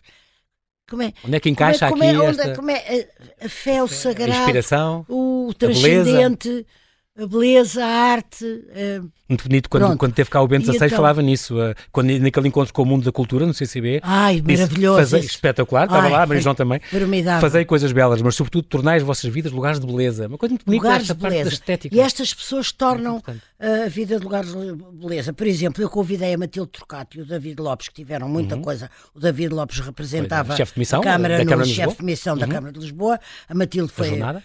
Como 0.87 1.01
é, 1.01 1.11
onde 1.25 1.35
é 1.35 1.39
que 1.39 1.49
encaixa 1.49 1.89
como 1.89 2.03
é, 2.03 2.13
como 2.13 2.23
é, 2.23 2.29
esta... 2.29 2.55
como 2.55 2.71
é 2.71 3.07
a, 3.41 3.45
a 3.45 3.49
fé, 3.49 3.83
o 3.83 3.87
sagrado, 3.87 4.31
a 4.31 4.37
inspiração, 4.37 5.05
o 5.09 5.51
transcendente 5.57 6.65
a 7.17 7.25
beleza, 7.25 7.83
a 7.83 7.87
arte. 7.87 8.45
Uh, 8.45 9.09
Muito 9.27 9.43
bonito, 9.47 9.69
quando, 9.69 9.97
quando 9.97 10.13
teve 10.13 10.29
cá 10.29 10.39
o 10.39 10.47
Bento 10.47 10.65
XVI 10.65 10.75
então, 10.75 10.89
falava 10.89 11.21
nisso, 11.21 11.59
uh, 11.59 11.73
quando, 11.91 12.11
naquele 12.19 12.47
encontro 12.47 12.71
com 12.71 12.83
o 12.83 12.85
mundo 12.85 13.03
da 13.03 13.11
cultura 13.11 13.45
no 13.45 13.53
CCB. 13.53 14.01
Ai, 14.03 14.41
maravilhoso. 14.41 14.99
Fazei, 14.99 15.21
espetacular, 15.21 15.85
estava 15.85 16.07
lá, 16.07 16.25
Maria 16.27 16.41
João 16.41 16.53
também. 16.53 16.79
Formidável. 16.79 17.41
Fazei 17.41 17.65
coisas 17.65 17.91
belas, 17.91 18.21
mas 18.21 18.35
sobretudo 18.35 18.67
tornai 18.67 18.97
as 18.97 19.03
vossas 19.03 19.31
vidas 19.31 19.51
lugares 19.51 19.79
de 19.79 19.87
beleza. 19.87 20.27
Uma 20.27 20.37
coisa 20.37 20.51
muito 20.51 20.65
bonita 20.65 20.83
lugares 20.83 21.03
esta 21.03 21.15
de 21.15 21.21
parte 21.21 21.31
beleza. 21.33 21.49
da 21.49 21.53
estética. 21.55 21.95
E 21.95 21.99
estas 21.99 22.33
pessoas 22.33 22.71
tornam 22.71 23.23
a 23.59 23.89
vida 23.89 24.19
de 24.19 24.23
lugares 24.23 24.53
de 24.53 24.75
beleza. 24.93 25.33
Por 25.33 25.47
exemplo, 25.47 25.83
eu 25.83 25.89
convidei 25.89 26.35
a 26.35 26.37
Matilde 26.37 26.69
Trocato 26.71 27.17
e 27.17 27.21
o 27.21 27.25
David 27.25 27.59
Lopes, 27.59 27.89
que 27.89 27.95
tiveram 27.95 28.29
muita 28.29 28.55
uhum. 28.55 28.61
coisa. 28.61 28.91
O 29.15 29.19
David 29.19 29.53
Lopes 29.53 29.79
representava 29.79 30.53
é, 30.53 30.63
de 30.63 30.71
missão, 30.77 30.99
a 30.99 31.03
Câmara, 31.03 31.37
da 31.39 31.43
Câmara 31.45 31.67
no 31.67 31.73
chefe 31.73 31.97
de 31.97 32.05
missão 32.05 32.33
uhum. 32.35 32.39
da 32.39 32.47
Câmara 32.47 32.71
de 32.71 32.79
Lisboa. 32.79 33.19
A 33.49 33.55
Matilde 33.55 33.91
foi 33.91 34.21
a, 34.21 34.41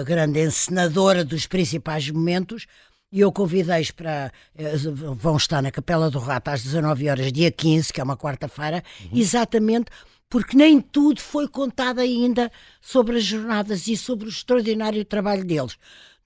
a 0.00 0.04
grande 0.04 0.40
encenadora 0.40 1.24
dos 1.24 1.46
principais 1.46 2.01
momentos. 2.10 2.66
E 3.10 3.20
eu 3.20 3.30
convidei-os 3.30 3.90
para. 3.90 4.32
Eh, 4.56 4.74
vão 5.14 5.36
estar 5.36 5.62
na 5.62 5.70
Capela 5.70 6.10
do 6.10 6.18
Rato 6.18 6.48
às 6.48 6.62
19 6.62 7.10
horas, 7.10 7.30
dia 7.30 7.50
15, 7.50 7.92
que 7.92 8.00
é 8.00 8.04
uma 8.04 8.16
quarta-feira, 8.16 8.82
uhum. 9.02 9.10
exatamente 9.18 9.90
porque 10.32 10.56
nem 10.56 10.80
tudo 10.80 11.20
foi 11.20 11.46
contado 11.46 11.98
ainda 12.00 12.50
sobre 12.80 13.18
as 13.18 13.22
jornadas 13.22 13.86
e 13.86 13.98
sobre 13.98 14.24
o 14.24 14.30
extraordinário 14.30 15.04
trabalho 15.04 15.44
deles. 15.44 15.76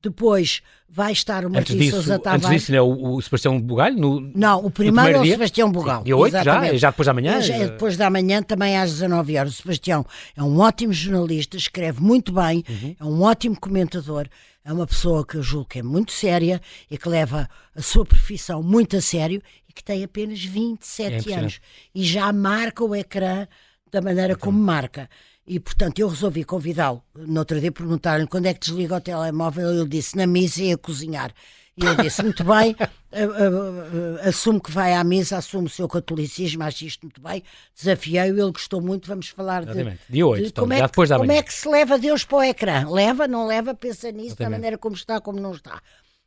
Depois 0.01 0.63
vai 0.89 1.11
estar 1.11 1.45
o 1.45 1.51
Martim 1.51 1.91
Sousa 1.91 2.17
Tavares. 2.17 2.47
Antes 2.47 2.61
disso, 2.61 2.75
é 2.77 2.81
o, 2.81 3.15
o 3.15 3.21
Sebastião 3.21 3.61
Bugalho? 3.61 3.99
No, 3.99 4.21
não, 4.33 4.65
o 4.65 4.71
primeiro 4.71 5.19
é 5.19 5.21
o 5.21 5.27
Sebastião 5.27 5.73
Bugalho. 5.73 6.05
Dia 6.05 6.17
8 6.17 6.45
já? 6.45 6.75
Já 6.75 6.91
depois 6.91 7.07
da 7.07 7.13
manhã? 7.13 7.33
É, 7.41 7.63
é 7.63 7.67
depois 7.67 7.97
da 7.97 8.09
manhã, 8.09 8.43
também 8.45 8.79
às 8.79 8.93
19 8.93 9.37
horas. 9.37 9.55
O 9.55 9.57
Sebastião 9.57 10.07
é 10.37 10.43
um 10.45 10.61
ótimo 10.61 10.93
jornalista, 10.93 11.57
escreve 11.57 12.01
muito 12.01 12.33
bem, 12.33 12.63
uhum. 12.69 12.97
é 13.01 13.05
um 13.05 13.23
ótimo 13.23 13.59
comentador, 13.59 14.29
é 14.67 14.73
uma 14.73 14.87
pessoa 14.87 15.25
que 15.25 15.37
eu 15.37 15.43
julgo 15.45 15.69
que 15.69 15.79
é 15.79 15.83
muito 15.83 16.11
séria 16.11 16.61
e 16.91 16.99
que 16.99 17.09
leva 17.09 17.49
a 17.73 17.81
sua 17.81 18.05
profissão 18.05 18.65
muito 18.65 18.97
a 18.97 19.01
sério 19.01 19.41
e 19.69 19.73
que 19.73 19.83
tem 19.83 20.03
apenas 20.03 20.45
27 20.45 21.33
é 21.33 21.37
anos. 21.37 21.61
E 21.95 22.03
já 22.03 22.33
marca 22.33 22.85
o 22.85 22.93
ecrã 22.93 23.47
da 23.93 24.03
maneira 24.03 24.33
então. 24.33 24.41
como 24.41 24.59
marca. 24.59 25.09
E, 25.47 25.61
portanto, 25.61 26.01
eu 26.01 26.09
resolvi 26.09 26.43
convidá-lo. 26.43 27.01
No 27.15 27.39
outro 27.39 27.61
dia 27.61 27.71
perguntaram-lhe 27.71 28.27
quando 28.27 28.47
é 28.47 28.55
que 28.55 28.59
desliga 28.59 28.97
o 28.97 29.01
telemóvel. 29.01 29.71
Ele 29.71 29.89
disse 29.89 30.17
na 30.17 30.27
mesa 30.27 30.61
e 30.61 30.73
a 30.73 30.77
cozinhar. 30.77 31.33
E 31.77 31.85
eu 31.85 31.95
disse: 31.97 32.23
muito 32.23 32.43
bem, 32.43 32.73
uh, 32.73 34.25
uh, 34.25 34.29
assumo 34.29 34.61
que 34.61 34.71
vai 34.71 34.95
à 34.95 35.05
mesa, 35.05 35.37
assumo 35.37 35.67
o 35.67 35.69
seu 35.69 35.87
catolicismo, 35.87 36.63
acho 36.63 36.85
isto 36.85 37.03
muito 37.03 37.21
bem. 37.21 37.43
Desafiei-o, 37.75 38.39
ele 38.39 38.53
gostou 38.53 38.81
muito. 38.81 39.07
Vamos 39.07 39.29
falar 39.29 39.63
Exatamente. 39.63 40.01
de. 40.07 40.13
Dia 40.13 40.27
8, 40.27 40.43
de, 40.43 40.49
então, 40.49 40.65
como, 40.65 40.73
é 40.73 40.77
que, 40.77 40.83
depois 40.83 41.09
da 41.09 41.19
como 41.19 41.33
é 41.33 41.43
que 41.43 41.53
se 41.53 41.69
leva 41.69 41.99
Deus 41.99 42.25
para 42.25 42.39
o 42.39 42.43
ecrã? 42.43 42.89
Leva, 42.89 43.29
não 43.29 43.47
leva, 43.47 43.75
pensa 43.75 44.11
nisso, 44.11 44.29
Exatamente. 44.29 44.39
da 44.39 44.51
maneira 44.51 44.79
como 44.79 44.97
está, 44.97 45.21
como 45.21 45.39
não 45.39 45.53
está. 45.53 45.81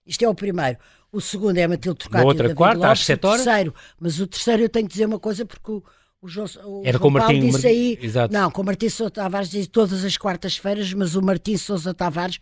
Isto 0.06 0.24
é 0.24 0.30
o 0.30 0.36
primeiro. 0.36 0.78
O 1.12 1.20
segundo 1.20 1.58
é 1.58 1.68
Matilde 1.68 2.00
Trocati. 2.00 2.26
outra 2.26 2.54
quarta, 2.54 2.78
Lopes, 2.78 3.00
às 3.00 3.06
7 3.06 3.26
horas. 3.26 3.42
O 3.42 3.44
terceiro, 3.44 3.76
mas 4.00 4.20
o 4.20 4.28
terceiro 4.28 4.64
eu 4.64 4.70
tenho 4.70 4.88
que 4.88 4.94
dizer 4.94 5.06
uma 5.06 5.20
coisa 5.20 5.46
porque 5.46 5.72
o 5.72 5.84
o 6.22 6.28
João, 6.28 6.48
o 6.66 6.82
Era 6.84 6.98
João 6.98 7.02
com 7.02 7.08
o 7.08 7.12
Martim, 7.12 7.40
disse 7.40 7.66
aí, 7.66 7.98
Exato. 8.02 8.34
não, 8.34 8.52
com 8.52 8.62
o 8.62 8.66
Martim 8.66 8.90
Sousa 8.90 9.10
Tavares 9.10 9.50
diz 9.50 9.68
todas 9.68 10.04
as 10.04 10.18
quartas-feiras, 10.18 10.94
mas 10.94 11.16
o 11.16 11.22
Martim 11.22 11.56
Sousa 11.56 11.94
Tavares 11.94 12.40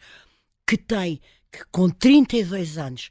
que 0.66 0.78
tem, 0.78 1.22
que 1.52 1.64
com 1.72 1.90
32 1.90 2.78
anos, 2.78 3.10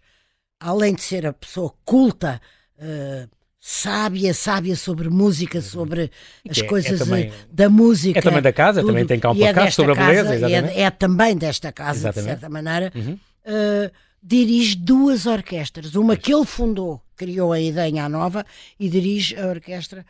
além 0.61 0.95
de 0.95 1.03
ser 1.03 1.27
a 1.27 1.33
pessoa 1.33 1.73
culta, 1.85 2.41
uh, 2.79 3.29
sábia, 3.61 4.33
sábia 4.33 4.77
sobre 4.77 5.09
música, 5.09 5.61
sobre 5.61 6.11
as 6.49 6.59
é, 6.59 6.63
coisas 6.65 7.01
é 7.01 7.05
também, 7.05 7.33
da 7.51 7.69
música. 7.69 8.19
É 8.19 8.23
também 8.23 8.43
da 8.43 8.53
casa, 8.53 8.81
tudo, 8.81 8.91
também 8.91 9.07
tem 9.07 9.19
cá 9.19 9.31
um 9.31 9.35
é 9.35 9.47
podcast 9.47 9.69
é 9.69 9.71
sobre 9.71 9.93
a 9.93 10.07
beleza. 10.07 10.51
É, 10.51 10.83
é, 10.83 10.91
também 10.91 11.37
desta 11.37 11.73
casa, 11.73 11.99
exatamente. 11.99 12.25
de 12.25 12.31
certa 12.31 12.49
maneira. 12.49 12.93
Uhum. 12.95 13.19
Uh, 13.45 13.91
dirige 14.23 14.77
duas 14.77 15.27
orquestras, 15.27 15.95
uma 15.95 16.17
que 16.17 16.35
ele 16.35 16.45
fundou, 16.45 17.01
criou 17.17 17.53
a 17.53 17.61
ideia 17.61 18.09
nova, 18.09 18.45
e 18.79 18.89
dirige 18.89 19.37
a 19.37 19.47
Orquestra 19.47 20.05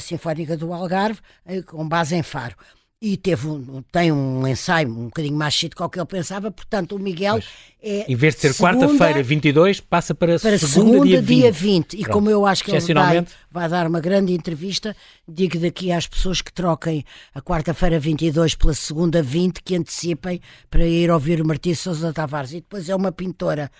Sinfónica 0.00 0.56
do 0.56 0.72
Algarve, 0.72 1.20
eh, 1.46 1.62
com 1.62 1.86
base 1.86 2.14
em 2.14 2.22
Faro 2.22 2.54
e 3.00 3.16
teve 3.16 3.46
um, 3.46 3.82
tem 3.92 4.10
um 4.10 4.44
ensaio 4.46 4.88
um 4.88 5.04
bocadinho 5.04 5.36
mais 5.36 5.54
cedo 5.54 5.76
do 5.76 5.88
que 5.88 5.98
ele 5.98 6.06
pensava, 6.06 6.50
portanto 6.50 6.96
o 6.96 6.98
Miguel 6.98 7.36
Mas, 7.36 7.46
é 7.80 8.10
em 8.10 8.16
vez 8.16 8.34
de 8.34 8.40
ser 8.40 8.54
quarta-feira 8.54 9.22
22, 9.22 9.80
passa 9.80 10.14
para, 10.14 10.38
para 10.38 10.58
segunda, 10.58 10.90
segunda 10.90 11.06
dia 11.06 11.22
20. 11.22 11.40
Dia 11.40 11.52
20. 11.52 11.94
E 11.94 12.04
como 12.04 12.28
eu 12.28 12.44
acho 12.44 12.64
que 12.64 12.72
ele 12.72 12.94
vai, 12.94 13.24
vai, 13.50 13.68
dar 13.68 13.86
uma 13.86 14.00
grande 14.00 14.32
entrevista, 14.32 14.96
digo 15.28 15.60
daqui 15.60 15.92
às 15.92 16.08
pessoas 16.08 16.42
que 16.42 16.52
troquem 16.52 17.04
a 17.32 17.40
quarta-feira 17.40 18.00
22 18.00 18.56
pela 18.56 18.74
segunda 18.74 19.22
20, 19.22 19.62
que 19.62 19.76
antecipem 19.76 20.40
para 20.68 20.84
ir 20.84 21.08
ouvir 21.08 21.40
o 21.40 21.46
Martim 21.46 21.74
Sousa 21.74 22.12
Tavares. 22.12 22.50
E 22.50 22.56
depois 22.56 22.88
é 22.88 22.96
uma 22.96 23.12
pintora 23.12 23.70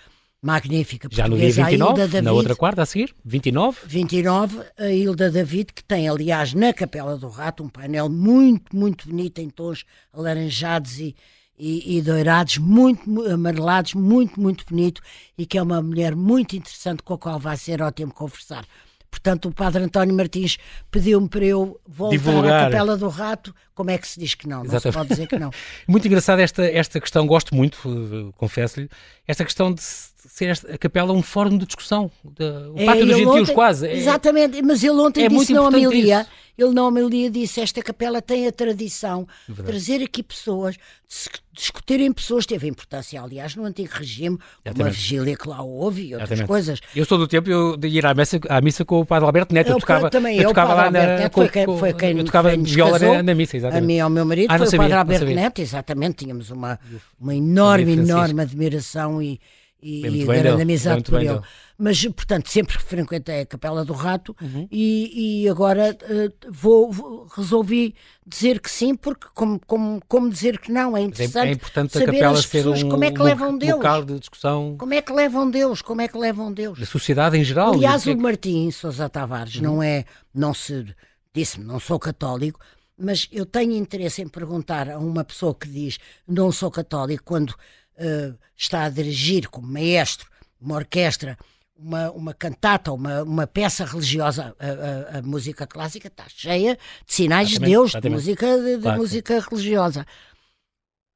magnífica 0.41 1.09
Já 1.11 1.27
no 1.27 1.37
dia 1.37 1.51
29, 1.51 1.93
David, 1.95 2.21
na 2.21 2.31
outra 2.31 2.55
quarta 2.55 2.81
a 2.81 2.85
seguir, 2.85 3.13
29? 3.23 3.79
29, 3.85 4.59
a 4.77 4.89
Hilda 4.89 5.29
David, 5.29 5.73
que 5.73 5.83
tem, 5.83 6.07
aliás, 6.07 6.53
na 6.53 6.73
Capela 6.73 7.17
do 7.17 7.27
Rato, 7.27 7.63
um 7.63 7.69
painel 7.69 8.09
muito, 8.09 8.75
muito 8.75 9.07
bonito 9.07 9.39
em 9.39 9.49
tons 9.49 9.83
alaranjados 10.13 10.99
e, 10.99 11.15
e, 11.57 11.97
e, 11.97 12.01
doirados, 12.01 12.57
muito 12.57 13.21
amarelados, 13.25 13.93
muito, 13.93 14.39
muito 14.39 14.65
bonito, 14.65 15.01
e 15.37 15.45
que 15.45 15.57
é 15.57 15.61
uma 15.61 15.81
mulher 15.81 16.15
muito 16.15 16.55
interessante 16.55 17.03
com 17.03 17.13
a 17.13 17.17
qual 17.17 17.39
vai 17.39 17.57
ser 17.57 17.81
ótimo 17.81 18.13
conversar. 18.13 18.65
Portanto, 19.11 19.49
o 19.49 19.51
padre 19.53 19.83
António 19.83 20.13
Martins 20.15 20.57
pediu-me 20.91 21.27
para 21.27 21.43
eu 21.43 21.79
voltar 21.87 22.11
Divulgar. 22.17 22.61
à 22.61 22.65
Capela 22.65 22.95
do 22.95 23.09
Rato. 23.09 23.53
Como 23.73 23.89
é 23.89 23.97
que 23.97 24.07
se 24.07 24.19
diz 24.19 24.35
que 24.35 24.47
não? 24.47 24.59
Não 24.59 24.65
se 24.69 24.75
Exatamente. 24.75 24.95
pode 24.97 25.09
dizer 25.09 25.27
que 25.27 25.39
não. 25.39 25.49
Muito 25.87 26.07
engraçada 26.07 26.41
esta, 26.41 26.63
esta 26.65 26.99
questão, 26.99 27.25
gosto 27.25 27.55
muito, 27.55 28.33
confesso-lhe, 28.37 28.89
esta 29.27 29.43
questão 29.43 29.73
de 29.73 29.81
se- 29.81 30.09
ser 30.27 30.45
esta- 30.49 30.73
a 30.73 30.77
capela 30.77 31.11
um 31.13 31.21
fórum 31.23 31.57
de 31.57 31.65
discussão. 31.65 32.11
de- 32.23 32.43
o 32.43 32.75
É, 32.77 32.85
pátio 32.85 33.05
dos 33.07 33.17
gentios, 33.17 33.41
ontem- 33.41 33.53
quase. 33.55 33.87
É- 33.87 33.95
Exatamente, 33.97 34.61
mas 34.61 34.83
ele 34.83 34.91
ontem 34.99 35.25
é 35.25 35.27
disse 35.29 35.53
na 35.53 35.59
importante 35.61 35.87
homilia, 35.87 36.21
isso. 36.21 36.29
Ele 36.61 36.73
na 36.73 36.85
homilia 36.85 37.29
disse, 37.29 37.61
esta 37.61 37.81
capela 37.81 38.21
tem 38.21 38.47
a 38.47 38.51
tradição 38.51 39.27
de 39.47 39.53
Verdade. 39.53 39.67
trazer 39.69 40.03
aqui 40.03 40.21
pessoas, 40.21 40.75
de 40.75 41.29
discutirem 41.53 42.11
pessoas, 42.11 42.45
teve 42.45 42.67
importância, 42.67 43.21
aliás, 43.21 43.55
no 43.55 43.63
antigo 43.65 43.89
regime, 43.93 44.37
como 44.65 44.83
a 44.85 44.89
vigília 44.89 45.35
que 45.35 45.47
lá 45.47 45.61
houve 45.61 46.01
e 46.07 46.13
outras 46.13 46.29
Exatamente. 46.31 46.47
coisas. 46.47 46.79
Eu 46.95 47.05
sou 47.05 47.17
do 47.17 47.27
tempo 47.27 47.49
eu, 47.49 47.75
de 47.77 47.87
ir 47.87 48.05
à 48.05 48.13
missa, 48.13 48.39
à 48.49 48.61
missa 48.61 48.83
com 48.85 48.99
o 49.01 49.05
padre 49.05 49.25
Alberto 49.25 49.53
Neto. 49.53 49.67
Eu, 49.69 49.73
Eu, 49.75 49.79
tocava, 49.79 50.09
também, 50.09 50.37
eu 50.37 50.43
eu, 50.43 50.49
tocava 50.49 50.73
o 50.73 50.75
lá 50.75 50.83
Padre 50.83 50.99
na. 50.99 51.03
Alberto 51.05 51.21
Neto 51.23 51.33
com- 51.33 51.41
foi 51.41 51.49
quem, 51.49 51.77
foi 51.79 51.93
quem, 51.93 52.17
eu 52.17 52.23
tocava 52.25 52.51
quem 52.51 52.63
viola 52.63 52.99
casou, 52.99 53.13
na, 53.15 53.23
na 53.23 53.35
missa, 53.35 53.55
A 53.55 53.59
exatamente. 53.59 53.85
mim 53.87 53.95
e 53.95 53.99
ao 53.99 54.09
meu 54.09 54.25
marido 54.25 54.51
Ah, 54.51 54.57
foi 54.57 54.67
o 54.67 54.69
sabia, 54.69 54.79
Padre 54.79 54.93
não 54.93 54.99
Alberto. 55.01 55.25
Neto, 55.35 55.59
exatamente, 55.61 56.15
tínhamos 56.25 56.49
uma, 56.49 56.79
uma 57.19 57.35
enorme, 57.35 57.93
enorme 57.93 58.41
admiração 58.41 59.21
e, 59.21 59.39
e, 59.81 60.05
e 60.05 60.25
grande 60.25 60.61
amizade 60.61 61.03
por 61.03 61.19
bem 61.19 61.29
ele. 61.29 61.39
Mas, 61.81 62.03
portanto, 62.07 62.49
sempre 62.49 62.77
frequentei 62.77 63.39
a 63.39 63.45
Capela 63.45 63.85
do 63.85 63.93
Rato 63.93 64.35
Uhum. 64.41 64.67
e, 64.69 65.43
e 65.43 65.49
agora 65.49 65.97
eh, 66.01 66.29
vou, 66.49 66.91
vou- 66.91 67.25
resolvi 67.27 67.95
dizer 68.27 68.59
que 68.59 68.69
sim, 68.69 68.93
porque 68.95 69.27
como, 69.33 69.57
como, 69.65 70.01
como 70.05 70.29
dizer 70.29 70.59
que 70.59 70.73
não? 70.73 70.97
É 70.97 71.01
interessante 71.01 71.47
É, 71.47 71.49
é 71.49 71.53
importante 71.53 71.95
a 71.97 71.99
saber 72.01 72.11
capela 72.19 72.33
as 72.37 72.45
ser 72.45 72.49
pessoas 72.57 72.83
um 72.83 72.89
como 72.89 73.03
é 73.05 73.11
que 73.11 73.21
levam 73.21 73.57
Deus. 73.57 73.77
local 73.77 74.03
de 74.03 74.19
discussão 74.19 74.75
Como 74.77 74.93
é 74.93 75.01
que 75.01 75.13
levam 75.13 75.49
Deus? 75.49 75.81
Como 75.81 76.01
é 76.01 76.07
que 76.09 76.17
levam 76.17 76.51
Deus? 76.51 76.77
da 76.77 76.85
sociedade 76.85 77.37
em 77.37 77.43
geral. 77.45 77.73
Aliás, 77.73 78.05
E 78.05 78.11
o 78.11 78.13
que 78.13 78.19
é 78.19 78.23
Martim 78.23 78.71
Sousa 78.71 79.07
Tavares 79.07 79.55
Uhum. 79.55 79.61
não 79.61 79.81
é, 79.81 80.03
não 80.35 80.53
se 80.53 80.85
disse-me, 81.33 81.63
não 81.65 81.79
sou 81.79 81.97
católico, 81.97 82.59
mas 82.97 83.29
eu 83.31 83.45
tenho 83.45 83.71
interesse 83.71 84.21
em 84.21 84.27
perguntar 84.27 84.89
a 84.89 84.99
uma 84.99 85.23
pessoa 85.23 85.55
que 85.55 85.69
diz 85.69 85.97
não 86.27 86.51
sou 86.51 86.69
católico 86.69 87.23
quando 87.23 87.55
eh, 87.97 88.33
está 88.57 88.83
a 88.83 88.89
dirigir 88.89 89.47
como 89.47 89.65
maestro 89.65 90.27
uma 90.59 90.75
orquestra, 90.75 91.37
uma, 91.81 92.11
uma 92.11 92.33
cantata, 92.33 92.91
uma, 92.91 93.23
uma 93.23 93.47
peça 93.47 93.85
religiosa, 93.85 94.55
a, 94.59 95.15
a- 95.15 95.19
a 95.19 95.21
música 95.21 95.65
clássica 95.65 96.07
está 96.07 96.25
cheia 96.29 96.77
de 97.05 97.13
sinais 97.13 97.47
de 97.49 97.55
Exatamente, 97.55 97.71
Deus, 97.71 97.91
de 97.91 97.97
exatamente. 97.97 98.15
música, 98.17 98.57
de, 98.57 98.75
de 98.77 98.81
Claro. 98.83 98.99
música 98.99 99.39
religiosa. 99.39 100.05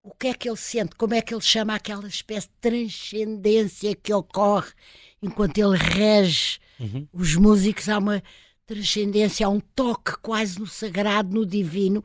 O 0.02 0.14
que 0.14 0.28
é 0.28 0.34
que 0.34 0.50
ele 0.50 0.58
sente? 0.58 0.96
Como 0.96 1.14
é 1.14 1.22
que 1.22 1.34
ele 1.34 1.42
chama 1.42 1.76
aquela 1.76 2.08
espécie 2.08 2.48
de 2.48 2.54
transcendência 2.60 3.96
que 3.96 4.14
ocorre 4.14 4.72
enquanto 5.22 5.58
ele 5.58 5.78
rege 5.78 6.60
Uhum. 6.80 7.08
os 7.14 7.36
músicos? 7.36 7.88
Há 7.88 7.98
uma 8.00 8.22
transcendência, 8.66 9.46
há 9.46 9.50
um 9.50 9.60
toque 9.62 10.18
quase 10.22 10.60
no 10.60 10.68
sagrado, 10.68 11.34
no 11.34 11.46
divino. 11.46 12.04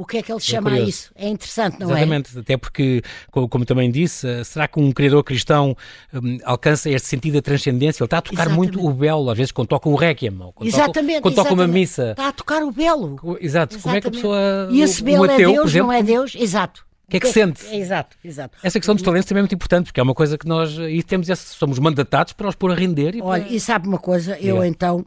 O 0.00 0.06
que 0.06 0.16
é 0.18 0.22
que 0.22 0.30
ele 0.30 0.38
chama 0.38 0.70
a 0.70 0.78
isso? 0.78 1.10
É 1.16 1.28
interessante, 1.28 1.80
não 1.80 1.88
é? 1.90 1.94
Exatamente, 1.94 2.38
até 2.38 2.56
porque, 2.56 3.02
co- 3.32 3.48
como 3.48 3.64
também 3.64 3.90
disse, 3.90 4.28
eh, 4.28 4.44
será 4.44 4.68
que 4.68 4.78
um 4.78 4.92
criador 4.92 5.24
cristão 5.24 5.76
hum, 6.14 6.38
alcança 6.44 6.88
este 6.88 7.08
sentido 7.08 7.34
da 7.34 7.42
transcendência? 7.42 8.00
Ele 8.02 8.06
está 8.06 8.18
a 8.18 8.22
tocar 8.22 8.42
Exatamente. 8.46 8.76
muito 8.76 8.86
o 8.88 8.94
belo, 8.94 9.28
às 9.28 9.36
vezes 9.36 9.50
quando 9.50 9.66
toca 9.66 9.88
um 9.88 9.96
requiem, 9.96 10.40
ou 10.40 10.52
quando 10.52 10.68
Exatamente. 10.68 11.14
toca, 11.16 11.22
quando 11.22 11.34
toca 11.34 11.48
uma 11.52 11.62
exatamente. 11.64 11.80
missa. 11.80 12.10
Está 12.12 12.28
a 12.28 12.32
tocar 12.32 12.62
o 12.62 12.70
belo. 12.70 13.38
Exato, 13.40 13.76
como 13.80 13.96
é 13.96 14.00
que 14.00 14.06
a 14.06 14.10
Exatamente. 14.10 14.14
pessoa. 14.14 14.68
E 14.70 14.80
esse 14.82 15.02
um 15.02 15.04
belo 15.04 15.24
é 15.26 15.34
ateu, 15.34 15.50
por 15.50 15.56
Deus, 15.62 15.74
não 15.74 15.92
é 15.92 16.00
Deus? 16.00 16.34
Exato. 16.38 16.86
O 17.08 17.10
que 17.10 17.16
é 17.16 17.20
que 17.20 17.32
sente? 17.32 17.66
Exato, 17.74 18.16
exato. 18.24 18.56
Essa 18.62 18.78
questão 18.78 18.94
dos 18.94 19.02
talentos 19.02 19.28
também 19.28 19.40
é 19.40 19.42
muito 19.42 19.54
importante, 19.56 19.86
porque 19.86 19.98
é 19.98 20.02
uma 20.02 20.14
coisa 20.14 20.38
que 20.38 20.46
nós 20.46 20.78
e 20.78 21.02
temos 21.02 21.28
esse, 21.28 21.54
somos 21.56 21.80
mandatados 21.80 22.34
para 22.34 22.46
os 22.48 22.54
pôr 22.54 22.70
a 22.70 22.74
render 22.76 23.16
e 23.16 23.20
Olha, 23.20 23.42
para... 23.42 23.52
e 23.52 23.58
sabe 23.58 23.88
uma 23.88 23.98
coisa? 23.98 24.38
Eu 24.38 24.56
Diga. 24.56 24.66
então 24.68 25.04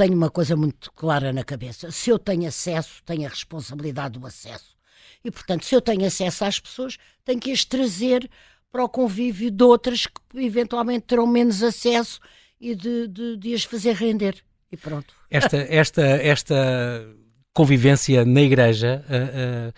tenho 0.00 0.14
uma 0.14 0.30
coisa 0.30 0.56
muito 0.56 0.90
clara 0.92 1.30
na 1.30 1.44
cabeça. 1.44 1.90
Se 1.90 2.08
eu 2.08 2.18
tenho 2.18 2.48
acesso, 2.48 3.02
tenho 3.04 3.26
a 3.26 3.28
responsabilidade 3.28 4.18
do 4.18 4.26
acesso. 4.26 4.74
E, 5.22 5.30
portanto, 5.30 5.66
se 5.66 5.74
eu 5.74 5.80
tenho 5.82 6.06
acesso 6.06 6.42
às 6.42 6.58
pessoas, 6.58 6.96
tenho 7.22 7.38
que 7.38 7.52
as 7.52 7.66
trazer 7.66 8.26
para 8.72 8.82
o 8.82 8.88
convívio 8.88 9.50
de 9.50 9.62
outras 9.62 10.06
que 10.06 10.14
eventualmente 10.36 11.04
terão 11.06 11.26
menos 11.26 11.62
acesso 11.62 12.18
e 12.58 12.74
de, 12.74 13.08
de, 13.08 13.36
de 13.36 13.52
as 13.52 13.64
fazer 13.64 13.94
render. 13.94 14.42
E 14.72 14.76
pronto. 14.76 15.12
esta, 15.30 15.58
esta, 15.58 16.02
esta 16.02 17.06
convivência 17.52 18.24
na 18.24 18.40
igreja 18.40 19.04
ah, 19.06 19.68
ah, 19.68 19.72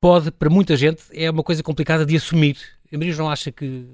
pode, 0.00 0.32
para 0.32 0.50
muita 0.50 0.76
gente, 0.76 1.04
é 1.12 1.30
uma 1.30 1.44
coisa 1.44 1.62
complicada 1.62 2.04
de 2.04 2.16
assumir. 2.16 2.58
A 2.92 2.98
Maria 2.98 3.12
João 3.12 3.30
acha 3.30 3.52
que, 3.52 3.86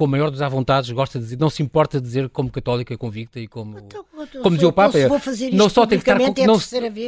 com 0.00 0.06
a 0.06 0.08
maior 0.08 0.30
dos 0.30 0.40
vontades, 0.40 0.90
gosta 0.90 1.18
de 1.18 1.24
dizer, 1.26 1.38
não 1.38 1.50
se 1.50 1.62
importa 1.62 2.00
de 2.00 2.06
dizer 2.06 2.30
como 2.30 2.50
católica 2.50 2.96
convicta 2.96 3.38
e 3.38 3.46
como. 3.46 3.78
Então, 3.78 4.02
como 4.42 4.56
dizia 4.56 4.68
o 4.68 4.72
Papa, 4.72 4.98
isto 4.98 5.54
não 5.54 5.68
só 5.68 5.84
tem 5.86 5.98
que 5.98 6.10
estar 6.10 6.18
é 6.18 6.46
não, 6.46 6.58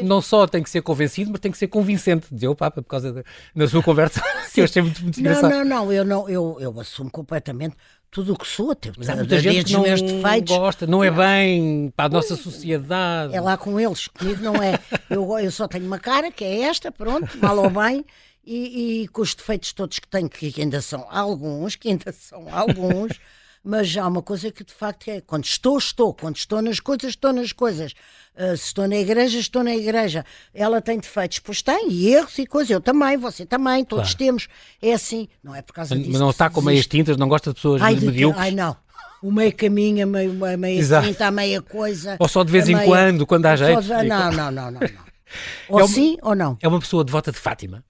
não 0.05 0.21
só 0.21 0.47
tem 0.47 0.63
que 0.63 0.69
ser 0.69 0.83
convencido, 0.83 1.31
mas 1.31 1.41
tem 1.41 1.51
que 1.51 1.57
ser 1.57 1.69
convincente, 1.69 2.27
dizia 2.31 2.51
o 2.51 2.55
Papa, 2.55 2.83
por 2.83 2.89
causa 2.89 3.11
da 3.11 3.25
na 3.55 3.67
sua 3.67 3.83
conversa, 3.83 4.23
eu 4.55 4.65
achei 4.65 4.83
muito, 4.83 5.03
muito 5.03 5.23
Não, 5.23 5.41
não, 5.41 5.65
não, 5.65 5.93
eu 5.93 6.05
não, 6.05 6.29
eu, 6.29 6.59
eu 6.61 6.79
assumo 6.79 7.11
completamente 7.11 7.77
tudo 8.11 8.35
o 8.35 8.37
que 8.37 8.47
sou, 8.47 8.73
até 8.73 8.93
Mas 8.95 9.09
há 9.09 9.17
muita 9.17 9.41
gente 9.41 9.65
que 9.65 9.73
não 9.73 9.85
meus 9.85 10.03
defeitos. 10.03 10.55
gosta, 10.55 10.87
não 10.87 11.03
é 11.03 11.11
bem 11.11 11.91
para 11.97 12.05
a 12.05 12.09
nossa 12.11 12.37
sociedade. 12.37 13.35
É 13.35 13.41
lá 13.41 13.57
com 13.57 13.81
eles, 13.81 14.07
comigo 14.09 14.45
não 14.45 14.57
é. 14.57 14.79
Eu, 15.09 15.39
eu 15.39 15.51
só 15.51 15.67
tenho 15.67 15.87
uma 15.87 15.99
cara, 15.99 16.31
que 16.31 16.45
é 16.45 16.65
esta, 16.65 16.93
pronto, 16.93 17.39
mal 17.39 17.57
ou 17.57 17.71
bem, 17.71 18.05
e, 18.45 19.03
e 19.03 19.09
com 19.09 19.23
os 19.23 19.35
defeitos 19.35 19.73
todos 19.73 19.99
que 19.99 20.09
tenho, 20.09 20.29
que 20.29 20.53
ainda 20.61 20.81
são 20.81 21.07
alguns, 21.11 21.77
que 21.77 21.89
ainda 21.89 22.13
são 22.13 22.47
alguns, 22.53 23.13
mas 23.65 23.97
há 23.97 24.07
uma 24.09 24.21
coisa 24.23 24.51
que 24.51 24.65
de 24.65 24.73
facto 24.73 25.09
é, 25.09 25.21
quando 25.21 25.45
estou, 25.45 25.79
estou, 25.79 26.13
quando 26.13 26.37
estou 26.37 26.61
nas 26.61 26.81
coisas, 26.81 27.11
estou 27.11 27.33
nas 27.33 27.53
coisas. 27.53 27.95
Ah, 28.37 28.57
se 28.57 28.65
estou 28.67 28.89
na 28.89 28.97
igreja, 28.97 29.39
estou 29.39 29.63
na 29.63 29.75
igreja. 29.75 30.25
Ela 30.55 30.81
tem 30.81 30.99
defeitos, 30.99 31.39
pois 31.39 31.61
tem, 31.63 31.89
e 31.91 32.09
erros 32.15 32.37
e 32.39 32.47
coisas. 32.47 32.71
Eu 32.71 32.81
também, 32.81 33.17
você 33.17 33.45
também, 33.47 33.85
todos 33.85 34.07
Claro. 34.15 34.19
temos. 34.19 34.49
É 34.81 34.93
assim, 34.95 35.29
não 35.45 35.55
é 35.55 35.61
por 35.63 35.75
causa 35.75 35.95
disso. 35.95 36.11
Mas 36.11 36.21
não 36.21 36.31
está 36.31 36.49
com 36.51 36.61
meias 36.63 36.87
tintas, 36.87 37.17
não 37.17 37.29
gosta 37.29 37.51
de 37.51 37.57
pessoas 37.57 37.81
Ai, 37.83 37.95
de- 37.95 38.07
medíocres. 38.07 38.43
ai, 38.43 38.51
não. 38.51 38.77
O 39.23 39.31
meio 39.31 39.55
caminho, 39.55 40.03
a 40.03 40.07
meio, 40.07 40.45
a 40.45 40.57
meia 40.57 40.79
Exato. 40.81 41.07
tinta, 41.07 41.27
a 41.27 41.31
meia 41.31 41.63
coisa. 41.63 42.17
Ou 42.19 42.27
só 42.27 42.43
de 42.43 42.51
vez 42.51 42.69
em 42.69 42.75
meia- 42.75 42.87
quando, 42.87 43.25
quando 43.27 43.47
há 43.47 43.57
Só 43.57 43.65
jeito. 43.67 43.83
de- 43.83 44.09
Não, 44.09 44.33
não, 44.33 44.51
não, 44.51 44.71
não. 44.73 44.81
não. 44.81 44.81
Ou 45.69 45.79
uma- 45.79 45.87
sim 45.89 46.17
ou 46.23 46.35
não. 46.35 46.59
É 46.61 46.67
uma 46.67 46.81
pessoa 46.81 47.05
devota 47.05 47.31
de 47.31 47.39
Fátima. 47.39 47.85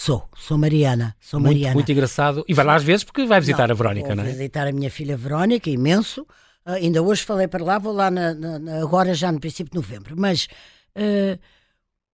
Sou, 0.00 0.28
sou 0.36 0.56
Mariana. 0.56 1.16
Sou 1.20 1.40
Muito, 1.40 1.54
Mariana. 1.54 1.74
muito 1.74 1.90
engraçado. 1.90 2.44
E 2.46 2.54
vai 2.54 2.64
lá 2.64 2.76
às 2.76 2.84
vezes 2.84 3.02
porque 3.02 3.26
vai 3.26 3.40
visitar 3.40 3.66
Não, 3.66 3.74
a 3.74 3.76
Verónica, 3.76 4.14
não 4.14 4.22
é? 4.22 4.26
visitar 4.30 4.66
a 4.68 4.70
minha 4.72 4.88
filha 4.90 5.16
Verónica, 5.16 5.68
imenso. 5.68 6.24
Ah, 6.64 6.74
ainda 6.74 7.02
hoje 7.02 7.22
falei 7.24 7.48
para 7.48 7.64
lá, 7.64 7.78
vou 7.80 7.92
lá 7.92 8.08
na- 8.08 8.32
na- 8.32 8.58
na- 8.60 8.80
agora 8.80 9.12
já 9.12 9.32
no 9.32 9.40
princípio 9.40 9.72
de 9.72 9.76
novembro. 9.76 10.14
Mas 10.16 10.46
ah, 10.94 11.36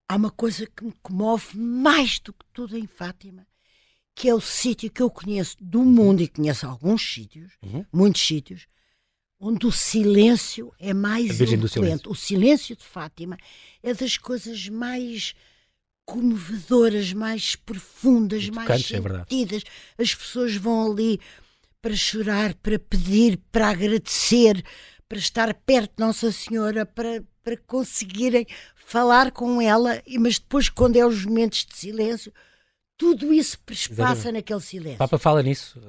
há 0.09 0.15
uma 0.15 0.31
coisa 0.31 0.65
que 0.65 0.83
me 0.83 0.93
comove 1.03 1.55
mais 1.55 2.19
do 2.19 2.33
que 2.33 2.43
tudo 2.51 2.75
em 2.75 2.87
Fátima, 2.87 3.45
que 4.15 4.27
é 4.27 4.33
o 4.33 4.41
sítio 4.41 4.89
que 4.89 5.03
eu 5.03 5.09
conheço 5.11 5.55
do 5.61 5.83
mundo 5.83 6.21
e 6.23 6.27
conheço 6.27 6.65
alguns 6.65 7.03
sítios, 7.13 7.51
Uhum. 7.63 7.85
muitos 7.93 8.25
sítios, 8.25 8.65
onde 9.39 9.67
o 9.67 9.71
silêncio 9.71 10.73
é 10.79 10.91
mais 10.91 11.39
eloquente. 11.39 12.09
O 12.09 12.15
silêncio 12.15 12.75
de 12.75 12.83
Fátima 12.83 13.37
é 13.83 13.93
das 13.93 14.17
coisas 14.17 14.69
mais 14.69 15.35
comovedoras, 16.05 17.13
mais 17.13 17.55
profundas, 17.55 18.43
E 18.43 18.51
mais 18.51 18.67
tocantes, 18.67 18.91
é 18.91 19.17
sentidas. 19.17 19.63
As 19.97 20.13
pessoas 20.13 20.55
vão 20.55 20.91
ali 20.91 21.19
para 21.81 21.95
chorar, 21.95 22.53
para 22.55 22.79
pedir, 22.79 23.39
para 23.51 23.69
agradecer, 23.69 24.63
para 25.07 25.17
estar 25.17 25.53
perto 25.53 25.97
de 25.97 26.03
Nossa 26.03 26.31
Senhora, 26.31 26.85
para, 26.85 27.23
para 27.43 27.57
conseguirem 27.57 28.47
falar 28.75 29.31
com 29.31 29.61
ela, 29.61 30.01
mas 30.19 30.39
depois, 30.39 30.69
quando 30.69 30.95
é 30.95 31.05
os 31.05 31.25
momentos 31.25 31.65
de 31.65 31.75
silêncio, 31.75 32.31
tudo 32.97 33.33
isso 33.33 33.57
passa 33.65 33.91
Exatamente. 33.91 34.31
naquele 34.33 34.57
O 34.57 34.61
silêncio. 34.61 34.97
Papa 34.97 35.17
fala 35.17 35.43
nisso. 35.43 35.79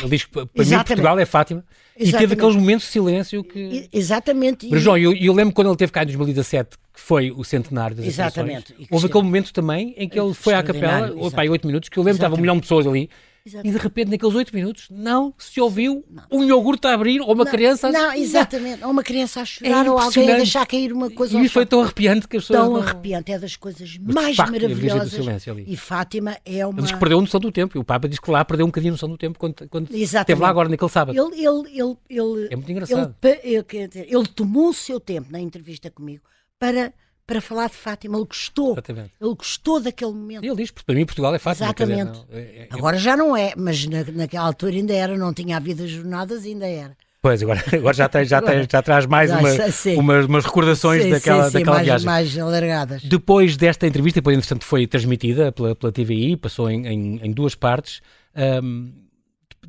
Ele 0.00 0.10
diz 0.10 0.24
que 0.24 0.30
para 0.30 0.42
mim 0.42 0.50
exatamente. 0.54 0.86
Portugal 0.86 1.18
é 1.18 1.24
Fátima. 1.24 1.64
E 1.94 1.98
teve 1.98 2.08
Exatamente. 2.08 2.32
aqueles 2.34 2.56
momentos 2.56 2.86
de 2.86 2.92
silêncio 2.92 3.44
que. 3.44 3.88
Exatamente. 3.92 4.68
Mas, 4.70 4.82
João, 4.82 4.96
eu, 4.96 5.12
eu 5.12 5.32
lembro 5.32 5.52
quando 5.52 5.68
ele 5.68 5.76
teve 5.76 5.92
cá 5.92 6.02
em 6.02 6.06
2017, 6.06 6.78
que 6.94 7.00
foi 7.00 7.30
o 7.30 7.42
centenário 7.44 7.96
das 7.96 8.06
Exatamente. 8.06 8.74
Houve 8.90 9.06
aquele 9.06 9.24
momento 9.24 9.52
também 9.52 9.94
em 9.96 10.08
que 10.08 10.18
ele 10.18 10.32
foi 10.34 10.54
à 10.54 10.62
capela, 10.62 11.08
em 11.08 11.48
8 11.48 11.66
minutos, 11.66 11.88
que 11.88 11.98
eu 11.98 12.02
lembro 12.02 12.18
que 12.18 12.18
estava 12.18 12.34
um 12.34 12.38
Exatamente. 12.38 12.40
milhão 12.40 12.54
de 12.56 12.60
pessoas 12.62 12.86
ali, 12.86 13.10
Exato. 13.44 13.66
e 13.66 13.70
de 13.72 13.76
repente, 13.78 14.10
naqueles 14.10 14.34
8 14.34 14.54
minutos, 14.54 14.86
não 14.90 15.34
se 15.36 15.60
ouviu 15.60 16.04
um 16.30 16.44
iogurte 16.44 16.86
a 16.86 16.94
abrir 16.94 17.20
ou 17.20 17.32
uma 17.32 17.44
criança 17.44 17.88
a 17.88 17.92
Não, 17.92 18.12
exatamente. 18.12 18.84
Ou 18.84 18.90
uma 18.90 19.02
criança 19.02 19.40
a 19.40 19.44
chorar, 19.44 19.88
ou 19.88 19.98
alguém 19.98 20.28
a 20.30 20.34
É 20.34 20.36
deixar 20.36 20.64
cair 20.66 20.92
uma 20.92 21.10
coisa 21.10 21.36
E 21.38 21.44
isso 21.44 21.54
foi 21.54 21.66
tão 21.66 21.82
arrepiante 21.82 22.28
que 22.28 22.36
as 22.36 22.44
pessoas. 22.44 22.60
tão 22.66 22.72
não- 22.74 22.80
arrepiante, 22.80 23.32
é 23.32 23.38
das 23.38 23.56
coisas 23.56 23.98
Mas, 24.00 24.14
mais 24.14 24.36
facto, 24.36 24.52
maravilhosas. 24.52 25.26
E 25.66 25.76
Fátima 25.76 26.36
é 26.44 26.64
uma. 26.66 26.74
Ele 26.78 26.82
diz 26.82 26.92
que 26.92 26.98
perdeu 26.98 27.18
a 27.18 27.20
noção 27.20 27.40
do 27.40 27.50
tempo. 27.50 27.76
E 27.76 27.80
o 27.80 27.84
Papa 27.84 28.08
diz 28.08 28.18
que 28.18 28.30
lá 28.30 28.44
perdeu 28.44 28.64
um 28.64 28.68
bocadinho 28.68 28.92
a 28.92 28.94
noção 28.94 29.08
do 29.08 29.18
tempo 29.18 29.38
quando, 29.38 29.54
quando 29.68 29.88
Exatamente. 29.92 30.04
esteve 30.20 30.40
lá 30.40 30.48
agora, 30.48 30.68
naquele 30.68 30.90
sábado. 30.90 31.16
Ele, 31.18 31.44
ele, 31.46 31.68
ele, 31.80 31.96
ele, 32.08 32.48
É 32.50 32.56
muito 32.56 32.66
ele, 32.66 32.72
engraçado. 32.72 33.14
ele, 33.22 33.88
dizer, 33.88 34.06
ele 34.08 34.26
tomou 34.28 34.68
o 34.68 34.74
seu 34.74 35.00
tempo 35.00 35.32
na 35.32 35.40
entrevista 35.40 35.90
comigo 35.90 36.22
para, 36.58 36.92
para 37.32 37.40
falar 37.40 37.68
de 37.70 37.76
Fátima. 37.76 38.18
Ele 38.18 38.26
gostou. 38.26 38.72
Exatamente. 38.72 39.10
Ele 39.20 39.34
gostou 39.34 39.80
daquele 39.80 40.12
momento. 40.12 40.44
E 40.44 40.48
ele 40.48 40.56
diz, 40.56 40.70
porque 40.70 40.84
para 40.84 40.94
mim 40.94 41.06
Portugal 41.06 41.34
é 41.34 41.38
Fátima. 41.38 41.72
quer 41.72 41.84
dizer, 41.86 42.00
Exatamente. 42.00 42.26
não, 42.30 42.38
é- 42.38 42.40
é- 42.42 42.68
Agora 42.70 42.96
já 42.98 43.16
não 43.16 43.36
é, 43.36 43.54
mas 43.56 43.86
na, 43.86 44.04
naquela 44.04 44.44
altura 44.46 44.72
ainda 44.74 44.92
era, 44.92 45.16
não 45.16 45.32
tinha 45.32 45.56
havido 45.56 45.82
as 45.84 45.90
jornadas, 45.90 46.44
ainda 46.44 46.66
era. 46.66 46.94
Pois, 47.22 47.40
agora, 47.42 47.62
agora 47.72 47.94
já, 47.94 48.08
tem, 48.08 48.24
já, 48.24 48.42
tem, 48.42 48.66
já 48.70 48.82
traz 48.82 49.06
mais 49.06 49.30
uma, 49.30 49.48
umas, 49.96 50.26
umas 50.26 50.44
recordações 50.44 51.04
Sim, 51.04 51.10
daquela, 51.10 51.44
sim, 51.44 51.50
sim, 51.50 51.58
daquela 51.58 51.76
mais, 51.76 51.86
viagem. 51.86 52.06
mais 52.06 52.38
alargadas. 52.38 53.02
Depois 53.04 53.56
desta 53.56 53.86
entrevista, 53.86 54.20
depois, 54.20 54.36
entretanto, 54.36 54.64
foi 54.64 54.86
transmitida 54.86 55.52
pela, 55.52 55.74
pela 55.74 55.92
TVI, 55.92 56.36
passou 56.36 56.68
em, 56.68 56.86
em, 56.86 57.20
em 57.22 57.32
duas 57.32 57.54
partes, 57.54 58.00
ahm, 58.34 58.90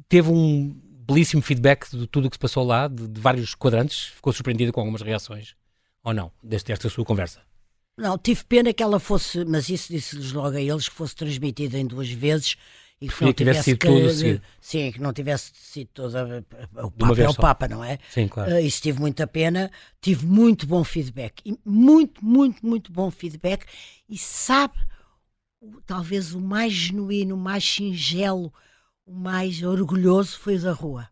teve 0.09 0.29
um 0.31 0.75
belíssimo 1.07 1.41
feedback 1.43 1.89
de 1.91 2.07
tudo 2.07 2.25
o 2.25 2.29
que 2.29 2.35
se 2.35 2.39
passou 2.39 2.65
lá, 2.65 2.87
de, 2.87 3.07
de 3.07 3.21
vários 3.21 3.53
quadrantes, 3.53 4.05
ficou 4.15 4.33
surpreendido 4.33 4.71
com 4.73 4.79
algumas 4.79 5.01
reações, 5.01 5.53
ou 6.03 6.13
não, 6.13 6.31
deste, 6.43 6.67
desta 6.67 6.89
sua 6.89 7.05
conversa. 7.05 7.39
Não, 7.97 8.17
tive 8.17 8.43
pena 8.45 8.73
que 8.73 8.81
ela 8.81 8.99
fosse, 8.99 9.45
mas 9.45 9.69
isso 9.69 9.91
disse-lhes 9.93 10.31
logo 10.31 10.55
a 10.57 10.61
eles, 10.61 10.89
que 10.89 10.95
fosse 10.95 11.15
transmitida 11.15 11.77
em 11.77 11.85
duas 11.85 12.09
vezes 12.09 12.55
e 12.99 13.07
que 13.07 13.23
não 13.23 13.33
tivesse 13.33 13.35
tivesse 13.35 13.63
sido 13.65 13.79
que, 13.79 13.87
tudo 13.87 14.09
seguido. 14.09 14.41
sim, 14.61 14.91
que 14.91 15.01
não 15.01 15.13
tivesse 15.13 15.51
sido 15.53 15.89
toda 15.93 16.43
o 16.83 16.89
Papa 16.91 17.21
é 17.21 17.29
o 17.29 17.33
só. 17.33 17.41
Papa, 17.41 17.67
não 17.67 17.83
é? 17.83 17.99
Sim, 18.09 18.27
claro. 18.27 18.51
Uh, 18.55 18.59
isso 18.59 18.81
tive 18.81 18.99
muita 18.99 19.27
pena, 19.27 19.69
tive 20.01 20.25
muito 20.25 20.65
bom 20.65 20.83
feedback, 20.83 21.41
e 21.45 21.55
muito, 21.65 22.23
muito, 22.25 22.65
muito 22.65 22.91
bom 22.91 23.11
feedback. 23.11 23.65
E 24.09 24.17
sabe, 24.17 24.73
o- 25.61 25.81
talvez 25.85 26.33
o 26.33 26.41
mais 26.41 26.73
genuíno, 26.73 27.35
o 27.35 27.37
mais 27.37 27.63
singelo, 27.63 28.51
o 29.05 29.13
mais 29.13 29.61
orgulhoso 29.61 30.39
foi 30.39 30.55
o 30.55 30.61
da 30.61 30.71
rua. 30.71 31.09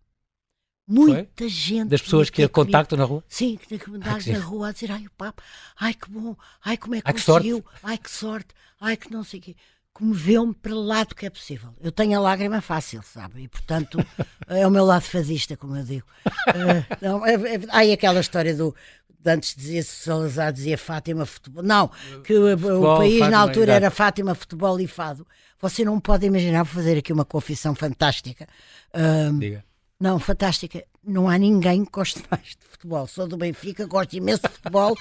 Muita 0.92 1.48
gente. 1.48 1.90
Das 1.90 2.02
pessoas 2.02 2.30
que 2.30 2.44
a 2.44 2.50
contactam 2.50 2.98
na 2.98 3.06
rua? 3.06 3.24
Sim, 3.28 3.58
que 3.58 3.80
que 3.80 3.86
sim. 4.22 4.32
na 4.34 4.40
rua 4.40 4.70
a 4.70 4.72
dizer, 4.74 4.92
ai 4.92 5.06
o 5.06 5.12
Papa, 5.12 5.42
ai 5.80 5.94
que 5.94 6.10
bom, 6.10 6.36
ai 6.64 6.76
como 6.76 6.96
é 6.96 7.02
que 7.02 7.08
Ai, 7.08 7.14
que 7.14 7.24
conseguiu, 7.24 7.66
ai 7.82 7.98
que 7.98 8.12
sorte, 8.12 8.54
ai 8.80 8.98
que 8.98 9.12
não 9.12 9.24
sei 9.24 9.40
o 9.40 9.44
quê. 9.44 9.56
Comoveu-me 9.94 10.54
para 10.54 10.74
lá 10.74 11.04
do 11.04 11.16
que 11.16 11.26
é 11.26 11.30
possível. 11.30 11.74
Eu 11.82 11.92
tenho 11.92 12.18
a 12.18 12.22
lágrima 12.22 12.62
fácil, 12.62 13.02
sabe? 13.04 13.44
E 13.44 13.48
portanto 13.48 13.98
é 14.48 14.66
o 14.68 14.72
meu 14.72 14.86
lado 14.86 15.04
fadista, 15.04 15.56
como 15.56 15.78
eu 15.78 15.84
digo. 15.84 16.06
Eh, 16.48 16.98
não, 17.02 17.26
é, 17.26 17.36
é, 17.36 17.60
ai, 17.70 17.92
aquela 17.92 18.20
história 18.20 18.56
do. 18.56 18.76
Antes 19.24 19.56
dizia 19.56 19.84
Salazar, 19.84 20.52
dizia 20.52 20.78
Fátima 20.78 21.26
Futebol. 21.26 21.64
Não, 21.64 21.92
que 22.24 22.34
o, 22.34 22.54
o 22.54 22.58
Futebol, 22.58 22.98
país 22.98 23.20
Fátima, 23.20 23.30
na 23.30 23.40
altura 23.40 23.74
era 23.74 23.92
Fátima 23.92 24.34
Futebol 24.34 24.80
e 24.80 24.88
Fado. 24.88 25.28
Você 25.60 25.86
não 25.86 26.00
pode 26.00 26.26
imaginar, 26.26 26.64
vou 26.64 26.74
fazer 26.74 26.98
aqui 26.98 27.14
uma 27.14 27.24
confissão 27.24 27.76
fantástica. 27.76 28.48
Ahm, 28.94 29.38
Diga. 29.38 29.64
Não, 30.02 30.18
fantástica. 30.20 30.84
Não 31.06 31.30
há 31.30 31.38
ninguém 31.38 31.86
que 31.86 31.92
goste 31.92 32.22
mais 32.30 32.44
de 32.48 32.58
futebol. 32.70 33.06
Sou 33.08 33.28
do 33.28 33.38
Benfica, 33.38 33.86
gosto 33.86 34.14
imenso 34.16 34.42
de 34.42 34.50
futebol. 34.50 34.98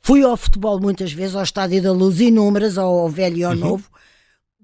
Fui 0.00 0.22
ao 0.22 0.36
futebol 0.36 0.78
muitas 0.78 1.12
vezes, 1.12 1.34
ao 1.34 1.42
Estádio 1.42 1.82
da 1.82 1.90
Luz, 1.92 2.20
inúmeras, 2.20 2.76
ao, 2.76 2.98
ao 2.98 3.08
velho 3.08 3.38
e 3.38 3.44
ao 3.44 3.54
novo. 3.54 3.88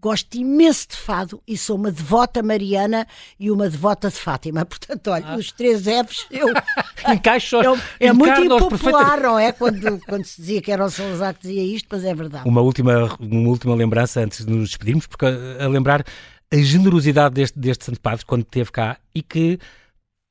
Gosto 0.01 0.37
imenso 0.37 0.89
de 0.91 0.97
fado 0.97 1.43
e 1.45 1.59
sou 1.59 1.75
uma 1.77 1.91
devota 1.91 2.41
mariana 2.41 3.05
e 3.41 3.51
uma 3.51 3.69
devota 3.69 4.09
de 4.09 4.15
Fátima. 4.15 4.63
Portanto, 4.67 5.09
olha, 5.11 5.37
os 5.37 5.51
três 5.51 5.83
Fs, 5.83 6.27
eu, 6.31 6.49
Encaixa 7.13 7.57
eu- 7.57 7.77
é 7.99 8.13
muito 8.13 8.41
impopular, 8.45 9.21
não 9.21 9.37
é? 9.37 9.51
Quando, 9.51 9.99
quando 10.07 10.25
se 10.25 10.41
dizia 10.41 10.63
que 10.63 10.71
era 10.71 10.85
o 10.85 10.91
Salazar 10.91 11.35
que 11.35 11.49
dizia 11.49 11.65
isto, 11.65 11.89
mas 11.91 12.05
é 12.05 12.15
verdade. 12.15 12.49
Uma 12.49 12.61
última, 12.61 13.17
uma 13.19 13.49
última 13.49 13.75
lembrança 13.75 14.21
antes 14.21 14.45
de 14.45 14.53
nos 14.53 14.69
despedirmos, 14.69 15.07
porque 15.09 15.27
a, 15.27 15.65
a 15.65 15.69
lembrar 15.69 16.05
a 16.53 16.57
generosidade 16.57 17.35
deste, 17.35 17.59
deste 17.59 17.85
Santo 17.85 18.01
Padre 18.01 18.25
quando 18.25 18.43
esteve 18.43 18.71
cá 18.73 18.97
e 19.15 19.23
que 19.23 19.59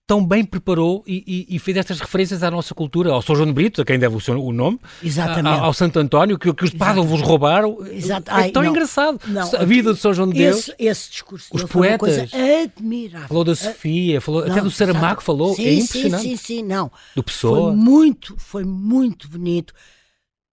tão 0.10 0.26
bem 0.26 0.46
preparou 0.46 1.04
e, 1.06 1.46
e- 1.50 1.56
e 1.56 1.60
fez 1.60 1.76
estas 1.76 2.00
referências 2.00 2.42
à 2.42 2.50
nossa 2.50 2.74
cultura, 2.74 3.12
ao 3.12 3.22
São 3.22 3.36
João 3.36 3.48
de 3.48 3.52
Brito, 3.54 3.82
a 3.82 3.86
quem 3.86 4.00
deve 4.00 4.16
o, 4.16 4.22
seu, 4.22 4.42
o 4.42 4.54
nome, 4.54 4.80
Exatamente. 5.04 5.60
a- 5.60 5.64
ao 5.66 5.74
Santo 5.74 6.00
António, 6.00 6.40
que, 6.40 6.54
que 6.54 6.64
os 6.64 6.70
padres 6.72 7.06
vos 7.06 7.20
roubaram. 7.22 7.86
Exato. 7.92 8.32
É 8.32 8.34
Ai, 8.34 8.52
tão 8.52 8.64
não. 8.64 8.70
engraçado. 8.72 9.20
Não, 9.28 9.52
a 9.54 9.66
vida 9.66 9.94
de 9.94 10.00
São 10.00 10.14
João 10.14 10.30
de 10.30 10.38
Deus. 10.38 10.70
Esse, 10.70 10.76
esse 10.80 11.12
discurso 11.12 11.50
Os 11.52 11.64
poetas. 11.66 12.32
admirável. 12.34 13.28
Falou 13.28 13.44
da 13.44 13.54
Sofia, 13.56 14.22
falou, 14.22 14.42
até 14.44 14.56
Não, 14.56 14.64
do 14.64 14.72
Saramago 14.72 15.06
exato. 15.06 15.22
falou, 15.24 15.54
sim, 15.56 15.66
é 15.66 15.74
impressionante. 15.74 16.24
Sim, 16.24 16.38
sim, 16.38 16.56
sim, 16.60 16.64
não. 16.64 16.90
Do 17.14 17.22
Pessoa. 17.24 17.68
Foi 17.72 17.76
muito, 17.76 18.36
foi 18.38 18.64
muito 18.64 19.28
bonito. 19.28 19.74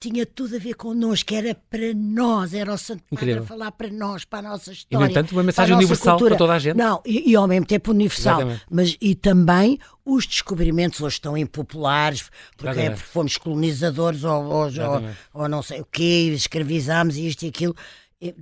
Tinha 0.03 0.25
tudo 0.25 0.55
a 0.57 0.59
ver 0.59 0.73
connosco, 0.73 1.33
era 1.33 1.55
para 1.69 1.93
nós, 1.95 2.53
era 2.53 2.73
o 2.73 2.77
Santo 2.77 3.03
Padre 3.09 3.33
a 3.37 3.43
falar 3.43 3.71
para 3.71 3.89
nós, 3.89 4.25
para 4.25 4.39
a 4.39 4.51
nossa 4.51 4.71
E, 4.71 4.73
história. 4.73 5.05
no 5.05 5.09
entanto, 5.11 5.31
uma 5.31 5.43
mensagem 5.43 5.69
para 5.73 5.77
universal 5.77 6.13
cultura. 6.17 6.31
para 6.31 6.37
toda 6.37 6.53
a 6.53 6.59
gente. 6.59 6.75
Não, 6.75 7.01
e, 7.05 7.31
e 7.31 7.35
ao 7.37 7.47
mesmo 7.47 7.65
tempo 7.65 7.91
universal. 7.91 8.39
Exatamente. 8.41 8.65
Mas 8.69 8.97
e 8.99 9.15
também 9.15 9.79
os 10.03 10.25
descobrimentos 10.27 10.99
hoje 10.99 11.15
estão 11.15 11.37
impopulares, 11.37 12.29
porque, 12.57 12.79
é 12.81 12.89
porque 12.89 13.05
fomos 13.05 13.37
colonizadores 13.37 14.25
ou, 14.25 14.43
ou, 14.43 14.65
ou, 14.65 15.03
ou 15.33 15.47
não 15.47 15.63
sei 15.63 15.79
o 15.79 15.85
quê, 15.85 16.33
escravizámos 16.35 17.15
isto 17.15 17.43
e 17.45 17.47
aquilo. 17.47 17.73
E, 18.21 18.35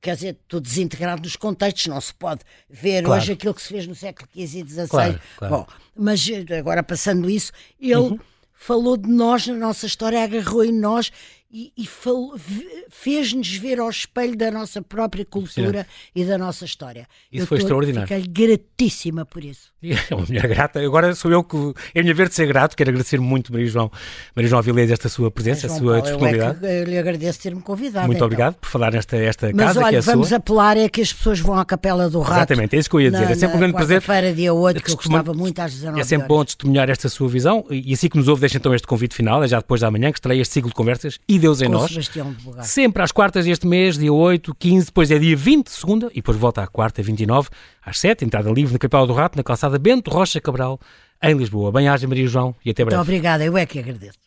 Quer 0.00 0.14
dizer, 0.16 0.38
tudo 0.46 0.62
desintegrado 0.64 1.22
nos 1.22 1.36
contextos, 1.36 1.86
não 1.86 2.00
se 2.00 2.12
pode 2.12 2.40
ver 2.68 3.02
Claro. 3.04 3.20
hoje 3.22 3.32
aquilo 3.32 3.54
que 3.54 3.62
se 3.62 3.68
fez 3.68 3.86
no 3.86 3.94
século 3.94 4.28
XV 4.34 4.42
e 4.60 4.68
XVI. 4.68 4.88
Claro, 4.88 5.20
claro. 5.38 5.54
Bom, 5.54 5.66
mas 5.96 6.28
eh, 6.28 6.58
agora 6.58 6.82
passando 6.82 7.28
isso, 7.30 7.52
ele 7.80 7.94
Uhum. 7.96 8.18
Falou 8.56 8.96
de 8.96 9.08
nós 9.08 9.46
na 9.46 9.54
nossa 9.54 9.86
história, 9.86 10.22
agarrou 10.22 10.64
em 10.64 10.72
nós 10.72 11.12
e, 11.58 11.72
e 11.76 11.86
fez-nos 12.90 13.48
ver 13.56 13.80
ao 13.80 13.88
espelho 13.88 14.36
da 14.36 14.50
nossa 14.50 14.82
própria 14.82 15.24
cultura 15.24 15.86
e 16.14 16.24
da 16.24 16.36
nossa 16.36 16.64
história. 16.64 17.06
Isso 17.32 17.44
Eu 17.44 17.46
foi 17.46 17.58
tô- 17.58 17.64
extraordinário. 17.64 18.08
Fiquei 18.08 18.26
gratíssima 18.48 19.24
por 19.24 19.42
isso. 19.44 19.74
É 20.10 20.14
uma 20.14 20.26
mulher 20.26 20.46
grata. 20.48 20.80
Agora 20.80 21.14
sou 21.14 21.30
eu 21.30 21.44
que. 21.44 21.56
É 21.94 22.00
a 22.00 22.02
minha 22.02 22.14
vez 22.14 22.28
de 22.30 22.34
ser 22.34 22.46
grato. 22.46 22.76
Quero 22.76 22.90
agradecer 22.90 23.20
muito, 23.20 23.52
Maria 23.52 23.68
João, 23.68 23.90
Maria 24.34 24.48
João 24.48 24.58
Avilés, 24.58 24.90
esta 24.90 25.08
sua 25.08 25.30
presença, 25.30 25.66
a 25.66 25.68
João 25.68 25.78
sua 25.78 25.92
Paulo, 25.92 25.96
eu, 25.96 25.98
é 25.98 26.10
disponibilidade. 26.50 26.66
eu 26.80 26.84
lhe 26.84 26.98
agradeço 26.98 27.40
ter-me 27.40 27.62
convidado. 27.62 28.06
Muito 28.06 28.16
então. 28.16 28.26
obrigado 28.26 28.54
por 28.56 28.68
falar 28.68 28.92
nesta 28.92 29.16
esta 29.16 29.46
Mas 29.54 29.66
casa 29.66 29.72
que 29.78 29.84
é 29.84 29.86
olha, 29.86 29.98
a 29.98 30.02
vamos 30.02 30.28
sua. 30.28 30.36
apelar 30.38 30.76
é 30.76 30.88
que 30.88 31.00
as 31.00 31.12
pessoas 31.12 31.38
vão 31.40 31.56
à 31.56 31.64
Capela 31.64 32.10
do 32.10 32.20
Rato. 32.20 32.34
Exatamente, 32.38 32.74
é 32.74 32.78
isso 32.80 32.90
que 32.90 32.96
eu 32.96 33.00
ia 33.00 33.10
dizer. 33.12 33.24
Na, 33.26 33.30
é 33.30 33.34
sempre 33.36 33.56
um 33.56 33.60
grande 33.60 33.74
prazer. 33.74 34.00
feira 34.02 34.34
dia 34.34 34.52
8, 34.52 34.82
que 34.82 34.90
eu 34.90 34.96
gostava 34.96 35.32
muito 35.32 35.58
às 35.60 35.72
19 35.72 36.00
É 36.00 36.04
sempre 36.04 36.24
horas. 36.24 36.28
bom 36.36 36.44
testemunhar 36.44 36.90
esta 36.90 37.08
sua 37.08 37.28
visão 37.28 37.64
e 37.70 37.92
assim 37.94 38.08
que 38.08 38.16
nos 38.16 38.26
ouve, 38.28 38.40
deixa 38.40 38.56
então 38.58 38.74
este 38.74 38.86
convite 38.88 39.14
final, 39.14 39.42
é 39.44 39.48
já 39.48 39.58
depois 39.58 39.80
da 39.80 39.90
manhã, 39.90 40.10
que 40.10 40.18
estarei 40.18 40.40
este 40.40 40.54
ciclo 40.54 40.68
de 40.70 40.74
conversas 40.74 41.18
e 41.28 41.38
Deus 41.46 41.62
em 41.62 41.68
nós. 41.68 41.92
Sempre 42.62 43.02
às 43.02 43.12
quartas 43.12 43.44
deste 43.44 43.66
mês, 43.66 43.96
dia 43.96 44.12
8, 44.12 44.54
15, 44.58 44.86
depois 44.86 45.10
é 45.10 45.18
dia 45.18 45.36
20, 45.36 45.68
segunda, 45.68 46.08
e 46.10 46.16
depois 46.16 46.36
volta 46.36 46.62
à 46.62 46.66
quarta, 46.66 47.02
29, 47.02 47.48
às 47.84 48.00
7, 48.00 48.24
entrada 48.24 48.50
livre 48.50 48.72
na 48.72 48.78
Capela 48.78 49.06
do 49.06 49.12
Rato, 49.12 49.36
na 49.36 49.44
calçada 49.44 49.78
Bento 49.78 50.10
Rocha 50.10 50.40
Cabral, 50.40 50.80
em 51.22 51.34
Lisboa. 51.34 51.70
Bem-aja, 51.70 52.08
Maria 52.08 52.26
João, 52.26 52.54
e 52.64 52.70
até 52.70 52.84
breve. 52.84 52.96
Muito 52.96 53.08
obrigada, 53.08 53.44
eu 53.44 53.56
é 53.56 53.64
que 53.64 53.78
agradeço. 53.78 54.25